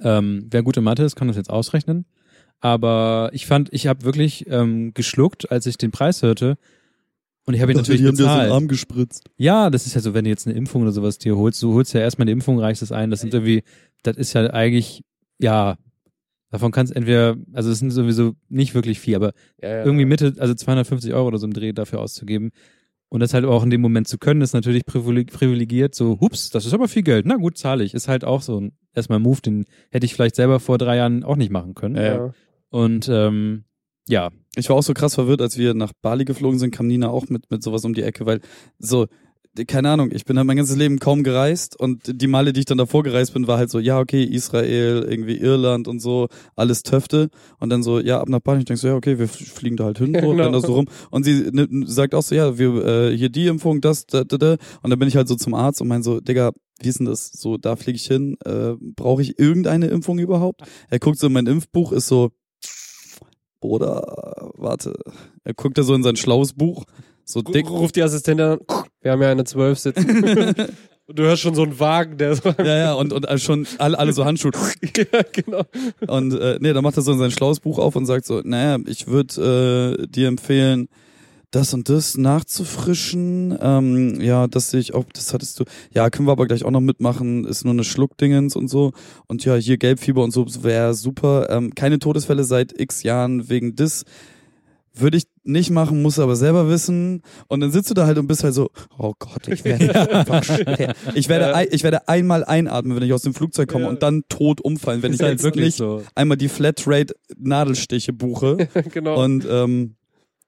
[0.00, 2.06] Ähm, wer gute Mathe ist, kann das jetzt ausrechnen.
[2.60, 6.56] Aber ich fand, ich habe wirklich ähm, geschluckt, als ich den Preis hörte.
[7.44, 8.52] Und ich habe ihn natürlich bezahlt.
[8.52, 9.24] Arm gespritzt.
[9.36, 11.74] Ja, das ist ja so, wenn du jetzt eine Impfung oder sowas dir holst, du
[11.74, 13.10] holst ja erstmal eine Impfung, reichst es ein.
[13.10, 13.64] Das sind irgendwie,
[14.04, 15.02] das ist ja eigentlich,
[15.38, 15.76] ja,
[16.52, 19.84] davon kannst entweder, also es sind sowieso nicht wirklich viel, aber Ja, ja.
[19.84, 22.50] irgendwie Mitte, also 250 Euro oder so im Dreh dafür auszugeben.
[23.08, 25.94] Und das halt auch in dem Moment zu können, ist natürlich privileg- privilegiert.
[25.94, 27.26] So, hups, das ist aber viel Geld.
[27.26, 27.92] Na gut, zahle ich.
[27.92, 30.96] Ist halt auch so ein erstmal ein Move, den hätte ich vielleicht selber vor drei
[30.96, 31.96] Jahren auch nicht machen können.
[31.96, 32.34] Ja, ja.
[32.70, 33.64] Und ähm,
[34.08, 37.08] ja, Ich war auch so krass verwirrt, als wir nach Bali geflogen sind, kam Nina
[37.10, 38.40] auch mit, mit sowas um die Ecke, weil
[38.78, 39.06] so,
[39.66, 42.66] keine Ahnung, ich bin halt mein ganzes Leben kaum gereist und die Male, die ich
[42.66, 46.82] dann davor gereist bin, war halt so, ja, okay, Israel, irgendwie Irland und so, alles
[46.82, 47.28] Töfte
[47.58, 49.84] und dann so, ja, ab nach Bali, ich denk so, ja, okay, wir fliegen da
[49.84, 50.60] halt hin, so, und dann Genau.
[50.60, 51.50] da so rum und sie
[51.84, 54.98] sagt auch so, ja, wir, äh, hier die Impfung, das, da, da, da und dann
[54.98, 57.30] bin ich halt so zum Arzt und mein so, Digga, wie ist denn das?
[57.32, 60.62] So, da fliege ich hin, äh, brauche ich irgendeine Impfung überhaupt?
[60.88, 62.30] Er guckt so in mein Impfbuch, ist so,
[63.60, 64.94] Bruder, warte.
[65.44, 66.84] Er guckt da so in sein schlaues Buch.
[67.24, 67.70] So dick.
[67.70, 68.58] Ruft die Assistentin an.
[69.02, 70.24] Wir haben ja eine 12 sitzen.
[71.06, 72.54] und du hörst schon so einen Wagen, der so.
[72.58, 74.52] Ja, ja, und, und schon alle, alle so Handschuhe.
[74.96, 75.62] ja, genau.
[76.06, 78.78] Und äh, nee, dann macht er so sein schlaues Buch auf und sagt so, naja,
[78.86, 80.88] ich würde äh, dir empfehlen,
[81.52, 83.56] das und das nachzufrischen.
[83.60, 85.64] Ähm, ja, das sehe ich auch, das hattest du.
[85.92, 87.44] Ja, können wir aber gleich auch noch mitmachen.
[87.44, 88.92] Ist nur eine Schluckdingens und so.
[89.26, 91.50] Und ja, hier Gelbfieber und so wäre super.
[91.50, 94.04] Ähm, keine Todesfälle seit x Jahren wegen des.
[94.94, 97.22] Würde ich nicht machen, muss aber selber wissen.
[97.48, 100.94] Und dann sitzt du da halt und bist halt so, oh Gott, ich werde.
[101.14, 103.90] Ich werde, ich werde einmal einatmen, wenn ich aus dem Flugzeug komme Ja.
[103.90, 106.02] und dann tot umfallen, wenn ist ich halt jetzt wirklich nicht so.
[106.14, 108.68] einmal die Flatrate Nadelstiche buche.
[108.92, 109.22] genau.
[109.22, 109.96] und ähm,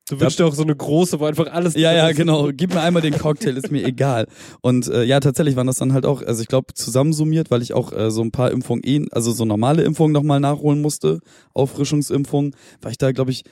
[0.08, 1.74] du wünschst dir auch so eine große, wo einfach alles.
[1.74, 2.50] ja, ja, genau.
[2.52, 4.26] Gib mir einmal den Cocktail, ist mir egal.
[4.60, 7.72] Und äh, ja, tatsächlich waren das dann halt auch, also ich glaube zusammensummiert, weil ich
[7.74, 11.20] auch äh, so ein paar Impfungen, eh, also so normale Impfungen nochmal nachholen musste,
[11.52, 13.44] Auffrischungsimpfungen, war ich da, glaube ich,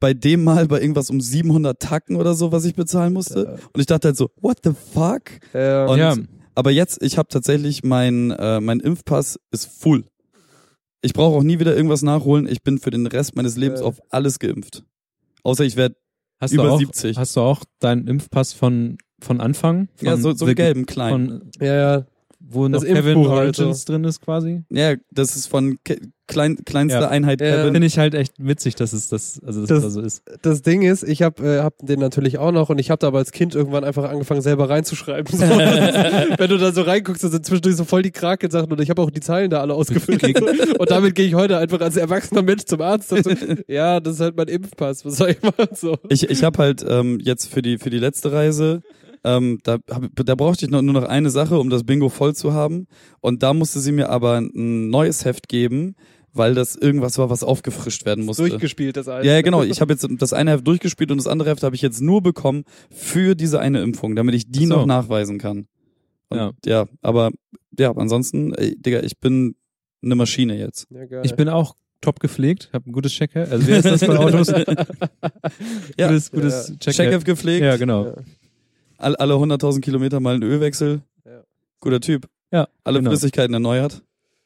[0.00, 3.58] bei dem Mal bei irgendwas um 700 Tacken oder so, was ich bezahlen musste.
[3.72, 5.22] Und ich dachte halt so, what the fuck?
[5.52, 5.86] Ja.
[5.86, 6.14] Und, Ja.
[6.54, 10.04] Aber jetzt, ich habe tatsächlich mein, äh, mein Impfpass ist full.
[11.02, 12.48] Ich brauche auch nie wieder irgendwas nachholen.
[12.48, 13.84] Ich bin für den Rest meines Lebens Äh.
[13.84, 14.82] auf alles geimpft.
[15.42, 15.96] Außer ich werde
[16.40, 17.16] Hast über du auch, 70.
[17.18, 19.88] Hast du auch deinen Impfpass von, von Anfang?
[19.96, 21.28] Von ja, so, so einen gelben, kleinen.
[21.40, 22.06] Von, ja, ja.
[22.48, 24.62] Wo Das noch Kevin Impfbuch halt Origins drin ist quasi?
[24.70, 27.08] Ja, das ist von Ke klein, kleinster Ja.
[27.08, 27.54] Einheit Ja.
[27.56, 27.72] Kevin.
[27.74, 30.22] Finde ich halt echt witzig, dass es das, also dass Das- das da so ist.
[30.42, 33.06] Das Ding ist, ich habe äh, hab den natürlich auch noch und ich habe da
[33.08, 35.36] aber als Kind irgendwann einfach angefangen selber reinzuschreiben.
[35.38, 38.90] So, wenn du da so reinguckst, da sind zwischendurch so voll die Kraken-Sachen und ich
[38.90, 40.22] habe auch die Zeilen da alle ausgefüllt.
[40.78, 43.30] und damit gehe ich heute einfach als erwachsener Mensch zum Arzt und so,
[43.68, 45.68] ja, das ist halt mein Impfpass, was soll ich machen?
[45.74, 45.96] So.
[46.08, 48.82] Ich, ich habe halt ähm, jetzt für die für die letzte Reise,
[49.26, 52.34] ähm, da, hab, da brauchte ich noch, nur noch eine Sache, um das Bingo voll
[52.34, 52.86] zu haben.
[53.20, 55.96] Und da musste sie mir aber ein neues Heft geben,
[56.32, 58.48] weil das irgendwas war, was aufgefrischt werden musste.
[58.48, 59.26] Durchgespielt, das alte.
[59.26, 59.62] Ja, ja, genau.
[59.62, 62.22] Ich habe jetzt das eine Heft durchgespielt und das andere Heft habe ich jetzt nur
[62.22, 64.76] bekommen für diese eine Impfung, damit ich die So.
[64.76, 65.66] noch nachweisen kann.
[66.28, 66.52] Und Ja.
[66.64, 66.86] ja.
[67.02, 67.30] aber
[67.78, 69.54] ja, ansonsten, ey, Digga, ich bin
[70.02, 70.86] eine Maschine jetzt.
[70.90, 71.22] Ja, geil.
[71.24, 73.48] Ich bin auch top gepflegt, habe ein gutes Checker.
[73.50, 74.48] Also wer ist das bei Autos?
[75.98, 76.08] Ja.
[76.08, 76.92] gutes, gutes Checker.
[76.92, 78.04] Checkheft gepflegt, Ja, genau.
[78.06, 78.14] Ja.
[78.98, 81.02] All, alle 100.000 Kilometer mal einen Ölwechsel.
[81.24, 81.42] Ja.
[81.80, 82.28] Guter Typ.
[82.52, 83.10] Ja, Alle genau.
[83.10, 84.02] Flüssigkeiten erneuert.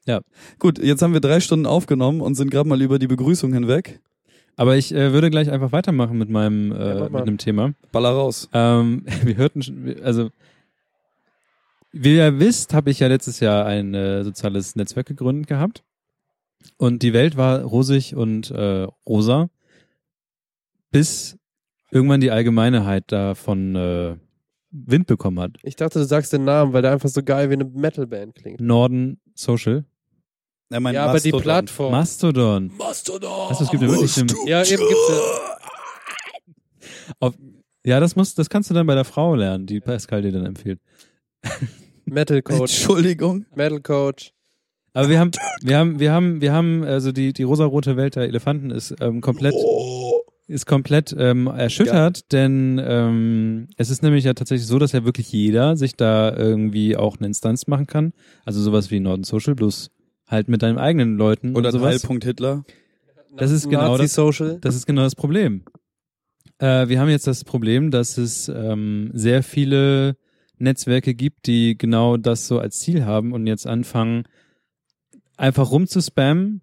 [0.06, 0.20] Ja.
[0.58, 4.00] Gut, jetzt haben wir drei Stunden aufgenommen und sind gerade mal über die Begrüßung hinweg.
[4.56, 7.20] Aber ich äh, würde gleich einfach weitermachen mit meinem Ja, äh, mal.
[7.20, 7.74] mit dem Thema.
[7.92, 8.48] Baller raus.
[8.52, 10.30] Ähm, wir hörten, schon- also
[11.92, 15.82] wie ihr wisst, habe ich ja letztes Jahr ein äh, soziales Netzwerk gegründet gehabt
[16.76, 19.48] und die Welt war rosig und äh, rosa,
[20.90, 21.36] bis
[21.90, 24.16] irgendwann die Allgemeinheit davon äh,
[24.70, 25.56] Wind bekommen hat.
[25.62, 28.60] Ich dachte, du sagst den Namen, weil der einfach so geil wie eine Metalband klingt.
[28.60, 29.84] Norden Social,
[30.68, 31.32] meint ja, aber die.
[31.32, 31.92] Plattform.
[31.92, 32.70] Mastodon.
[32.78, 33.48] Mastodon.
[33.48, 35.56] Also es gibt ja wirklich eine, ja, eben gibt's ja.
[37.18, 37.34] auf,
[37.84, 40.46] ja, das muss, das kannst du dann bei der Frau lernen, die Pascal dir dann
[40.46, 40.80] empfiehlt.
[42.04, 42.60] Metal Coach.
[42.60, 43.46] Entschuldigung.
[43.54, 44.32] Metal Coach.
[44.92, 45.30] Aber wir haben,
[45.62, 49.20] wir haben, wir haben, wir haben, also die, die rosarote Welt der Elefanten ist ähm,
[49.20, 49.54] komplett,
[50.50, 55.30] ist komplett ähm, erschüttert, denn ähm, es ist nämlich ja tatsächlich so, dass ja wirklich
[55.32, 58.12] jeder sich da irgendwie auch eine Instanz machen kann.
[58.44, 59.90] Also sowas wie Norden Social, bloß
[60.26, 62.00] halt mit deinen eigenen Leuten Oder und sowas.
[62.00, 62.64] Teilpunkt Hitler.
[63.36, 64.14] Das ist genau das-.
[64.60, 65.64] Das ist genau das Problem.
[66.58, 70.16] Äh, wir haben jetzt das Problem, dass es ähm, sehr viele
[70.58, 74.24] Netzwerke gibt, die genau das so als Ziel haben und jetzt anfangen,
[75.36, 76.60] einfach rumzuspammen.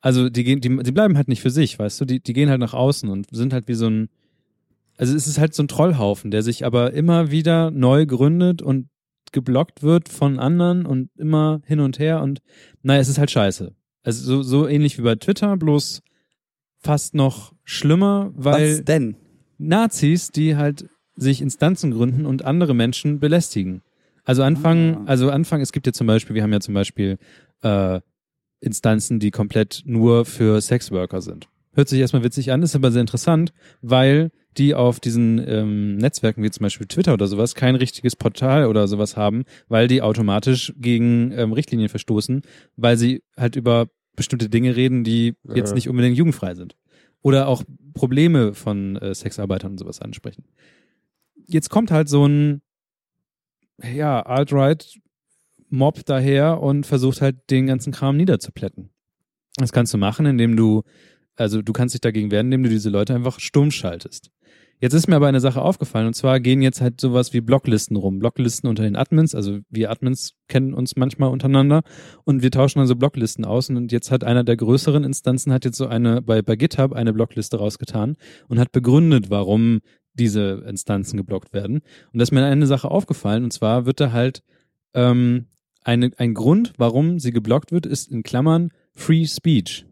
[0.00, 2.48] Also die gehen, die, die bleiben halt nicht für sich, weißt du, die, die gehen
[2.50, 4.08] halt nach außen und sind halt wie so ein,
[4.96, 8.88] also es ist halt so ein Trollhaufen, der sich aber immer wieder neu gründet und
[9.32, 12.40] geblockt wird von anderen und immer hin und her und
[12.82, 13.74] naja, es ist halt scheiße.
[14.04, 16.00] Also so, so ähnlich wie bei Twitter, bloß
[16.80, 19.16] fast noch schlimmer, weil Was denn?
[19.58, 23.82] Nazis, die halt sich Instanzen gründen und andere Menschen belästigen.
[24.24, 25.04] Also anfangen, Ah.
[25.06, 27.18] also anfangen, es gibt ja zum Beispiel, wir haben ja zum Beispiel
[27.62, 28.00] äh,
[28.60, 31.48] Instanzen, die komplett nur für Sexworker sind.
[31.74, 33.52] Hört sich erstmal witzig an, ist aber sehr interessant,
[33.82, 38.66] weil die auf diesen ähm, Netzwerken wie zum Beispiel Twitter oder sowas kein richtiges Portal
[38.66, 42.42] oder sowas haben, weil die automatisch gegen ähm, Richtlinien verstoßen,
[42.76, 46.76] weil sie halt über bestimmte Dinge reden, die jetzt nicht unbedingt jugendfrei sind.
[47.22, 47.62] Oder auch
[47.94, 50.44] Probleme von äh, Sexarbeitern und sowas ansprechen.
[51.46, 52.62] Jetzt kommt halt so ein
[53.82, 54.98] ja, Alt-Right
[55.70, 58.90] Mob daher und versucht halt den ganzen Kram niederzuplätten.
[59.56, 60.82] Das kannst du machen, indem du,
[61.36, 64.30] also du kannst dich dagegen wehren, indem du diese Leute einfach stumm schaltest.
[64.80, 67.96] Jetzt ist mir aber eine Sache aufgefallen und zwar gehen jetzt halt sowas wie Blocklisten
[67.96, 68.20] rum.
[68.20, 71.82] Blocklisten unter den Admins, also wir Admins kennen uns manchmal untereinander
[72.22, 75.78] und wir tauschen also Blocklisten aus und jetzt hat einer der größeren Instanzen hat jetzt
[75.78, 78.16] so eine bei, bei GitHub eine Blockliste rausgetan
[78.46, 79.80] und hat begründet, warum
[80.14, 81.80] diese Instanzen geblockt werden.
[82.12, 84.44] Und da ist mir eine Sache aufgefallen und zwar wird da halt
[84.94, 85.46] ähm,
[85.84, 89.84] eine, ein Grund, warum sie geblockt wird, ist in Klammern Free Speech.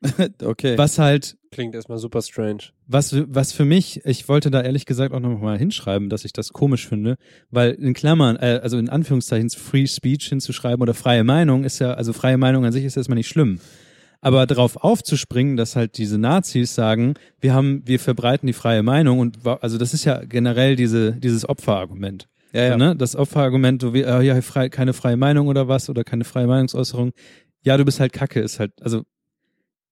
[0.44, 0.78] okay.
[0.78, 2.58] Was halt Klingt erstmal super strange.
[2.86, 6.32] was, was für mich, ich wollte da ehrlich gesagt auch noch mal hinschreiben, dass ich
[6.32, 7.16] das komisch finde,
[7.50, 11.94] weil in Klammern, äh, also in Anführungszeichen Free Speech hinzuschreiben oder freie Meinung ist ja,
[11.94, 13.60] also freie Meinung an sich ist erstmal nicht schlimm.
[14.20, 19.18] Aber darauf aufzuspringen, dass halt diese Nazis sagen, wir haben, wir verbreiten die freie Meinung
[19.20, 22.28] und wa- also das ist ja generell diese, dieses Opferargument.
[22.52, 22.76] Ja, ja.
[22.76, 22.96] Ne?
[22.96, 26.46] Das Opferargument, so wie, äh, ja, frei, keine freie Meinung oder was oder keine freie
[26.46, 27.12] Meinungsäußerung.
[27.62, 29.02] Ja, du bist halt Kacke, ist halt, also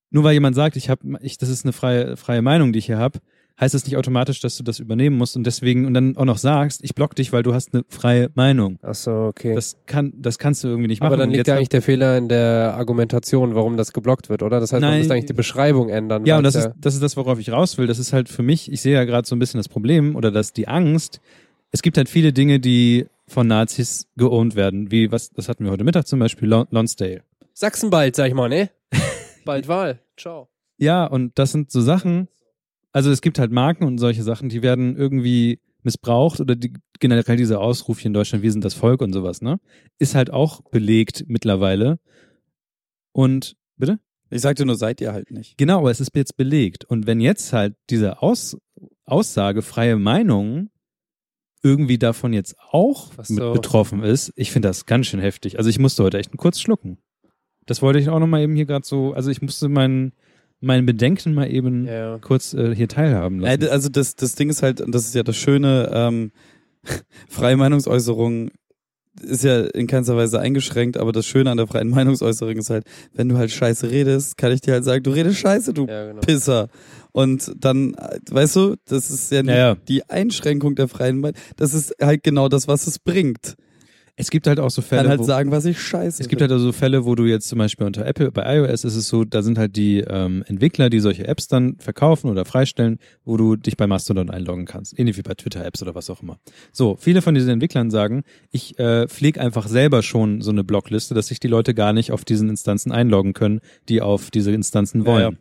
[0.09, 2.85] nur weil jemand sagt, ich habe, ich, das ist eine freie, freie Meinung, die ich
[2.85, 3.19] hier habe,
[3.59, 6.37] heißt das nicht automatisch, dass du das übernehmen musst und deswegen und dann auch noch
[6.37, 8.77] sagst, ich block dich, weil du hast eine freie Meinung.
[8.83, 9.55] Ach so, okay.
[9.55, 11.13] Das kann, das kannst du irgendwie nicht machen.
[11.13, 14.59] aber dann liegt ja eigentlich der Fehler in der Argumentation, warum das geblockt wird, oder?
[14.59, 14.99] Das heißt, man Nein.
[14.99, 16.25] müsste eigentlich die Beschreibung ändern.
[16.25, 17.87] Ja, und das ist, das ist das, worauf ich raus will.
[17.87, 20.31] Das ist halt für mich, ich sehe ja gerade so ein bisschen das Problem oder
[20.31, 21.19] das, die Angst.
[21.71, 25.71] Es gibt halt viele Dinge, die von Nazis geowned werden, wie was, das hatten wir
[25.71, 27.23] heute Mittag zum Beispiel, Lon Lonsdale.
[27.53, 28.69] Sachsen bald, sag ich mal, ne?
[29.45, 30.01] bald Wahl.
[30.15, 30.49] Ciao.
[30.77, 32.29] Ja, und das sind so Sachen,
[32.91, 37.37] also es gibt halt Marken und solche Sachen, die werden irgendwie missbraucht oder die, generell
[37.37, 39.59] dieser Ausruf hier in Deutschland, wir sind das Volk und sowas, ne?
[39.99, 41.99] Ist halt auch belegt mittlerweile.
[43.11, 43.99] Und, bitte?
[44.29, 45.57] Ich sagte nur, seid ihr halt nicht.
[45.57, 46.85] Genau, aber es ist jetzt belegt.
[46.85, 48.57] Und wenn jetzt halt diese Aus
[49.05, 50.69] Aussage, freie Meinung
[51.67, 53.53] irgendwie davon jetzt auch Ach mit so.
[53.53, 55.57] betroffen ist, ich finde das ganz schön heftig.
[55.57, 56.97] Also ich musste heute echt kurz schlucken.
[57.65, 60.13] Das wollte ich auch nochmal eben hier gerade so, also ich musste mein,
[60.61, 62.17] mein Bedenken mal eben Ja.
[62.19, 63.71] kurz äh, hier teilhaben Äh, lassen.
[63.71, 66.31] Also das, das Ding ist halt, und das ist ja das Schöne, ähm,
[67.27, 68.51] freie Meinungsäußerung
[69.21, 72.85] ist ja in keinster Weise eingeschränkt, aber das Schöne an der freien Meinungsäußerung ist halt,
[73.13, 76.05] wenn du halt scheiße redest, kann ich dir halt sagen, du redest scheiße, du Ja,
[76.09, 76.21] genau.
[76.21, 76.69] Pisser.
[77.17, 77.95] Und dann,
[78.29, 79.75] weißt du, das ist ja nicht Ja, ja.
[79.87, 83.55] die Einschränkung der freien Meinung, das ist halt genau das, was es bringt.
[84.19, 86.41] Es gibt halt auch so Fälle, Kann halt wo, sagen, was ich scheiße es gibt
[86.41, 89.07] halt also so Fälle, wo du jetzt zum Beispiel unter Apple, bei iOS ist es
[89.07, 93.37] so, da sind halt die ähm, Entwickler, die solche Apps dann verkaufen oder freistellen, wo
[93.37, 94.97] du dich bei Mastodon einloggen kannst.
[94.97, 96.39] Ähnlich wie bei Twitter-Apps oder was auch immer.
[96.71, 101.13] So, viele von diesen Entwicklern sagen, ich äh, pflege einfach selber schon so eine Blockliste,
[101.13, 105.01] dass sich die Leute gar nicht auf diesen Instanzen einloggen können, die auf diese Instanzen
[105.01, 105.21] Ja, wollen.
[105.33, 105.37] ja.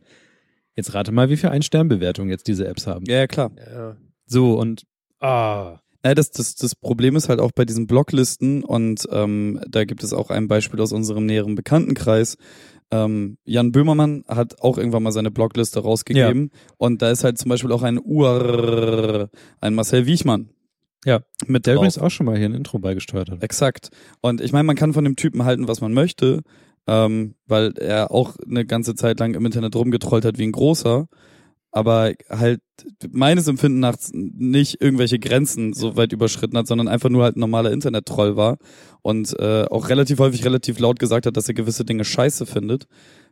[0.77, 3.05] Jetzt rate mal, wie viel Ein-Stern-Bewertungen jetzt diese Apps haben.
[3.07, 3.51] ja, ja, klar.
[3.57, 3.97] Ja.
[4.27, 4.83] So, und
[5.21, 9.85] ah, Naja, das, das, das Problem ist halt auch bei diesen Blocklisten und ähm, da
[9.85, 12.37] gibt es auch ein Beispiel aus unserem näheren Bekanntenkreis.
[12.91, 17.49] Ähm, Jan Böhmermann hat auch irgendwann mal seine Blockliste rausgegeben und da ist halt zum
[17.49, 19.29] Beispiel auch ein Ur,
[19.61, 20.51] ein Marcel Wiechmann.
[21.05, 21.83] Ja, mit der drauf.
[21.83, 23.43] übrigens auch schon mal hier ein Intro beigesteuert hat.
[23.43, 23.91] Exakt.
[24.23, 26.43] Und ich meine, man kann von dem Typen halten, was man möchte,
[26.87, 31.09] ähm, weil er auch eine ganze Zeit lang im Internet rumgetrollt hat wie ein großer,
[31.73, 32.61] aber halt
[33.11, 37.41] meines Empfinden nach nicht irgendwelche Grenzen so weit überschritten hat, sondern einfach nur halt ein
[37.41, 38.57] normaler Internet-Troll war
[39.03, 42.87] und äh, auch relativ häufig relativ laut gesagt hat, dass er gewisse Dinge scheiße findet,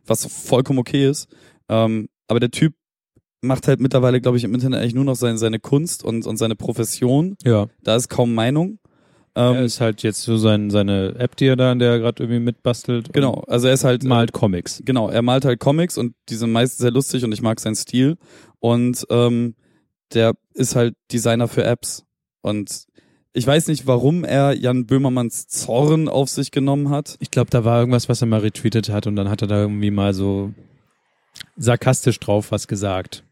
[0.05, 1.27] was vollkommen okay ist.
[1.69, 2.75] Ähm, aber der Typ
[3.41, 6.37] macht halt mittlerweile, glaube ich, im Internet eigentlich nur noch seine, seine Kunst und, und
[6.37, 7.37] seine Profession.
[7.43, 7.67] Ja.
[7.83, 8.79] Da ist kaum Meinung.
[9.35, 11.99] Ähm, er ist halt jetzt so sein, seine App, die er da, an der er
[11.99, 13.11] gerade irgendwie mitbastelt.
[13.11, 14.81] Genau, also er ist halt malt Comics.
[14.85, 17.75] Genau, er malt halt Comics und die sind meistens sehr lustig und ich mag seinen
[17.75, 18.17] Stil.
[18.59, 19.55] Und ähm,
[20.13, 22.05] der ist halt Designer für Apps.
[22.41, 22.85] Und
[23.33, 27.17] ich weiß nicht, warum er Jan Böhmermanns Zorn auf sich genommen hat.
[27.19, 29.59] Ich glaube, da war irgendwas, was er mal retweetet hat und dann hat er da
[29.59, 30.53] irgendwie mal so
[31.57, 33.25] sarkastisch drauf was gesagt.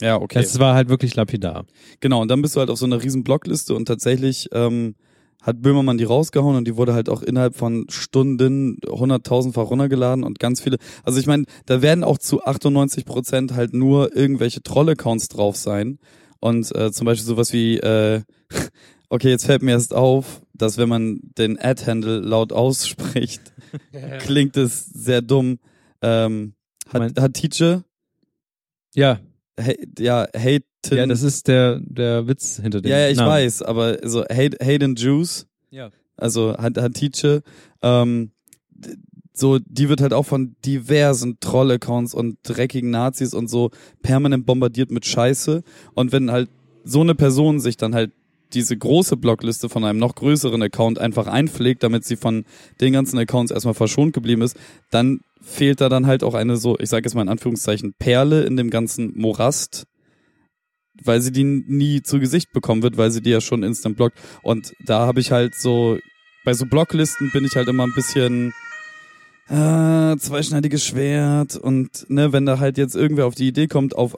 [0.00, 0.40] Ja, okay.
[0.40, 1.64] Es war halt wirklich lapidar.
[2.00, 4.96] Genau, und dann bist du halt auf so einer riesen Blockliste und tatsächlich ähm,
[5.44, 10.38] hat Böhmermann die rausgehauen und die wurde halt auch innerhalb von Stunden hunderttausendfach runtergeladen und
[10.38, 10.78] ganz viele.
[11.02, 15.98] Also ich meine, da werden auch zu 98 Prozent halt nur irgendwelche Troll-Accounts drauf sein.
[16.40, 18.22] Und äh, zum Beispiel sowas wie, äh,
[19.10, 23.42] okay, jetzt fällt mir erst auf, dass wenn man den Ad-Handle laut ausspricht,
[24.20, 25.58] klingt es sehr dumm.
[26.00, 26.54] Ähm,
[26.88, 27.84] hat, hat Teacher,
[28.94, 29.20] Ja,
[29.58, 30.26] hey, ja,
[30.86, 33.30] Hayden, ja, das ist der, der Witz hinter dem ja, ja, ich Namen.
[33.30, 35.90] weiß, aber so Hayden, Juice, Ja.
[36.16, 37.42] also hat, hat Teacher,
[37.82, 38.30] ähm,
[39.36, 43.70] so, die wird halt auch von diversen Troll-Accounts und dreckigen Nazis und so
[44.02, 45.64] permanent bombardiert mit Scheiße.
[45.94, 46.48] Und wenn halt
[46.84, 48.12] so eine Person sich dann halt
[48.52, 52.44] diese große Blockliste von einem noch größeren Account einfach einpflegt, damit sie von
[52.80, 54.56] den ganzen Accounts erstmal verschont geblieben ist,
[54.92, 58.44] dann fehlt da dann halt auch eine so, ich sage jetzt mal in Anführungszeichen, Perle
[58.44, 59.84] in dem ganzen Morast,
[61.02, 64.18] weil sie die nie zu Gesicht bekommen wird, weil sie die ja schon instant blockt.
[64.42, 65.98] Und da habe ich halt so,
[66.44, 68.52] bei so Blocklisten bin ich halt immer ein bisschen
[69.48, 74.16] äh, zweischneidiges Schwert und ne, wenn da halt jetzt irgendwer auf die Idee kommt, auf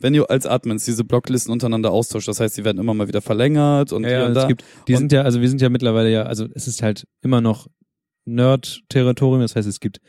[0.00, 3.22] wenn ihr als Admins diese Blocklisten untereinander austauscht, das heißt, die werden immer mal wieder
[3.22, 4.48] verlängert und Ja, ja, und es da.
[4.48, 7.06] gibt, die Und- sind ja, also wir sind ja mittlerweile ja, also es ist halt
[7.22, 7.68] immer noch
[8.26, 10.00] Nerd-Territorium, das heißt, es gibt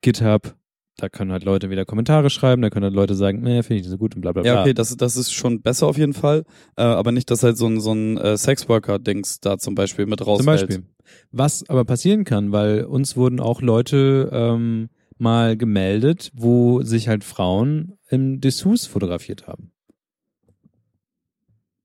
[0.00, 0.54] GitHub,
[0.96, 3.82] da können halt Leute wieder Kommentare schreiben, da können halt Leute sagen, nee, finde ich
[3.82, 4.52] nicht so gut und bla bla bla.
[4.52, 6.44] Ja, okay, das, das ist schon besser auf jeden Fall,
[6.76, 10.20] äh, aber nicht, dass halt so ein, so ein äh, Sexworker-Dings da zum Beispiel mit
[10.20, 10.68] Zum rausfällt.
[10.68, 10.84] Beispiel.
[11.32, 14.88] Was aber passieren kann, weil uns wurden auch Leute ähm,
[15.18, 19.72] mal gemeldet, wo sich halt Frauen im Dessous fotografiert haben.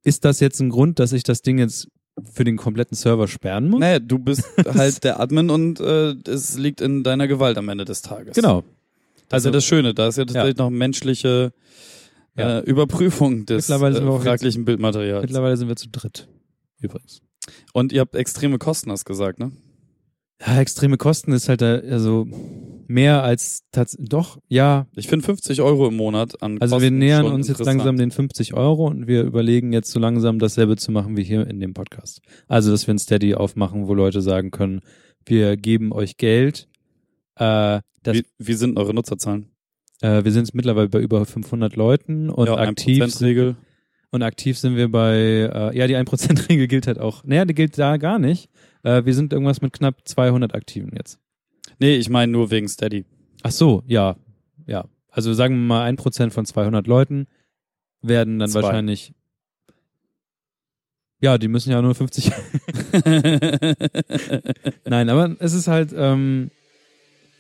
[0.04, 1.90] Ist das jetzt ein Grund, dass ich das Ding jetzt
[2.32, 3.80] für den kompletten Server sperren muss?
[3.80, 7.86] Naja, du bist halt der Admin und äh, es liegt in deiner Gewalt am Ende
[7.86, 8.36] des Tages.
[8.36, 8.64] Genau.
[9.30, 11.54] Das ist ja das Schöne, da ist ja tatsächlich noch menschliche
[12.38, 12.60] Ja.
[12.60, 15.22] äh, Überprüfung des wir äh, fraglichen Bildmaterials.
[15.24, 16.28] Mittlerweile sind wir zu dritt.
[16.80, 17.22] Übrigens.
[17.74, 19.52] Und ihr habt extreme Kosten, hast gesagt, ne?
[20.46, 22.26] Ja, extreme Kosten ist halt da, also
[22.88, 24.88] mehr als tats doch, ja.
[24.96, 27.98] Ich finde 50 Euro im Monat an Also wir Kosten nähern schon uns jetzt langsam
[27.98, 31.60] den 50 Euro und wir überlegen jetzt so langsam dasselbe zu machen wie hier in
[31.60, 32.22] dem Podcast.
[32.48, 34.80] Also, dass wir ein Steady aufmachen, wo Leute sagen können,
[35.26, 36.70] wir geben euch Geld.
[37.36, 39.50] Äh, Wie, wie sind eure Nutzerzahlen?
[40.02, 43.56] äh, wir sind mittlerweile bei über 500 Leuten und ja, aktiv 1%-Regel.
[44.12, 47.24] Und aktiv sind wir bei, äh, ja, die 1%-Regel gilt halt auch.
[47.24, 48.50] Naja, die gilt da gar nicht.
[48.84, 51.20] Äh, wir sind irgendwas mit knapp 200 Aktiven jetzt.
[51.80, 53.06] Nee, ich meine nur wegen Steady.
[53.44, 54.16] Ach so, ja,
[54.66, 54.86] ja.
[55.10, 57.28] Also sagen wir mal 1% von 200 Leuten
[58.02, 58.64] werden dann Zwei.
[58.64, 59.14] wahrscheinlich,
[61.22, 62.32] ja, die müssen ja nur 50,
[64.86, 66.59] nein, aber es ist halt, ähm, äh,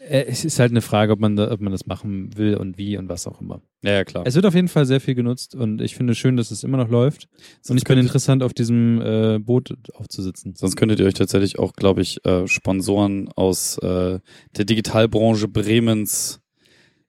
[0.07, 2.97] es ist halt eine Frage, ob man, da, ob man das machen will und wie
[2.97, 3.61] und was auch immer.
[3.81, 4.23] ja, ja, klar.
[4.25, 6.77] Es wird auf jeden Fall sehr viel genutzt und ich finde schön, dass es immer
[6.77, 7.25] noch läuft.
[7.25, 10.55] Und Sonst ich bin interessant, auf diesem äh, Boot aufzusitzen.
[10.55, 14.19] Sonst könntet ihr euch tatsächlich auch, glaube ich, äh, Sponsoren aus äh,
[14.55, 16.39] der Digitalbranche Bremens.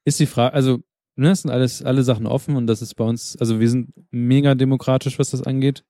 [0.03, 0.79] Ist die Frage, also,
[1.15, 3.93] ne, es sind alles, alle Sachen offen und das ist bei uns, also wir sind
[4.11, 5.85] mega demokratisch, was das angeht.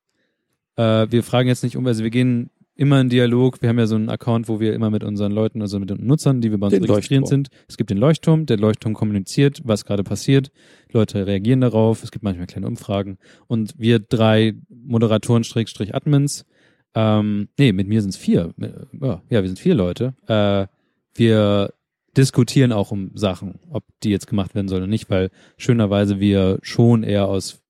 [0.76, 3.62] Äh, wir fragen jetzt nicht um, also wir gehen immer ein Dialog.
[3.62, 6.06] Wir haben ja so einen Account, wo wir immer mit unseren Leuten, also mit den
[6.06, 7.46] Nutzern, die wir bei uns Den registrieren Leuchtturm.
[7.46, 7.50] sind.
[7.68, 10.52] Es gibt den Leuchtturm, der Leuchtturm kommuniziert, was gerade passiert.
[10.92, 12.04] Leute reagieren darauf.
[12.04, 13.18] Es gibt manchmal kleine Umfragen.
[13.48, 16.46] Und wir drei Moderatoren, Schrägstrich Admins,
[16.94, 18.54] ähm, nee, mit mir sind es vier.
[18.58, 20.14] Ja, ja, wir sind vier Leute.
[20.28, 20.68] Äh,
[21.16, 21.74] wir
[22.18, 26.60] diskutieren auch um Sachen, ob die jetzt gemacht werden sollen oder nicht, weil schönerweise wir
[26.62, 27.61] schon eher aus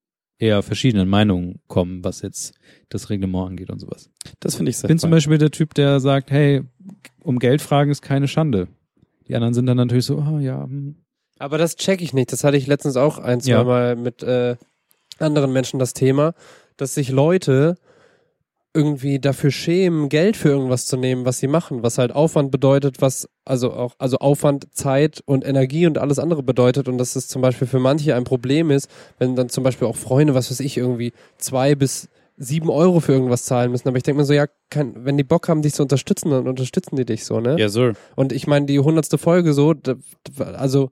[0.42, 2.54] eher verschiedenen Meinungen kommen, was jetzt
[2.88, 4.10] das Reglement angeht und sowas.
[4.40, 5.16] Das finde ich sehr Ich bin zum fein.
[5.16, 6.62] Beispiel der Typ, der sagt, hey,
[7.22, 8.68] um Geld fragen ist keine Schande.
[9.28, 10.96] Die anderen sind dann natürlich so, ah ja, hm.
[11.38, 12.32] Aber das check ich nicht.
[12.32, 13.64] Das hatte ich letztens auch ein, zwei Ja.
[13.64, 14.56] Mal mit äh,
[15.18, 16.34] anderen Menschen das Thema,
[16.76, 17.76] dass sich Leute
[18.74, 23.00] irgendwie dafür schämen, Geld für irgendwas zu nehmen, was sie machen, was halt Aufwand bedeutet,
[23.00, 27.28] was also auch, also Aufwand, Zeit und Energie und alles andere bedeutet und dass es
[27.28, 28.88] zum Beispiel für manche ein Problem ist,
[29.18, 32.08] wenn dann zum Beispiel auch Freunde, was weiß ich, irgendwie zwei bis
[32.38, 33.88] sieben Euro für irgendwas zahlen müssen.
[33.88, 36.48] Aber ich denke mir so, ja, kann, wenn die Bock haben, dich zu unterstützen, dann
[36.48, 37.56] unterstützen die dich so, ne?
[37.58, 37.92] Ja, Sir.
[38.16, 39.74] Und ich meine, die hundertste Folge so,
[40.38, 40.90] also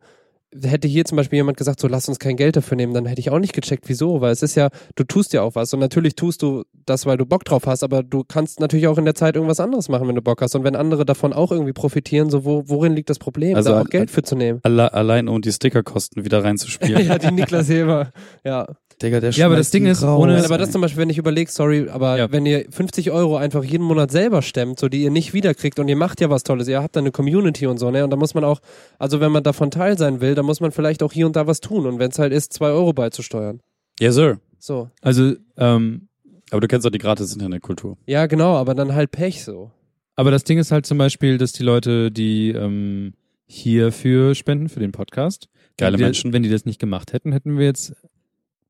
[0.63, 3.21] hätte hier zum Beispiel jemand gesagt, so lass uns kein Geld dafür nehmen, dann hätte
[3.21, 5.81] ich auch nicht gecheckt, wieso, weil es ist ja, du tust ja auch was und
[5.81, 9.05] natürlich tust du das, weil du Bock drauf hast, aber du kannst natürlich auch in
[9.05, 11.73] der Zeit irgendwas anderes machen, wenn du Bock hast und wenn andere davon auch irgendwie
[11.73, 14.61] profitieren, so wo, worin liegt das Problem, Also da auch Geld für zu nehmen?
[14.63, 17.07] Alle, allein um die Stickerkosten wieder reinzuspielen.
[17.07, 18.11] ja, die Niklas Heber,
[18.45, 18.67] ja.
[19.03, 21.17] Digga, der Ja, aber das Ding ist, ohne- Nein, aber das zum Beispiel, wenn ich
[21.19, 22.33] überlege, sorry, aber Ja.
[22.33, 25.89] wenn ihr 50 Euro einfach jeden Monat selber stemmt, so die ihr nicht wiederkriegt und
[25.89, 28.05] ihr macht ja was Tolles, ihr habt da eine Community und so, ne?
[28.05, 28.61] Und da muss man auch,
[28.99, 31.47] also wenn man davon Teil sein will, dann muss man vielleicht auch hier und da
[31.47, 31.87] was tun.
[31.87, 33.61] Und wenn es halt ist, zwei Euro beizusteuern.
[34.01, 34.39] Ja, Sir.
[34.59, 34.91] So.
[35.01, 36.09] also, ähm,
[36.51, 37.97] Aber du kennst doch die gratis Internetkultur.
[38.07, 39.71] Ja, genau, aber dann halt Pech so.
[40.17, 43.15] aber das Ding ist halt zum Beispiel, dass die Leute, die ähm,
[43.47, 45.49] hierfür spenden, für den Podcast,
[45.79, 46.33] Geile wenn die, Menschen.
[46.35, 47.95] wenn die das nicht gemacht hätten, hätten wir jetzt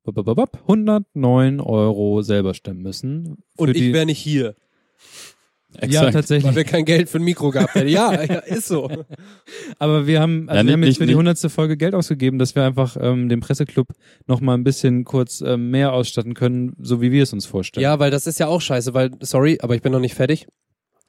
[0.05, 3.37] 109 Euro selber stemmen müssen.
[3.57, 4.55] Und ich wäre nicht hier,
[5.75, 6.13] ja, Exakt.
[6.13, 6.45] tatsächlich.
[6.45, 7.87] weil wir kein Geld für ein Mikro gehabt hätten.
[7.87, 8.89] Ja, ja, ist so.
[9.79, 12.55] Aber wir haben, also Ja, wir haben jetzt für die hundertste Folge Geld ausgegeben, dass
[12.55, 13.87] wir einfach ähm, dem Presseclub
[14.27, 17.83] noch mal ein bisschen kurz ähm, mehr ausstatten können, so wie wir es uns vorstellen.
[17.83, 20.47] Ja, weil das ist ja auch scheiße, weil, sorry, aber ich bin noch nicht fertig.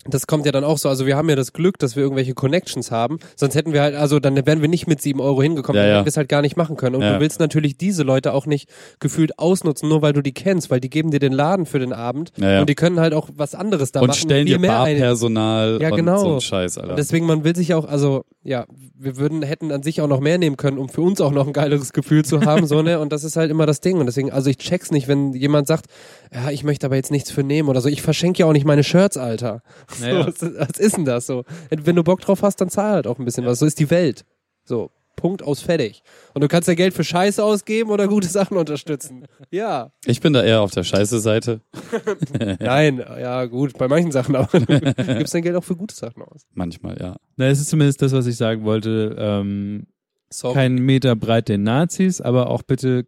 [0.09, 2.35] Das kommt ja dann auch so, also wir haben ja das Glück, dass wir irgendwelche
[2.35, 5.77] Connections haben, sonst hätten wir halt, also dann wären wir nicht mit sieben Euro hingekommen,
[5.77, 5.97] Ja, dann ja.
[5.99, 6.97] hätten wir es halt gar nicht machen können.
[6.97, 7.15] Und Ja.
[7.15, 8.69] du willst natürlich diese Leute auch nicht
[8.99, 11.93] gefühlt ausnutzen, nur weil du die kennst, weil die geben dir den Laden für den
[11.93, 14.19] Abend Ja, und die können halt auch was anderes da und machen.
[14.19, 14.99] stellen viel dir mehr ein.
[14.99, 16.19] Barpersonal Ja, und genau.
[16.19, 16.91] so ein Scheiß, Alter.
[16.91, 18.67] Und deswegen, man will sich auch, also, ja,
[18.99, 21.47] wir würden, hätten an sich auch noch mehr nehmen können, um für uns auch noch
[21.47, 22.99] ein geileres Gefühl zu haben, so, ne?
[23.01, 23.99] Und das ist halt immer das Ding.
[23.99, 25.87] Und deswegen, also ich check's nicht, wenn jemand sagt,
[26.33, 27.89] ja, ich möchte aber jetzt nichts für nehmen oder so.
[27.89, 29.63] Ich verschenke ja auch nicht meine Shirts, Alter.
[30.01, 30.23] Naja.
[30.23, 31.45] So, was, was ist denn das so?
[31.71, 33.59] Wenn du Bock drauf hast, dann zahl halt auch ein bisschen was.
[33.59, 34.25] So ist die Welt.
[34.65, 34.91] So.
[35.15, 36.03] Punkt aus fertig.
[36.35, 39.27] Und du kannst ja Geld für Scheiße ausgeben oder gute Sachen unterstützen.
[39.51, 39.93] Ja.
[40.07, 41.61] ich bin da eher auf der scheiße Seite.
[42.59, 44.67] Nein, ja, gut, bei manchen Sachen, aber du
[45.19, 46.47] gibst dein Geld auch für gute Sachen aus.
[46.55, 47.17] Manchmal, ja.
[47.37, 49.15] Na, es ist zumindest das, was ich sagen wollte.
[49.19, 49.87] Ähm,
[50.31, 50.55] Sorry.
[50.55, 53.07] kein Meter breit den Nazis, aber auch bitte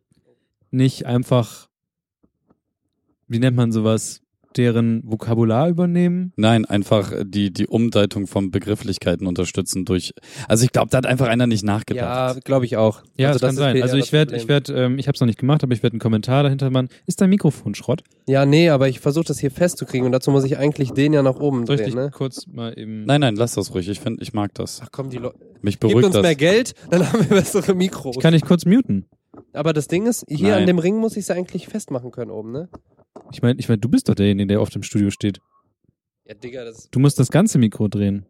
[0.71, 1.69] nicht einfach,
[3.29, 4.21] wie nennt man sowas,
[4.57, 6.33] deren Vokabular übernehmen.
[6.37, 10.13] Nein, einfach die, die Umdeutung von Begrifflichkeiten unterstützen durch.
[10.47, 12.45] Also ich glaube, da hat einfach einer nicht Ja, nachgedacht.
[12.45, 13.03] glaube ich auch.
[13.17, 13.83] Ja, Also das kann sein.
[13.83, 15.95] Also ich werde, ich werde, ähm, ich habe es noch nicht gemacht, aber ich werde
[15.95, 16.89] einen Kommentar dahinter machen.
[17.05, 18.05] Ist dein Mikrofon Schrott?
[18.29, 21.23] Ja, nee, aber ich versuche das hier festzukriegen und dazu muss ich eigentlich den ja
[21.25, 22.11] nach oben Soll ich drehen, dich ne?
[22.13, 23.07] kurz mal eben?
[23.07, 23.89] Nein, nein, lass das ruhig.
[23.89, 24.81] Ich finde, ich mag das.
[24.85, 25.35] Ach komm, die Leute.
[25.63, 26.23] Mich Gebt beruhigt uns das.
[26.23, 28.15] mehr Geld, dann haben wir bessere Mikros.
[28.15, 29.07] Ich kann dich kurz muten.
[29.53, 30.61] Aber das Ding ist, hier Nein.
[30.61, 32.69] an dem Ring muss ich es eigentlich festmachen können oben, ne?
[33.33, 35.41] Ich meine, ich mein, du bist doch derjenige, der auf dem Studio steht.
[36.27, 36.89] Ja, Digga, das.
[36.91, 38.27] Du musst das ganze Mikro drehen.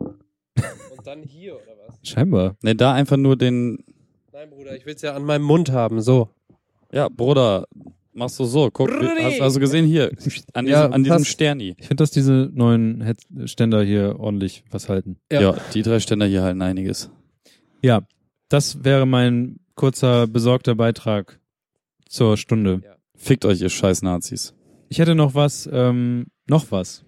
[0.00, 1.98] Und dann hier, oder was?
[2.02, 2.56] Scheinbar.
[2.62, 3.84] Nee, da einfach nur den.
[4.32, 6.28] Nein, Bruder, ich will's ja an meinem Mund haben, so.
[6.92, 7.66] Ja, Bruder,
[8.12, 8.70] machst du so.
[8.70, 9.22] Guck, Brudi.
[9.22, 10.10] hast also gesehen hier.
[10.52, 11.24] An diesem, Ja, an diesem.
[11.24, 11.74] Sterni.
[11.78, 13.18] Ich finde, dass diese neuen Head
[13.48, 15.18] Ständer hier ordentlich was halten.
[15.30, 15.40] Ja.
[15.40, 15.56] Ja.
[15.74, 17.10] die drei Ständer hier halten einiges.
[17.82, 18.02] Ja,
[18.48, 21.38] das wäre mein kurzer besorgter Beitrag
[22.08, 22.82] zur Stunde.
[23.16, 24.54] Fickt euch, ihr scheiß Nazis.
[24.88, 27.04] Ich hätte noch was, ähm, noch was.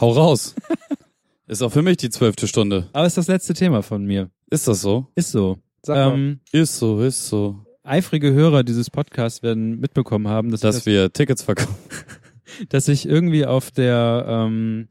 [0.00, 0.54] Hau raus.
[1.46, 2.88] Ist auch für mich die zwölfte Stunde.
[2.92, 4.30] Aber es ist das letzte Thema von mir.
[4.48, 5.08] Ist das so?
[5.14, 5.58] Ist so.
[5.82, 6.14] Sag mal.
[6.14, 7.66] Ähm, Ist so, ist so.
[7.82, 11.74] eifrige Hörer dieses Podcasts werden mitbekommen haben, dass, Dass wir Tickets verkaufen.
[11.88, 14.88] das, dass ich irgendwie auf der ähm,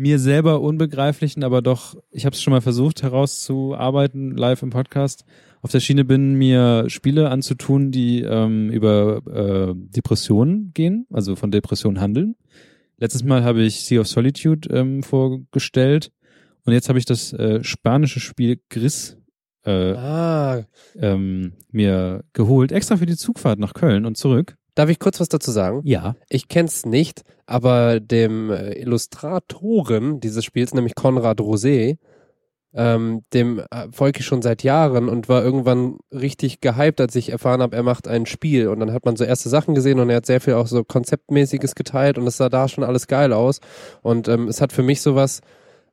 [0.00, 5.26] mir selber unbegreiflichen, aber doch, ich habe es schon mal versucht herauszuarbeiten, live im Podcast,
[5.60, 11.50] auf der Schiene bin, mir Spiele anzutun, die ähm, über äh, Depressionen gehen, also von
[11.50, 12.36] Depressionen handeln.
[12.96, 16.12] Letztes Mal habe ich Sea of Solitude ähm, vorgestellt
[16.64, 19.18] und jetzt habe ich das äh, spanische Spiel Gris
[19.66, 20.64] äh, ah,
[20.98, 24.56] ähm, mir geholt, extra für die Zugfahrt nach Köln und zurück.
[24.74, 25.82] Darf ich kurz was dazu sagen?
[25.84, 26.16] Ja.
[26.30, 31.98] Ich kenn's nicht, aber dem äh, Illustratoren dieses Spiels, nämlich Konrad Rosé,
[32.72, 37.30] ähm, dem äh, folge ich schon seit Jahren und war irgendwann richtig gehypt, als ich
[37.30, 38.68] erfahren habe, er macht ein Spiel.
[38.68, 40.84] Und dann hat man so erste Sachen gesehen und er hat sehr viel auch so
[40.84, 43.58] Konzeptmäßiges geteilt und es sah da schon alles geil aus.
[44.00, 45.40] Und ähm, es hat für mich sowas,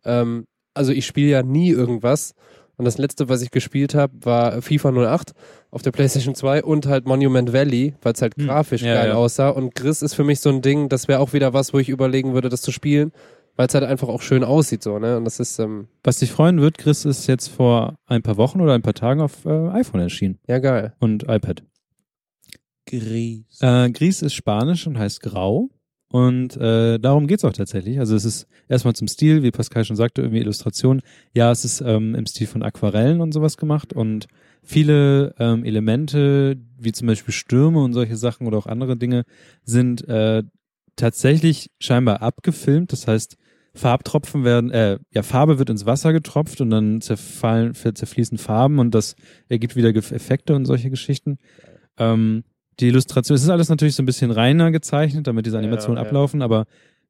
[0.06, 2.36] ähm, also ich spiele ja nie irgendwas.
[2.78, 5.34] Und das letzte, was ich gespielt habe, war FIFA 08
[5.72, 8.46] auf der PlayStation 2 und halt Monument Valley, weil es halt Hm.
[8.46, 9.16] grafisch Ja, geil ja.
[9.16, 9.50] aussah.
[9.50, 11.90] Und Gris ist für mich so ein Ding, das wäre auch wieder was, wo ich
[11.90, 13.12] überlegen würde, das zu spielen,
[13.56, 15.18] weil es halt einfach auch schön aussieht so, ne?
[15.18, 18.62] Und das ist, ähm, Was dich freuen wird, Chris ist jetzt vor ein paar Wochen
[18.62, 20.94] oder ein paar Tagen auf äh, iPhone erschienen ja geil.
[21.00, 21.64] und iPad.
[22.86, 23.60] Gries.
[23.62, 25.70] Äh, Gris ist Spanisch und heißt Grau.
[26.10, 28.00] Und äh, darum geht's auch tatsächlich.
[28.00, 31.02] Also es ist erstmal zum Stil, wie Pascal schon sagte, irgendwie Illustration.
[31.34, 34.28] Ja, es ist ähm, im Stil von Aquarellen und sowas gemacht und
[34.64, 39.24] viele ähm, Elemente, wie zum Beispiel Stürme und solche Sachen oder auch andere Dinge,
[39.64, 40.44] sind äh,
[40.96, 42.94] tatsächlich scheinbar abgefilmt.
[42.94, 43.38] Das heißt,
[43.74, 48.96] Farbtropfen werden, äh, ja, Farbe wird ins Wasser getropft und dann zerfallen, zerfließen Farben und
[48.96, 49.16] das
[49.50, 51.38] ergibt wieder Effekte und solche Geschichten.
[51.98, 52.44] Ähm,
[52.80, 56.04] die Illustration, es ist alles natürlich so ein bisschen reiner gezeichnet, damit diese Animationen Ja,
[56.04, 56.08] ja.
[56.08, 56.66] ablaufen, aber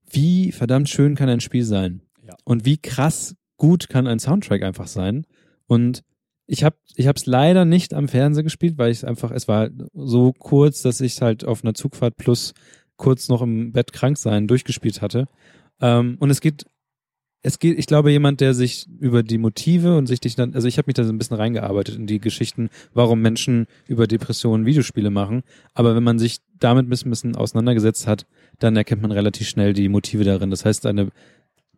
[0.10, 2.02] wie verdammt schön kann ein Spiel sein?
[2.26, 2.36] Ja.
[2.44, 5.26] Und wie krass gut kann ein Soundtrack einfach sein?
[5.66, 6.04] Und
[6.46, 9.48] ich habe ich habe es leider nicht am Fernseher gespielt, weil ich es einfach, es
[9.48, 12.54] war so kurz, dass ich es halt auf einer Zugfahrt plus
[12.96, 15.28] kurz noch im Bett krank sein durchgespielt hatte.
[15.82, 16.66] Ähm, und es geht,
[17.44, 20.68] es geht, ich glaube, jemand, der sich über die Motive und sich dich dann, also
[20.68, 24.66] ich habe mich da so ein bisschen reingearbeitet in die Geschichten, warum Menschen über Depressionen
[24.66, 25.44] Videospiele machen.
[25.74, 28.26] Aber wenn man sich damit ein bisschen, auseinandergesetzt hat,
[28.60, 30.50] dann erkennt man relativ schnell die Motive darin.
[30.50, 31.10] Das heißt, eine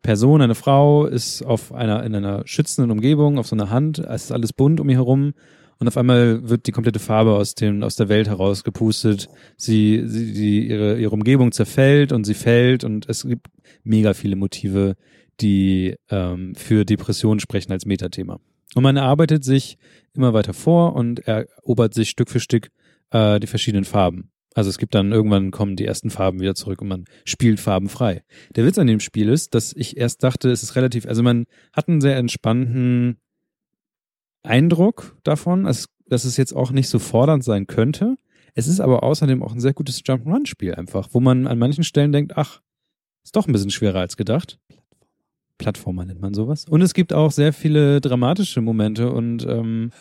[0.01, 4.25] Person, eine Frau ist auf einer, in einer schützenden Umgebung, auf so einer Hand, es
[4.25, 5.33] ist alles bunt um ihr herum
[5.79, 9.29] und auf einmal wird die komplette Farbe aus dem, aus der Welt heraus gepustet.
[9.57, 13.47] Sie, sie, die, ihre, ihre Umgebung zerfällt und sie fällt und es gibt
[13.83, 14.95] mega viele Motive,
[15.41, 18.39] die ähm, für Depressionen sprechen als Metathema.
[18.75, 19.77] Und man erarbeitet sich
[20.13, 22.69] immer weiter vor und erobert sich Stück für Stück
[23.11, 24.31] äh, die verschiedenen Farben.
[24.55, 28.23] Also es gibt dann irgendwann kommen die ersten Farben wieder zurück und man spielt farbenfrei.
[28.55, 31.45] Der Witz an dem Spiel ist, dass ich erst dachte, es ist relativ, also man
[31.71, 33.17] hat einen sehr entspannten
[34.43, 38.17] Eindruck davon, dass, dass es jetzt auch nicht so fordernd sein könnte.
[38.55, 42.11] Es ist aber außerdem auch ein sehr gutes Jump'n'Run-Spiel einfach, wo man an manchen Stellen
[42.11, 42.61] denkt, ach,
[43.23, 44.59] ist doch ein bisschen schwerer als gedacht.
[45.59, 46.65] Plattformer nennt man sowas.
[46.67, 49.91] Und es gibt auch sehr viele dramatische Momente und ähm,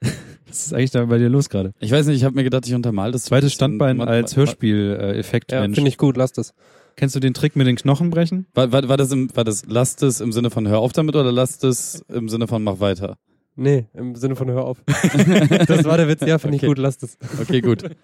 [0.46, 1.72] was ist eigentlich da bei dir los gerade?
[1.80, 3.24] Ich weiß nicht, ich habe mir gedacht, ich untermal das.
[3.24, 5.74] Zweites Standbein als Hörspiel-Effekt, Ja, Mensch.
[5.74, 6.54] finde ich gut, lass das.
[6.96, 8.46] Kennst du den Trick mit den Knochen brechen?
[8.54, 11.16] War, war, war, das im, war das lasst es im Sinne von hör auf damit
[11.16, 13.16] oder lasst es im Sinne von mach weiter?
[13.56, 14.82] Nee, im Sinne von hör auf.
[15.66, 16.68] das war der Witz, ja, finde ich Okay.
[16.68, 17.16] gut, lass das.
[17.40, 17.84] Okay, gut.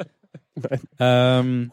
[0.98, 1.70] Ähm,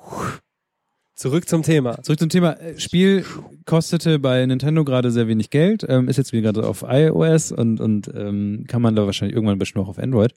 [1.16, 2.02] Zurück zum Thema.
[2.02, 2.54] zurück zum Thema.
[2.54, 3.24] Äh, Spiel
[3.66, 7.80] kostete bei Nintendo gerade sehr wenig Geld, ähm, ist jetzt wieder gerade auf iOS und,
[7.80, 10.34] und ähm, kann man da wahrscheinlich irgendwann bestimmt auch auf Android.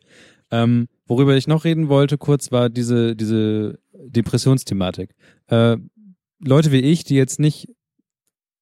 [0.50, 5.14] Ähm, worüber ich noch reden wollte kurz, war diese, diese Depressionsthematik.
[5.46, 5.78] Äh,
[6.40, 7.68] Leute wie ich, die jetzt nicht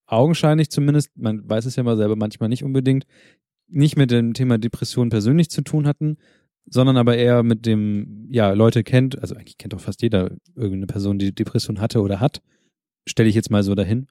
[0.07, 3.05] augenscheinlich zumindest, man weiß es ja mal selber manchmal nicht unbedingt,
[3.67, 6.17] nicht mit dem Thema Depression persönlich zu tun hatten,
[6.67, 10.87] sondern aber eher mit dem, ja, Leute kennt, also eigentlich kennt auch fast jeder irgendeine
[10.87, 12.41] Person, die Depression hatte oder hat,
[13.07, 14.07] stelle ich jetzt mal so dahin.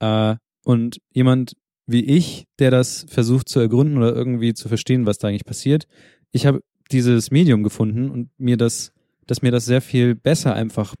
[0.00, 1.54] Äh, und jemand
[1.86, 5.86] wie ich, der das versucht zu ergründen oder irgendwie zu verstehen, was da eigentlich passiert,
[6.30, 8.92] ich habe dieses Medium gefunden und mir das,
[9.26, 10.94] dass mir das sehr viel besser einfach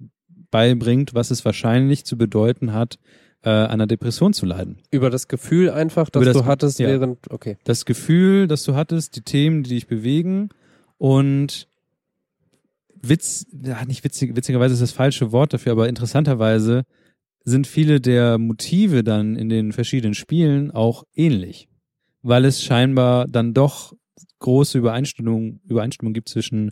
[0.50, 2.98] beibringt, was es wahrscheinlich zu bedeuten hat,
[3.42, 4.78] äh, einer Depression zu leiden.
[4.90, 6.88] Über das Gefühl einfach, das, Über das- du hattest ja.
[6.88, 7.56] während, okay.
[7.64, 10.50] das Gefühl, das du hattest, die Themen, die dich bewegen
[11.02, 11.66] und
[12.94, 16.84] Witz, ja, nicht witzig, witzigerweise ist das falsche Wort dafür, aber interessanterweise
[17.42, 21.68] sind viele der Motive dann in den verschiedenen Spielen auch ähnlich,
[22.22, 23.94] weil es scheinbar dann doch
[24.38, 26.70] große Übereinstimmung, Übereinstimmung gibt zwischen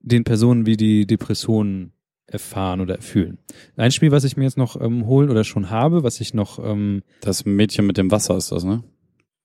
[0.00, 1.94] den Personen, wie die Depressionen
[2.26, 3.38] erfahren oder erfühlen.
[3.76, 6.58] Ein Spiel, was ich mir jetzt noch ähm, holen oder schon habe, was ich noch,
[6.58, 8.84] ähm, Das Mädchen mit dem Wasser ist das, ne?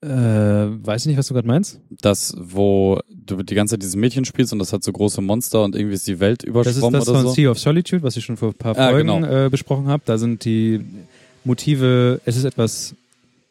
[0.01, 1.79] Äh, weiß nicht, was du gerade meinst.
[2.01, 5.63] Das, wo du die ganze Zeit dieses Mädchen spielst und das hat so große Monster
[5.63, 7.33] und irgendwie ist die Welt Das ist überschwommen das oder von so.
[7.33, 9.45] Sea of Solitude, was ich schon vor ein paar Ah, Folgen genau.
[9.45, 10.03] äh, besprochen habe.
[10.05, 10.79] Da sind die
[11.43, 12.95] Motive, es ist etwas,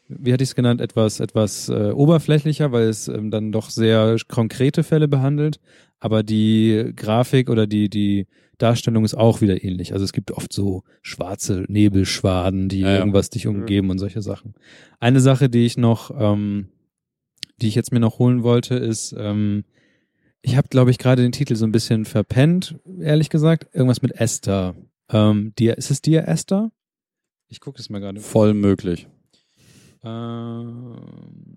[0.09, 4.17] wie hatte ich es genannt, etwas, etwas äh, oberflächlicher, weil es ähm, dann doch sehr
[4.29, 5.61] konkrete Fälle behandelt.
[6.01, 8.27] Aber die Grafik oder die, die
[8.59, 9.93] Darstellung ist auch wieder ähnlich.
[9.93, 12.99] Also es gibt oft so schwarze Nebelschwaden, die Ja, ja.
[12.99, 14.55] irgendwas dich umgeben und solche Sachen.
[15.01, 16.69] Eine Sache, die ich noch, ähm,
[17.61, 19.65] die ich jetzt mir noch holen wollte, ist, ähm,
[20.41, 23.67] Ich habe, glaube ich, gerade den Titel so ein bisschen verpennt, ehrlich gesagt.
[23.75, 24.77] Irgendwas mit Esther.
[25.11, 26.71] Ähm, Dear, ist es Dear Esther?
[27.49, 28.21] Ich gucke es mal gerade.
[28.21, 29.09] Voll möglich.
[30.09, 30.97] Ähm,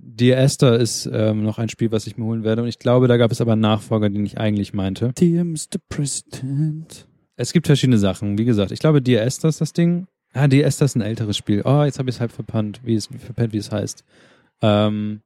[0.03, 2.61] Dear Esther ist ähm, noch ein Spiel, was ich mir holen werde.
[2.61, 5.13] Und ich glaube, da gab es aber einen Nachfolger, den ich eigentlich meinte.
[5.17, 5.79] Dear Mr.
[5.89, 7.07] President.
[7.37, 8.37] Es gibt verschiedene Sachen.
[8.37, 10.07] Wie gesagt, ich glaube, Dear Esther ist das Ding.
[10.33, 11.61] Ah, Dear Esther ist ein älteres Spiel.
[11.65, 14.03] Oh, jetzt habe ich es halb verpannt, wie es, verpennt, wie es heißt.
[14.61, 15.21] Ähm,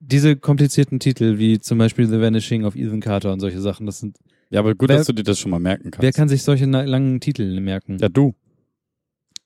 [0.00, 4.00] diese komplizierten Titel, wie zum Beispiel The Vanishing of Ethan Carter und solche Sachen, das
[4.00, 4.18] sind,
[4.50, 6.02] Ja, aber gut, Wer- dass du dir das schon mal merken kannst.
[6.02, 7.96] wer kann sich solche langen Titel merken?
[7.98, 8.34] ja, du.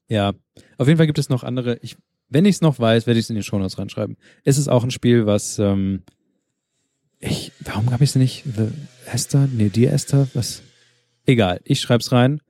[0.08, 0.32] Ja,
[0.76, 1.78] auf jeden Fall gibt es noch andere.
[1.82, 1.96] Ich,
[2.30, 4.16] wenn ich es noch weiß, werde ich es in die Shownotes reinschreiben.
[4.44, 6.02] Es ist auch ein Spiel, was ähm,
[7.18, 7.52] ich.
[7.60, 8.44] Warum habe ich es nicht?
[8.44, 8.68] The
[9.06, 9.48] Esther?
[9.52, 10.28] Nee, die Esther?
[10.32, 10.62] Was?
[11.26, 12.40] Egal, ich schreib's rein.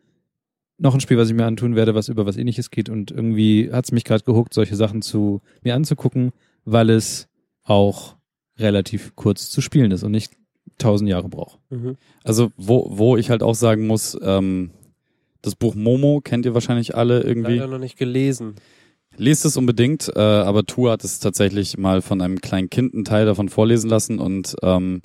[0.79, 3.71] Noch ein Spiel, was ich mir antun werde, was über was ähnliches geht und irgendwie
[3.73, 6.33] hat's mich gerade gehuckt, solche Sachen zu mir anzugucken,
[6.65, 7.29] weil es
[7.65, 8.17] auch
[8.59, 10.33] relativ kurz zu spielen ist und nicht
[10.79, 11.59] tausend Jahre braucht.
[11.71, 11.97] Mhm.
[12.25, 14.71] Also, wo, wo ich halt auch sagen muss, ähm,
[15.43, 17.57] das Buch Momo kennt ihr wahrscheinlich alle irgendwie.
[17.57, 18.55] Leider noch nicht gelesen.
[19.17, 23.05] Lest es unbedingt, äh, aber Tu hat es tatsächlich mal von einem kleinen Kind einen
[23.05, 25.03] Teil davon vorlesen lassen und ähm,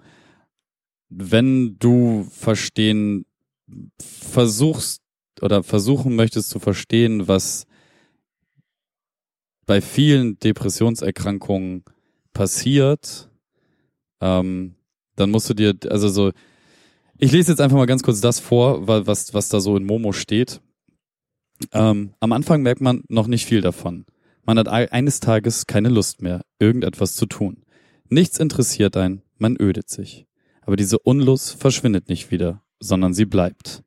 [1.09, 3.25] wenn du verstehen
[3.99, 5.01] versuchst
[5.41, 7.65] oder versuchen möchtest zu verstehen, was
[9.65, 11.83] bei vielen Depressionserkrankungen
[12.33, 13.29] passiert,
[14.21, 14.75] ähm,
[15.15, 16.31] dann musst du dir, also so,
[17.17, 19.85] ich lese jetzt einfach mal ganz kurz das vor, wa- was, was da so in
[19.85, 20.61] Momo steht.
[21.71, 24.05] Ähm, am Anfang merkt man noch nicht viel davon.
[24.43, 27.63] Man hat ei- eines Tages keine Lust mehr, irgendetwas zu tun.
[28.09, 30.27] Nichts interessiert einen, man ödet sich.
[30.61, 33.83] Aber diese Unlust verschwindet nicht wieder, sondern sie bleibt.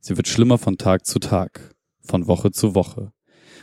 [0.00, 3.12] Sie wird schlimmer von Tag zu Tag, von Woche zu Woche.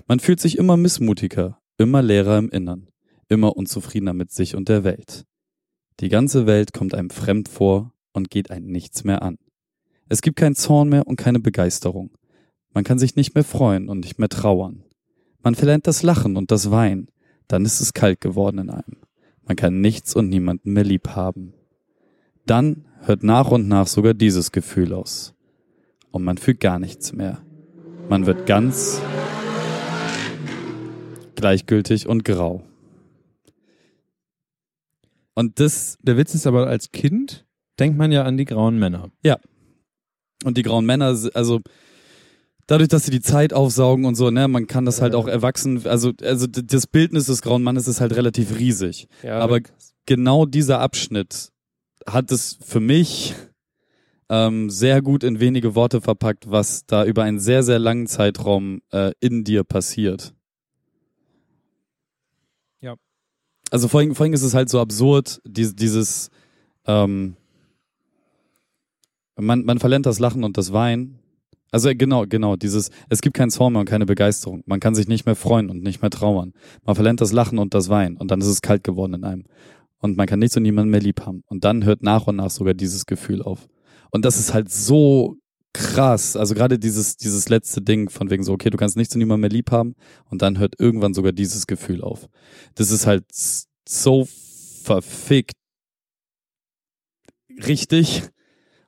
[0.07, 2.87] Man fühlt sich immer missmutiger, immer leerer im Innern,
[3.27, 5.25] immer unzufriedener mit sich und der Welt.
[5.99, 9.37] Die ganze Welt kommt einem fremd vor und geht einen nichts mehr an.
[10.09, 12.11] Es gibt keinen Zorn mehr und keine Begeisterung.
[12.73, 14.83] Man kann sich nicht mehr freuen und nicht mehr trauern.
[15.43, 17.09] Man verlernt das Lachen und das Weinen,
[17.47, 18.97] dann ist es kalt geworden in einem.
[19.43, 21.53] Man kann nichts und niemanden mehr lieb haben.
[22.45, 25.33] Dann hört nach und nach sogar dieses Gefühl aus.
[26.11, 27.41] Und man fühlt gar nichts mehr.
[28.09, 29.01] Man wird ganz
[31.35, 32.63] gleichgültig und grau.
[35.33, 37.45] Und das Der Witz ist aber, als Kind
[37.79, 39.09] denkt man ja an die grauen Männer.
[40.43, 41.61] Und die grauen Männer, also
[42.71, 45.85] dadurch, dass sie die Zeit aufsaugen und so, ne, man kann das halt auch erwachsen,
[45.85, 49.09] also, also das Bildnis des grauen Mannes ist halt relativ riesig.
[49.23, 49.59] Ja, Aber
[50.05, 51.51] genau dieser Abschnitt
[52.07, 53.35] hat es für mich
[54.29, 58.81] ähm, sehr gut in wenige Worte verpackt, was da über einen sehr, sehr langen Zeitraum
[58.91, 60.33] äh, in dir passiert.
[62.79, 62.95] Ja.
[63.69, 66.29] Also vor allem, vor allem ist es halt so absurd, dieses, dieses
[66.87, 67.35] ähm,
[69.35, 71.20] man, man verlernt das Lachen und das Weinen.
[71.71, 74.61] Also äh, genau, genau, dieses, es gibt keinen Zorn mehr und keine Begeisterung.
[74.65, 76.53] Man kann sich nicht mehr freuen und nicht mehr trauern.
[76.85, 79.45] Man verlernt das Lachen und das Weinen und dann ist es kalt geworden in einem.
[79.99, 81.43] Und man kann nichts und niemanden mehr lieb haben.
[81.47, 83.67] Und dann hört nach und nach sogar dieses Gefühl auf.
[84.09, 85.37] Und das ist halt so
[85.73, 86.35] krass.
[86.35, 89.41] Also gerade dieses, dieses letzte Ding von wegen so, okay, du kannst nichts und niemanden
[89.41, 89.95] mehr lieb haben.
[90.29, 92.27] Und dann hört irgendwann sogar dieses Gefühl auf.
[92.75, 93.25] Das ist halt
[93.87, 94.27] so
[94.83, 95.53] verfickt
[97.67, 98.23] richtig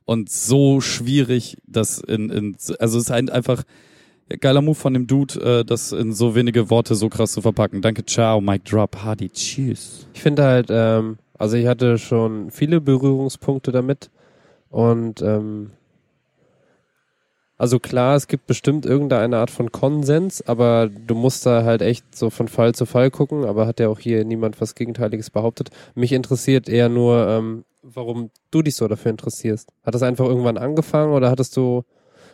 [0.05, 3.63] und so schwierig, das in, in also es ist ein, einfach
[4.39, 7.81] geiler Move von dem Dude, äh, das in so wenige Worte so krass zu verpacken.
[7.81, 10.07] Danke, ciao, Mike Drop, Hardy, tschüss.
[10.13, 14.09] Ich finde halt, ähm, also ich hatte schon viele Berührungspunkte damit
[14.69, 15.71] und ähm,
[17.57, 22.15] also klar, es gibt bestimmt irgendeine Art von Konsens, aber du musst da halt echt
[22.15, 25.69] so von Fall zu Fall gucken, aber hat ja auch hier niemand was Gegenteiliges behauptet.
[25.95, 29.69] Mich interessiert eher nur, ähm, warum du dich so dafür interessierst.
[29.83, 31.83] Hat das einfach irgendwann angefangen oder hattest du,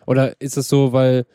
[0.06, 1.26] oder ist es so, weil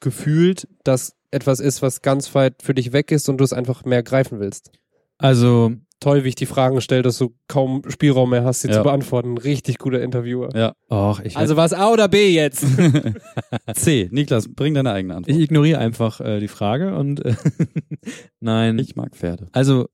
[0.00, 3.84] gefühlt das etwas ist, was ganz weit für dich weg ist und du es einfach
[3.84, 4.70] mehr greifen willst?
[5.18, 8.74] Also, toll, wie ich die Fragen stelle, dass du kaum Spielraum mehr hast, sie Ja.
[8.74, 9.36] zu beantworten.
[9.36, 10.54] Richtig guter Interviewer.
[10.56, 10.72] Ja.
[10.88, 12.64] ach, ich, Also war es A oder B jetzt?
[13.74, 15.36] C, Niklas, bring deine eigene Antwort.
[15.36, 17.34] ich ignoriere einfach äh, die Frage und äh,
[18.40, 18.78] nein.
[18.78, 19.48] Ich mag Pferde.
[19.52, 19.88] Also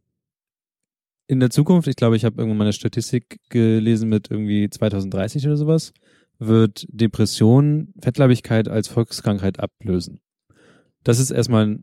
[1.27, 5.47] in der Zukunft, ich glaube, ich habe irgendwann mal eine Statistik gelesen mit irgendwie 2030
[5.47, 5.93] oder sowas,
[6.39, 10.21] wird Depression Fettleibigkeit als Volkskrankheit ablösen.
[11.03, 11.79] Das ist erstmal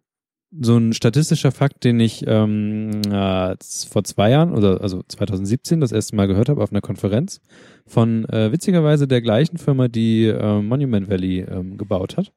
[0.59, 3.55] so ein statistischer Fakt, den ich ähm, äh,
[3.89, 7.39] vor zwei Jahren oder also 2017 das erste Mal gehört habe auf einer Konferenz
[7.87, 12.33] von äh, witzigerweise der gleichen Firma, die äh, Monument Valley ähm, gebaut hat.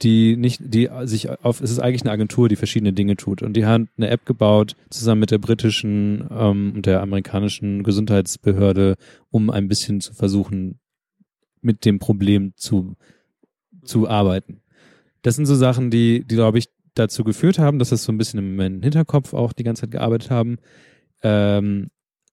[0.00, 3.42] Die nicht, die sich auf, es ist eigentlich eine Agentur, die verschiedene Dinge tut.
[3.42, 8.96] Und die haben eine App gebaut, zusammen mit der britischen ähm, und der amerikanischen Gesundheitsbehörde,
[9.30, 10.80] um ein bisschen zu versuchen,
[11.60, 12.96] mit dem Problem zu,
[13.84, 14.62] zu arbeiten.
[15.22, 18.18] Das sind so Sachen, die, die, glaube ich, dazu geführt haben, dass das so ein
[18.18, 20.58] bisschen im Hinterkopf auch die ganze Zeit gearbeitet haben.
[21.22, 21.90] Ähm,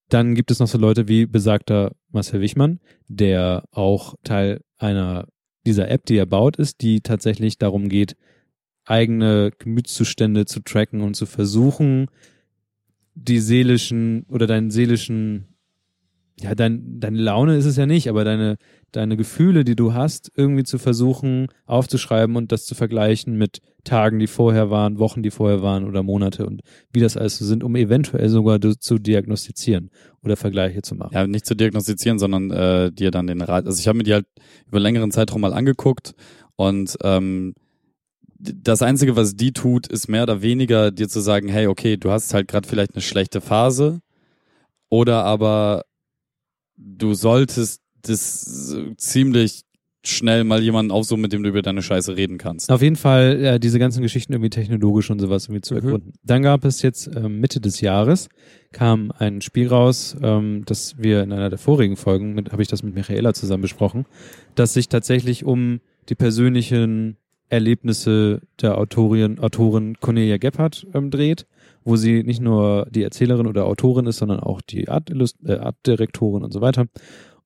[0.10, 5.28] dann gibt es noch so Leute wie besagter Marcel Wichmann, der auch Teil einer
[5.66, 8.16] dieser App, die er baut, ist, die tatsächlich darum geht,
[8.86, 12.08] eigene Gemütszustände zu tracken und zu versuchen,
[13.14, 15.48] die seelischen oder deinen seelischen,
[16.42, 18.58] ja, dein, deine Laune ist es ja nicht, aber deine,
[18.92, 24.20] deine Gefühle, die du hast, irgendwie zu versuchen aufzuschreiben und das zu vergleichen mit Tagen,
[24.20, 26.62] die vorher waren, Wochen, die vorher waren oder Monate und
[26.92, 29.90] wie das alles so sind, um eventuell sogar zu diagnostizieren
[30.24, 31.14] oder Vergleiche zu machen.
[31.14, 33.66] Ja, nicht zu diagnostizieren, sondern äh, dir dann den Rat.
[33.66, 34.26] Also ich habe mir die halt
[34.68, 36.14] über längeren Zeitraum mal angeguckt
[36.56, 37.54] und ähm,
[38.40, 42.10] das Einzige, was die tut, ist mehr oder weniger dir zu sagen, hey, okay, du
[42.10, 44.00] hast halt gerade vielleicht eine schlechte Phase
[44.90, 45.84] oder aber
[46.80, 49.64] du solltest das äh, ziemlich
[50.06, 52.72] schnell mal jemanden aufsuchen, mit dem du über deine Scheiße reden kannst.
[52.72, 55.82] Auf jeden Fall äh, diese ganzen Geschichten irgendwie technologisch und sowas irgendwie zu Mhm.
[55.84, 56.14] erkunden.
[56.24, 58.30] Dann gab es jetzt ähm, Mitte des Jahres
[58.72, 62.70] kam ein Spiel raus, ähm, das wir in einer der vorigen Folgen mit habe ich
[62.70, 64.06] das mit Michaela zusammen besprochen,
[64.56, 67.18] das sich tatsächlich um die persönlichen
[67.50, 71.46] Erlebnisse der Autorin, Autorin Cornelia Gebhardt ähm, dreht,
[71.90, 75.10] wo sie nicht nur die Erzählerin oder Autorin ist, sondern auch die Art,
[75.44, 76.86] äh, Artdirektorin und so weiter.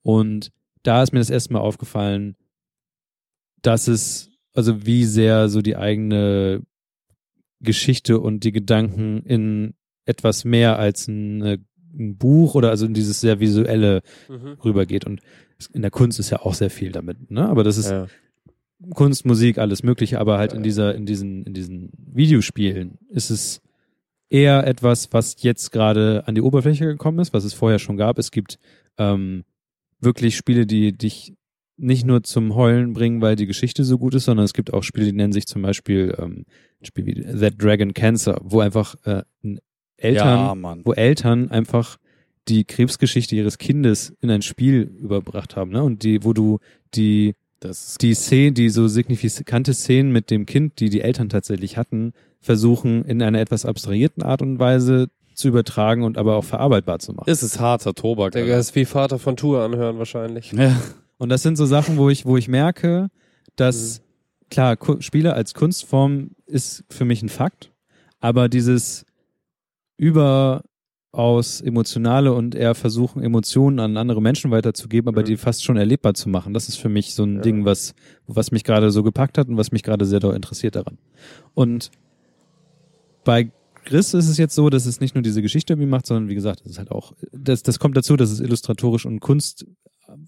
[0.02, 0.52] Und
[0.84, 2.36] da ist mir das erste Mal aufgefallen,
[3.62, 6.62] dass es, also wie sehr so die eigene
[7.62, 9.74] Geschichte und die Gedanken in
[10.06, 14.58] etwas mehr als ein, ein Buch oder also in dieses sehr visuelle Mhm.
[14.66, 15.06] rübergeht.
[15.06, 15.22] Und
[15.74, 17.48] in der Kunst ist ja auch sehr viel damit, ne?
[17.48, 18.08] Aber das ist Ja.
[18.94, 20.64] Kunst, Musik, alles Mögliche, aber halt in Ja.
[20.64, 23.62] dieser, in diesen, in diesen Videospielen ist es
[24.34, 28.18] eher etwas, was jetzt gerade an die Oberfläche gekommen ist, was es vorher schon gab.
[28.18, 28.58] Es gibt
[28.98, 29.44] ähm,
[30.00, 31.34] wirklich Spiele, die dich
[31.78, 34.82] nicht nur zum Heulen bringen, weil die Geschichte so gut ist, sondern es gibt auch
[34.82, 36.46] Spiele, die nennen sich zum Beispiel ähm,
[36.82, 39.22] ein Spiel wie That Dragon Cancer, wo einfach äh,
[39.98, 41.98] Eltern, ja, wo Eltern einfach
[42.48, 45.84] die Krebsgeschichte ihres Kindes in ein Spiel überbracht haben, ne?
[45.84, 46.60] Und die, wo du
[46.96, 47.36] die
[48.02, 52.12] die Szene, die so signifikante Szenen mit dem Kind, die die Eltern tatsächlich hatten,
[52.44, 57.14] versuchen in einer etwas abstrahierten Art und Weise zu übertragen und aber auch verarbeitbar zu
[57.14, 57.26] machen.
[57.28, 58.34] es ist harter Tobak.
[58.34, 60.52] Der ist wie Vater von Tour anhören wahrscheinlich.
[60.52, 60.80] Ja.
[61.18, 63.08] Und das sind so Sachen, wo ich, wo ich merke,
[63.56, 64.02] dass
[64.52, 67.72] klar, Ku- Spiele als Kunstform ist für mich ein Fakt,
[68.20, 69.06] aber dieses
[69.98, 75.26] überaus emotionale und eher versuchen, Emotionen an andere Menschen weiterzugeben, aber Mhm.
[75.26, 77.42] die fast schon erlebbar zu machen, das ist für mich so ein Ja.
[77.42, 77.94] Ding, was,
[78.28, 80.98] was mich gerade so gepackt hat und was mich gerade sehr doll interessiert daran.
[81.54, 81.90] Und
[83.24, 83.52] bei
[83.86, 86.36] Chris ist es jetzt so, dass es nicht nur diese Geschichte irgendwie macht, sondern wie
[86.36, 89.66] gesagt, es ist halt auch, das, das kommt dazu, dass es illustratorisch und Kunst,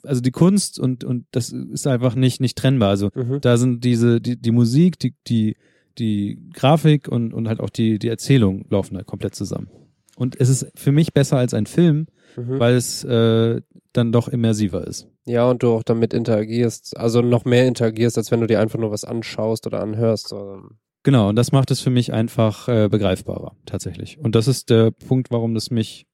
[0.03, 2.89] also die Kunst und, und das ist einfach nicht, nicht trennbar.
[2.89, 3.39] Also Mhm.
[3.41, 5.55] da sind diese, die, die Musik, die, die,
[5.97, 9.69] die Grafik und, und halt auch die, die Erzählung laufen halt komplett zusammen.
[10.17, 12.07] Und es ist für mich besser als ein Film,
[12.37, 12.59] Mhm.
[12.59, 13.61] weil es äh,
[13.93, 15.07] dann doch immersiver ist.
[15.25, 18.77] Ja, und du auch damit interagierst, also noch mehr interagierst, als wenn du dir einfach
[18.77, 20.27] nur was anschaust oder anhörst.
[20.27, 20.63] So.
[21.05, 24.17] Genau, und das macht es für mich einfach äh, begreifbarer, tatsächlich.
[24.17, 26.07] Und das ist der Punkt, warum das mich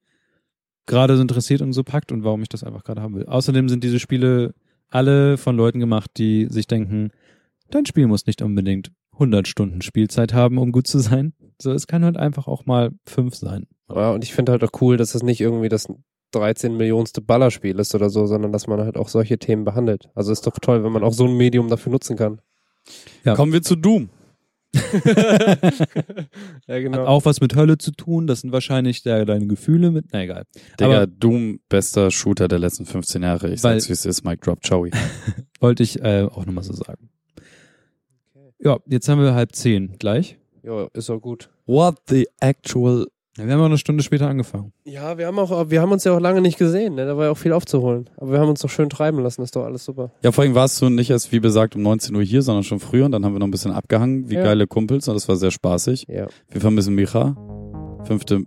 [0.85, 3.26] gerade so interessiert und so packt und warum ich das einfach gerade haben will.
[3.26, 4.53] Außerdem sind diese Spiele
[4.89, 7.11] alle von Leuten gemacht, die sich denken,
[7.69, 11.31] dein Spiel muss nicht unbedingt 100 Stunden Spielzeit haben, um gut zu sein.
[11.57, 13.68] So, es kann halt einfach auch mal fünf sein.
[13.88, 15.88] Ja, und ich finde halt auch cool, dass es nicht irgendwie das
[16.31, 20.09] 13 Millionste Ballerspiel ist oder so, sondern dass man halt auch solche Themen behandelt.
[20.15, 22.41] Also ist doch toll, wenn man auch so ein Medium dafür nutzen kann.
[23.23, 23.35] Ja.
[23.35, 24.09] Kommen wir zu Doom.
[26.68, 27.06] Ja, Hat genau.
[27.06, 28.27] auch was mit Hölle zu tun.
[28.27, 30.06] Das sind wahrscheinlich da deine Gefühle mit.
[30.11, 30.43] Na egal.
[30.80, 33.53] Digga, Aber- Doom, bester Shooter der letzten 15 Jahre.
[33.53, 34.85] Ich Weil- sag's, wie es ist, Mike Drop, ciao.
[35.60, 37.10] Wollte ich äh, auch nochmal so sagen.
[38.60, 40.38] Ja, jetzt haben wir halb zehn gleich.
[40.64, 41.49] Ja, ist auch gut.
[41.65, 43.07] What the actual...
[43.37, 44.73] Ja, wir haben auch eine Stunde später angefangen.
[44.83, 47.05] Ja, wir haben auch, wir haben uns ja auch lange nicht gesehen, ne?
[47.05, 48.09] Da war ja auch viel aufzuholen.
[48.17, 50.11] Aber wir haben uns doch schön treiben lassen, ist doch alles super.
[50.21, 52.79] Ja, vor allem warst du nicht erst, wie besagt, um 19 Uhr hier, sondern schon
[52.81, 54.43] früher und dann haben wir noch ein bisschen abgehangen, wie Ja.
[54.43, 56.07] geile Kumpels und das war sehr spaßig.
[56.09, 56.27] Ja.
[56.49, 57.35] Wir vermissen Micha.
[58.03, 58.43] Fünfte...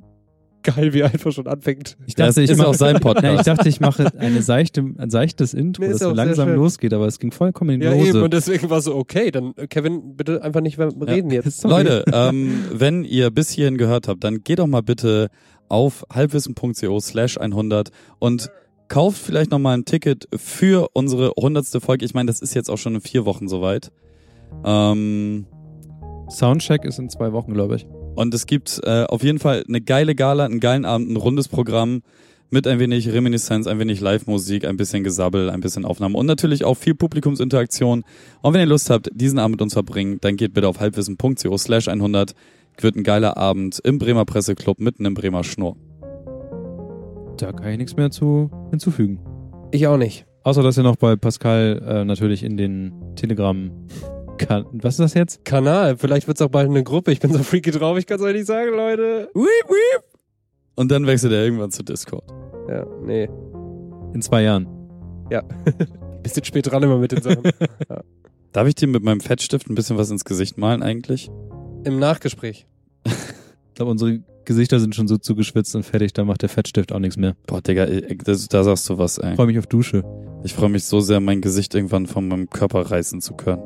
[0.65, 1.97] Geil, wie einfach schon anfängt.
[2.07, 3.23] Ich Das ist mache- auch sein Podcast.
[3.24, 6.16] Nein, ich dachte, ich mache eine seichte, ein seichtes Intro, Nee, ist das so auch
[6.16, 8.09] sehr langsam losgeht, aber es ging vollkommen in die Ja, Hose.
[8.09, 11.61] eben, und deswegen war so, okay, dann, äh, Kevin, bitte einfach nicht mehr reden jetzt.
[11.61, 11.82] Sorry.
[11.85, 15.28] Leute, ähm, wenn ihr bis hierhin gehört habt, dann geht doch mal bitte
[15.69, 18.51] auf halbwissen.co slash 100 und
[18.89, 22.05] kauft vielleicht noch mal ein Ticket für unsere hundertste Folge.
[22.05, 23.91] Ich meine, das ist jetzt auch schon in vier Wochen soweit.
[24.65, 25.47] Ähm,
[26.31, 27.86] Soundcheck ist in zwei Wochen, glaube ich.
[28.15, 31.49] Und es gibt äh, auf jeden Fall eine geile Gala, einen geilen Abend, ein rundes
[31.49, 32.03] Programm
[32.51, 36.65] mit ein wenig Reminiszenz, ein wenig Live-Musik, ein bisschen Gesabbel, ein bisschen Aufnahme und natürlich
[36.65, 38.05] auch viel Publikumsinteraktion.
[38.43, 41.59] Und wenn ihr Lust habt, diesen Abend mit uns verbringen, dann geht bitte auf halbwissen.co
[41.59, 42.35] slash 100.
[42.81, 45.77] Wird ein geiler Abend im Bremer Presseclub mitten im Bremer Schnurr.
[47.39, 49.20] Da kann ich nichts mehr zu hinzufügen.
[49.73, 50.27] Ich auch nicht.
[50.45, 53.70] Außer, dass ihr noch bei Pascal äh, natürlich in den Telegram
[54.39, 54.66] kann.
[54.73, 55.44] Was ist das jetzt?
[55.44, 55.97] Kanal.
[55.97, 57.12] Vielleicht wird's auch bald eine Gruppe.
[57.12, 59.31] Ich bin so freaky drauf, ich kann's euch nicht sagen, Leute.
[60.74, 62.24] Und dann wechselt er irgendwann zu Discord.
[62.69, 63.28] Ja, nee.
[64.12, 64.69] In zwei Jahren.
[66.23, 67.43] Bisschen spät dran immer mit den Sachen.
[68.52, 71.28] Darf ich dir mit meinem Fettstift ein bisschen was ins Gesicht malen eigentlich?
[71.85, 72.66] Im Nachgespräch.
[73.05, 77.01] Ich glaube, unsere Gesichter sind schon so zugeschwitzt und fertig, da macht der Fettstift auch
[77.01, 77.35] nichts mehr.
[77.48, 79.31] Boah, Digga, das, da sagst du was, ey.
[79.31, 80.05] Ich freue mich auf Dusche.
[80.44, 83.61] Ich freue mich so sehr, mein Gesicht irgendwann von meinem Körper reißen zu können.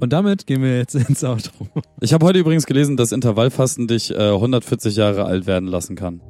[0.00, 1.66] Und damit gehen wir jetzt ins Outro.
[2.00, 6.20] Ich habe heute übrigens gelesen, dass Intervallfasten dich äh, 140 Jahre alt werden lassen kann.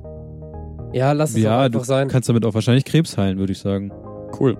[0.93, 2.09] Ja, lass es Ja, auch du einfach sein.
[2.09, 3.93] kannst damit auch wahrscheinlich Krebs heilen, würde ich sagen.
[4.38, 4.56] Cool.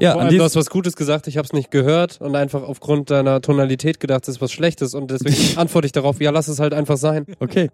[0.00, 2.34] Ja, Vor an allem, du hast was Gutes gesagt, ich habe es nicht gehört und
[2.36, 6.30] einfach aufgrund deiner Tonalität gedacht, das ist was Schlechtes und deswegen antworte ich darauf, ja,
[6.30, 7.26] lass es halt einfach sein.
[7.40, 7.70] okay.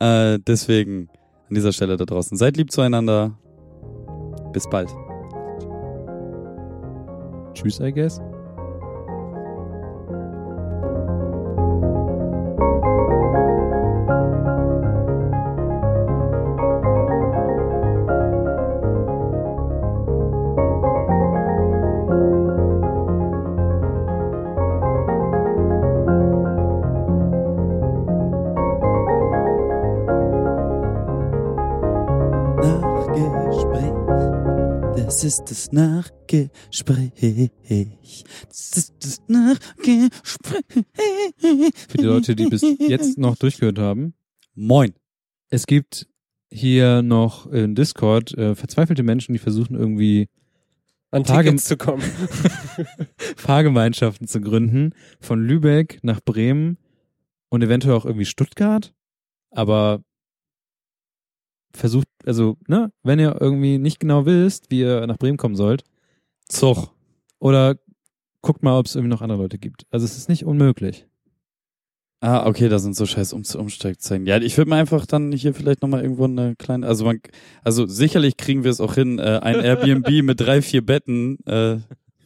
[0.00, 1.08] Äh, deswegen
[1.48, 2.36] an dieser Stelle da draußen.
[2.36, 3.38] Seid lieb zueinander.
[4.52, 4.88] Bis bald.
[7.54, 8.20] Tschüss, I guess.
[35.20, 37.50] Das ist das Nachgespräch.
[38.48, 40.14] Das ist das Nachgespräch.
[41.90, 44.14] Für die Leute, die bis jetzt noch durchgehört haben.
[44.54, 44.94] Moin.
[45.50, 46.08] Es gibt
[46.50, 50.30] hier noch in Discord äh, verzweifelte Menschen, die versuchen irgendwie
[51.10, 52.02] An Tage- Tickets zu kommen.
[53.36, 54.94] Fahrgemeinschaften zu gründen.
[55.20, 56.78] Von Lübeck nach Bremen
[57.50, 58.94] und eventuell auch irgendwie Stuttgart.
[59.50, 60.02] Aber
[61.72, 65.84] versucht, also, ne, wenn ihr irgendwie nicht genau wisst, wie ihr nach Bremen kommen sollt,
[66.48, 66.90] Zug.
[67.38, 67.76] oder
[68.42, 69.86] guckt mal, ob es irgendwie noch andere Leute gibt.
[69.90, 71.06] Also es ist nicht unmöglich.
[72.22, 74.26] Ah, okay, da sind so scheiß um Umsteigzeiten.
[74.26, 77.20] Ja, ich würde mir einfach dann hier vielleicht nochmal irgendwo eine kleine, also man,
[77.64, 81.78] also sicherlich kriegen wir es auch hin, äh, ein Airbnb mit drei, vier Betten, äh,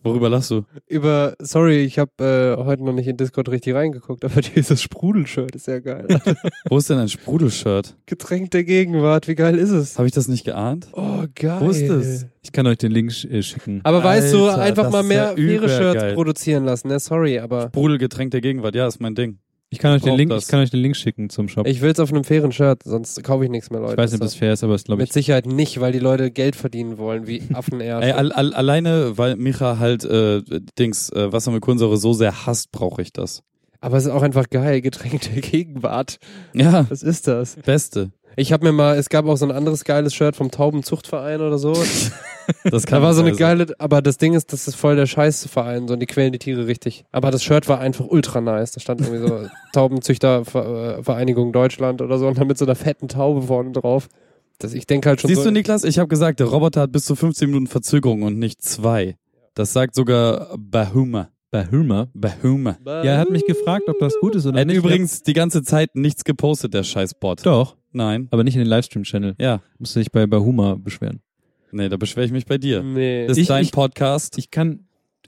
[0.05, 0.63] worüber lachst du?
[0.87, 2.13] Über, sorry, ich habe
[2.59, 6.07] äh, heute noch nicht in Discord richtig reingeguckt, aber dieses Sprudelshirt ist ja geil.
[6.69, 7.97] Wo ist denn ein Sprudelshirt?
[8.07, 9.97] Getränk der Gegenwart, wie geil ist es?
[9.99, 10.89] Habe ich das nicht geahnt?
[10.93, 11.57] Oh, geil.
[11.61, 12.27] Wo ist das?
[12.43, 13.81] Ich kann euch den Link sch- äh, schicken.
[13.85, 17.01] Aber weißt du, Alter, einfach mal mehr ja Shirts produzieren lassen, ne?
[17.01, 19.39] Sorry, aber Sprudelgetränk der Gegenwart, ja, ist mein Ding.
[19.75, 20.45] Ich kann euch den Link, das.
[20.45, 21.67] ich kann euch den Link schicken zum Shop.
[21.67, 23.97] Ich, ich will's auf einem fairen Shirt, sonst kaufe ich nichts mehr, Leute.
[23.97, 25.13] weiß nicht, ob das fair ist, aber es glaube Mit ich.
[25.13, 28.07] Sicherheit nicht, weil die Leute Geld verdienen wollen, wie Affenärsche.
[28.07, 30.43] Ey, all, all, alleine, weil Micha halt, äh,
[30.79, 33.43] Dings, äh, Wasser mit Kohlensäure so sehr hasst, brauche ich das.
[33.81, 36.19] aber es ist auch einfach geil, Getränk der Gegenwart.
[36.55, 37.57] Ja, Was ist das?
[37.57, 38.13] beste.
[38.37, 41.59] Ich habe mir mal, es gab auch so ein anderes geiles Shirt vom Taubenzuchtverein oder
[41.59, 41.75] so.
[42.65, 43.39] Das kann Da war so eine sein.
[43.39, 46.39] geile, aber das Ding ist, das ist voll der Scheißverein, so und die quälen die
[46.39, 47.07] Tiere richtig.
[47.11, 48.73] Aber das Shirt war einfach ultra nice.
[48.73, 53.43] Da stand irgendwie so Taubenzüchtervereinigung Deutschland oder so und dann mit so einer fetten Taube
[53.47, 54.09] vorne drauf.
[54.59, 56.93] Das, ich denke halt schon Siehst so, du, Niklas, ich habe gesagt, der Roboter hat
[56.93, 59.17] bis zu 15 Minuten Verzögerung und nicht zwei.
[59.55, 61.29] Das sagt sogar Bahuma.
[61.71, 62.09] Hülmer.
[62.15, 62.77] Bahuma.
[62.85, 64.77] Ja, er hat mich gefragt, ob das gut ist oder Er hat nicht.
[64.77, 67.47] übrigens die ganze Zeit nichts gepostet, der Scheißbot.
[67.47, 68.29] Doch, Nein.
[68.31, 69.37] aber nicht in den Livestream-Channel.
[69.41, 69.63] Ja.
[69.79, 71.21] Musst du dich bei Bahuma beschweren.
[71.73, 72.83] Nee, da beschwere ich mich bei dir.
[72.83, 73.27] Nee.
[73.27, 74.37] Das ist Ich- dein ich- Podcast.
[74.37, 74.81] Ich kann.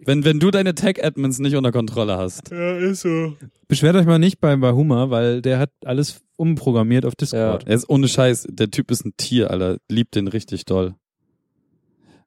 [0.05, 2.51] Wenn, wenn du deine Tech-Admins nicht unter Kontrolle hast.
[2.51, 3.35] ja, ist so.
[3.67, 7.67] Beschwert euch mal nicht bei Bahuma, weil der hat alles umprogrammiert auf Discord.
[7.67, 9.79] Er ist ohne Scheiß, der Typ ist ein Tier, Alter.
[9.89, 10.95] Liebt den richtig doll.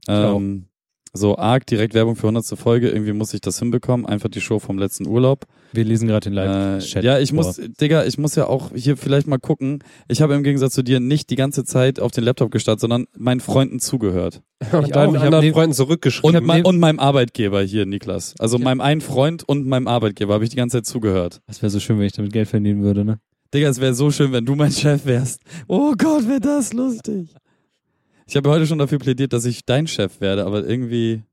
[0.08, 0.66] Ähm,
[1.14, 2.46] so arg direkt Werbung für 100.
[2.58, 2.90] Folge.
[2.90, 4.06] Irgendwie muss ich das hinbekommen.
[4.06, 5.46] Einfach die Show vom letzten Urlaub.
[5.74, 7.04] Wir lesen gerade den Äh, Live-Chat.
[7.04, 7.44] ja, ich vor.
[7.44, 9.84] muss, Digga, ich muss ja auch hier vielleicht mal gucken.
[10.08, 13.06] Ich habe im Gegensatz zu dir nicht die ganze Zeit auf den Laptop gestartet, sondern
[13.18, 14.42] meinen Freunden zugehört.
[14.72, 15.10] Und Ich deinen.
[15.16, 16.46] Ich hab anderen neben- Freunden Und, zurückgeschrieben.
[16.46, 18.36] mein, neben- und meinem Arbeitgeber hier, Niklas.
[18.40, 18.64] Also Ja.
[18.64, 21.42] meinem einen Freund und meinem Arbeitgeber habe ich die ganze Zeit zugehört.
[21.48, 23.20] Das wäre so schön, wenn ich damit Geld verdienen würde, ne?
[23.54, 25.42] Digga, es wäre so schön, wenn du mein Chef wärst.
[25.68, 27.30] Oh Gott, wäre das lustig.
[28.30, 31.24] Ich habe heute schon dafür plädiert, dass ich dein Chef werde, aber irgendwie.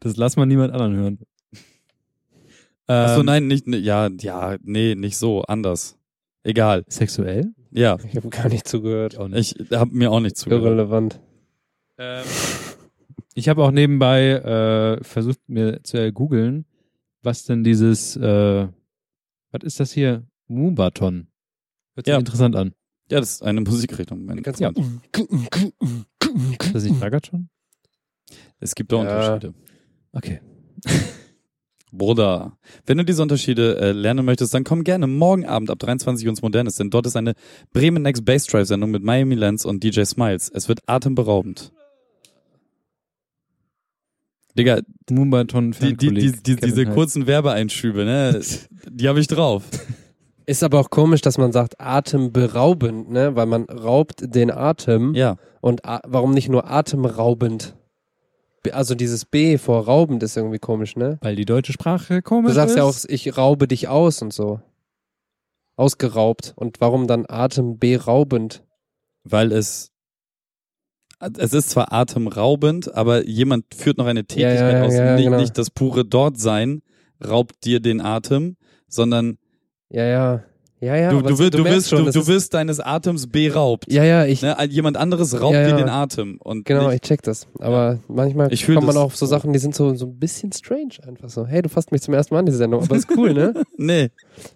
[0.00, 1.18] Das lass mal niemand anderen hören.
[2.86, 3.66] Achso, Ähm, nein, nicht.
[3.66, 5.98] ne- Ja, ja, nee, nicht so, anders.
[6.44, 6.84] Egal.
[6.88, 7.52] Sexuell?
[7.72, 9.18] Ja, ich habe gar nicht zugehört.
[9.28, 9.60] Nicht.
[9.60, 10.64] ich habe mir auch nicht zugehört.
[10.64, 11.20] Irrelevant.
[11.98, 12.24] Ähm,
[13.34, 16.64] Ich habe auch nebenbei äh, versucht mir zu äh, googeln,
[17.22, 18.66] was denn dieses, äh,
[19.52, 20.26] was ist das hier?
[20.48, 21.28] Moobaton.
[21.94, 22.18] Hört sich Ja.
[22.18, 22.72] interessant an.
[23.10, 24.24] Ja, das ist eine Musikrichtung.
[24.24, 24.78] mein Kannst Freund.
[26.60, 27.48] Ist das nicht Ragaton?
[28.60, 29.02] Es gibt da Ja.
[29.02, 29.54] Unterschiede.
[30.12, 30.40] Okay.
[31.92, 32.56] Bruder,
[32.86, 36.30] wenn du diese Unterschiede äh, lernen möchtest, dann komm gerne morgen Abend ab 23 Uhr
[36.30, 37.34] ins Modernes, denn dort ist eine
[37.72, 40.48] Bremen Next Bass Drive Sendung mit Miami Lens und DJ Smiles.
[40.54, 41.72] Es wird atemberaubend.
[44.56, 44.80] Digga,
[45.10, 48.40] Moobaton die, die, die, die, diese kurzen Werbeeinschübe, ne,
[48.88, 49.64] die habe ich drauf.
[50.50, 53.36] Ist aber auch komisch, dass man sagt atemberaubend, ne?
[53.36, 55.14] Weil man raubt den Atem.
[55.14, 57.76] Ja, Und warum nicht nur atemraubend?
[58.72, 61.18] Also dieses B vor raubend ist irgendwie komisch, ne?
[61.22, 62.78] Weil die deutsche Sprache komisch Du sagst ist.
[62.78, 64.60] ja auch, ich raube dich aus und so.
[65.76, 66.52] Ausgeraubt.
[66.56, 68.64] Und warum dann atemberaubend?
[69.22, 69.90] weil es
[71.36, 74.94] es ist zwar atemraubend, aber jemand führt noch eine Tätigkeit Ja, ja, aus.
[74.94, 75.36] ja, nicht, genau.
[75.38, 76.80] nicht das pure Dortsein
[77.22, 78.56] raubt dir den Atem,
[78.88, 79.36] sondern
[79.90, 80.44] Ja, ja.
[80.82, 81.10] Ja, ja.
[81.10, 83.92] du, du, wirst, du, wirst, schon, du, du wirst deines Atems beraubt.
[83.92, 84.40] Ja, ja, ich.
[84.40, 84.56] Ne?
[84.70, 85.76] Jemand anderes raubt Ja, dir ja.
[85.76, 86.38] den Atem.
[86.42, 87.48] Und Genau, nicht, ich check das.
[87.58, 90.52] Aber manchmal Ich kommt man auch auf so Sachen, die sind so, so ein bisschen
[90.52, 91.44] strange einfach so.
[91.46, 92.82] Hey, du fasst mich zum ersten Mal an, diese Sendung.
[92.82, 93.52] Aber ist cool, ne?
[93.76, 94.08] nee.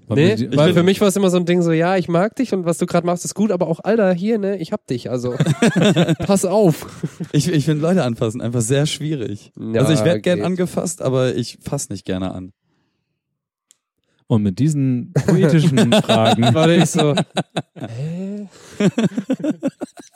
[0.08, 2.08] nee, die- weil will- für mich war es immer so ein Ding so, ja, ich
[2.08, 4.72] mag dich und was du gerade machst ist gut, aber auch, Alter, hier, ne, ich
[4.72, 5.34] hab dich, also
[6.26, 6.86] pass auf.
[7.32, 9.52] Ich, ich finde Leute anfassen einfach sehr schwierig.
[9.60, 12.52] Ja, also ich werde gern angefasst, aber ich fass nicht gerne an.
[14.26, 17.14] Und mit diesen poetischen Fragen Warte, ich so,
[17.78, 18.48] hä?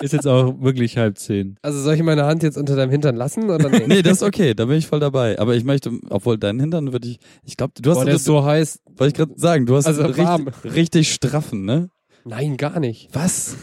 [0.01, 1.57] ist jetzt auch wirklich halb zehn.
[1.63, 3.85] Also soll ich meine Hand jetzt unter deinem Hintern lassen oder nee?
[3.87, 5.39] Nee, das ist okay, da bin ich voll dabei.
[5.39, 8.25] Aber ich möchte, obwohl deinen Hintern würde ich, ich glaube, du hast, Boah, der ist
[8.25, 8.81] so heiß.
[8.97, 11.91] wollte ich gerade sagen, du hast Also richtig, richtig straffen, ne?
[12.25, 13.11] Nein, gar nicht.
[13.13, 13.57] Was?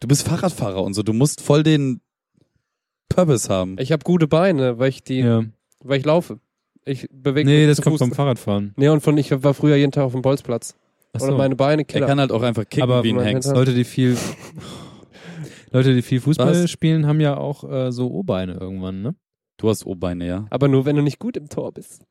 [0.00, 2.00] Du bist Fahrradfahrer und so, du musst voll den
[3.08, 3.76] Purpose haben.
[3.78, 5.44] Ich habe gute Beine, weil ich die, Ja.
[5.82, 6.40] weil ich laufe.
[6.88, 8.00] Ich bewege Nee, mich das kommt Fuß.
[8.08, 8.72] vom Fahrradfahren.
[8.76, 10.74] Nee, und von ich war früher jeden Tag auf dem Bolzplatz.
[11.12, 11.38] Ach Oder so.
[11.38, 12.06] meine Beine Er killer.
[12.06, 13.50] kann halt auch einfach kicken Aber wie ein Hengst.
[13.52, 14.16] Leute, die viel
[15.70, 16.70] Leute, die viel Fußball Was?
[16.70, 19.14] spielen, haben ja auch äh, so O-Beine irgendwann, ne?
[19.58, 20.46] Du hast O-Beine, ja.
[20.50, 22.02] Aber nur, wenn du nicht gut im Tor bist.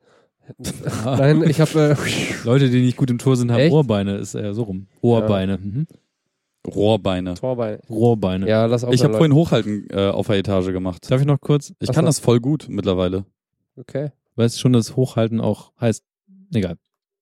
[1.05, 3.73] Nein, ich habe äh, Leute, die nicht gut im Tor sind, haben Echt?
[3.73, 4.87] Ohrbeine, ist eher so rum.
[5.01, 5.57] Ohrbeine.
[5.57, 5.87] Mhm.
[6.65, 7.33] Rohrbeine.
[7.35, 7.79] Torbeine.
[7.89, 8.47] Rohrbeine.
[8.47, 8.93] Ja, lass auf.
[8.93, 11.09] Ich habe vorhin Hochhalten äh, auf der Etage gemacht.
[11.09, 11.73] Darf ich noch kurz?
[11.79, 13.25] Ich Ach kann das voll gut mittlerweile.
[13.77, 14.11] Okay.
[14.37, 16.03] Weißt schon, dass Hochhalten auch heißt,
[16.53, 16.77] egal.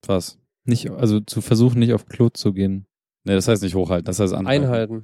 [0.05, 0.37] Was?
[0.65, 2.85] Nicht, also zu versuchen, nicht auf Klo zu gehen.
[3.23, 4.63] Nee, das heißt nicht hochhalten, das heißt anhalten.
[4.65, 5.01] Einhalten.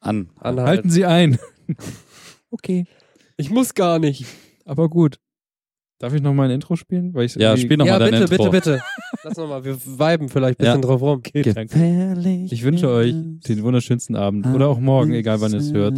[0.00, 0.28] An.
[0.40, 0.68] Anhalten.
[0.68, 1.38] Halten Sie ein.
[2.50, 2.84] okay.
[3.36, 4.24] Ich muss gar nicht.
[4.64, 5.18] Aber gut.
[5.98, 7.14] Darf ich noch mal ein Intro spielen?
[7.14, 8.50] Weil ich Ja, spiel noch ja, mal dein bitte, Intro.
[8.50, 8.82] bitte, bitte.
[9.24, 10.72] Lass nochmal, wir viben vielleicht ein Ja.
[10.72, 11.18] bisschen drauf rum.
[11.18, 12.48] Okay, danke.
[12.50, 13.12] Ich wünsche euch
[13.48, 15.96] den wunderschönsten Abend oder auch morgen, egal wann ihr es hört.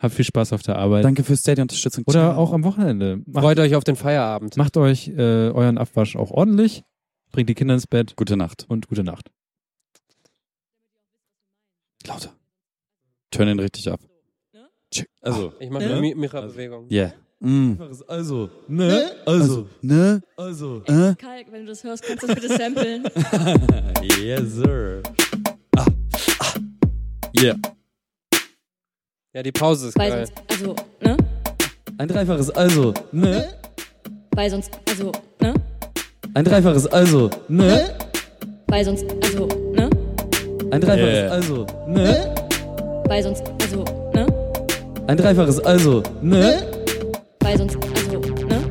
[0.00, 1.04] Habt viel Spaß auf der Arbeit.
[1.04, 2.04] Danke für Steady-Unterstützung.
[2.06, 3.20] Oder auch am Wochenende.
[3.26, 4.56] Macht, Freut euch auf den Feierabend.
[4.56, 6.82] macht euch äh, euren Abwasch auch ordentlich,
[7.32, 8.64] bringt die Kinder ins Bett Gute Nacht.
[8.68, 9.30] und gute Nacht.
[12.06, 12.32] Lauter.
[13.30, 14.00] Turn ihn richtig ab.
[14.90, 15.08] Check.
[15.20, 15.52] Also.
[15.60, 15.90] Ich mache Ja?
[15.90, 16.88] eine Mi- Mira-Bewegung.
[16.90, 17.12] Yeah.
[17.40, 17.74] Mm.
[18.08, 19.12] Also, ne?
[19.24, 20.20] Also, Ne?
[20.36, 20.82] also.
[20.86, 21.14] Äh?
[21.14, 23.04] Kalk, wenn du das hörst, kannst du das bitte samplen?
[24.20, 25.02] yes, sir.
[25.76, 25.86] Ah.
[26.40, 26.54] Ah.
[27.40, 27.56] Yeah.
[29.32, 30.26] Ja, die Pause ist Weil geil.
[30.26, 31.16] sonst, also, ne?
[31.98, 32.92] Ein dreifaches Also.
[33.12, 33.46] Ne?
[34.34, 35.54] Weil sonst, also, ne?
[36.34, 37.30] Ein dreifaches Also.
[37.46, 37.94] Ne?
[38.66, 39.88] Weil sonst, also, ne?
[40.72, 41.30] Ein dreifaches Yeah.
[41.30, 41.66] Also.
[41.86, 42.34] Ne?
[43.06, 44.26] Weil sonst, also, ne?
[45.06, 46.02] Ein dreifaches Also.
[46.22, 46.62] Ne?
[47.38, 48.62] Weil sonst, also, ne?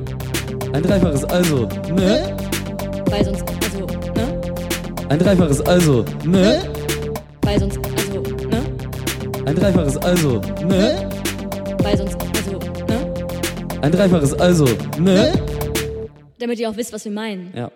[0.74, 1.70] Ein dreifaches Also.
[1.90, 2.36] Ne?
[3.10, 4.42] Weil sonst, also, ne?
[5.08, 6.04] Ein dreifaches Also.
[6.26, 6.64] Ne?
[7.44, 7.89] Weil sonst, also, ne?
[9.50, 10.42] Ein dreifaches Also.
[10.68, 11.10] Ne?
[11.82, 13.14] Weil sonst, also, ne?
[13.82, 14.66] Ein dreifaches Also.
[15.00, 15.34] Ne?
[16.38, 17.52] Damit ihr auch wisst, was wir meinen.
[17.56, 17.72] Ja.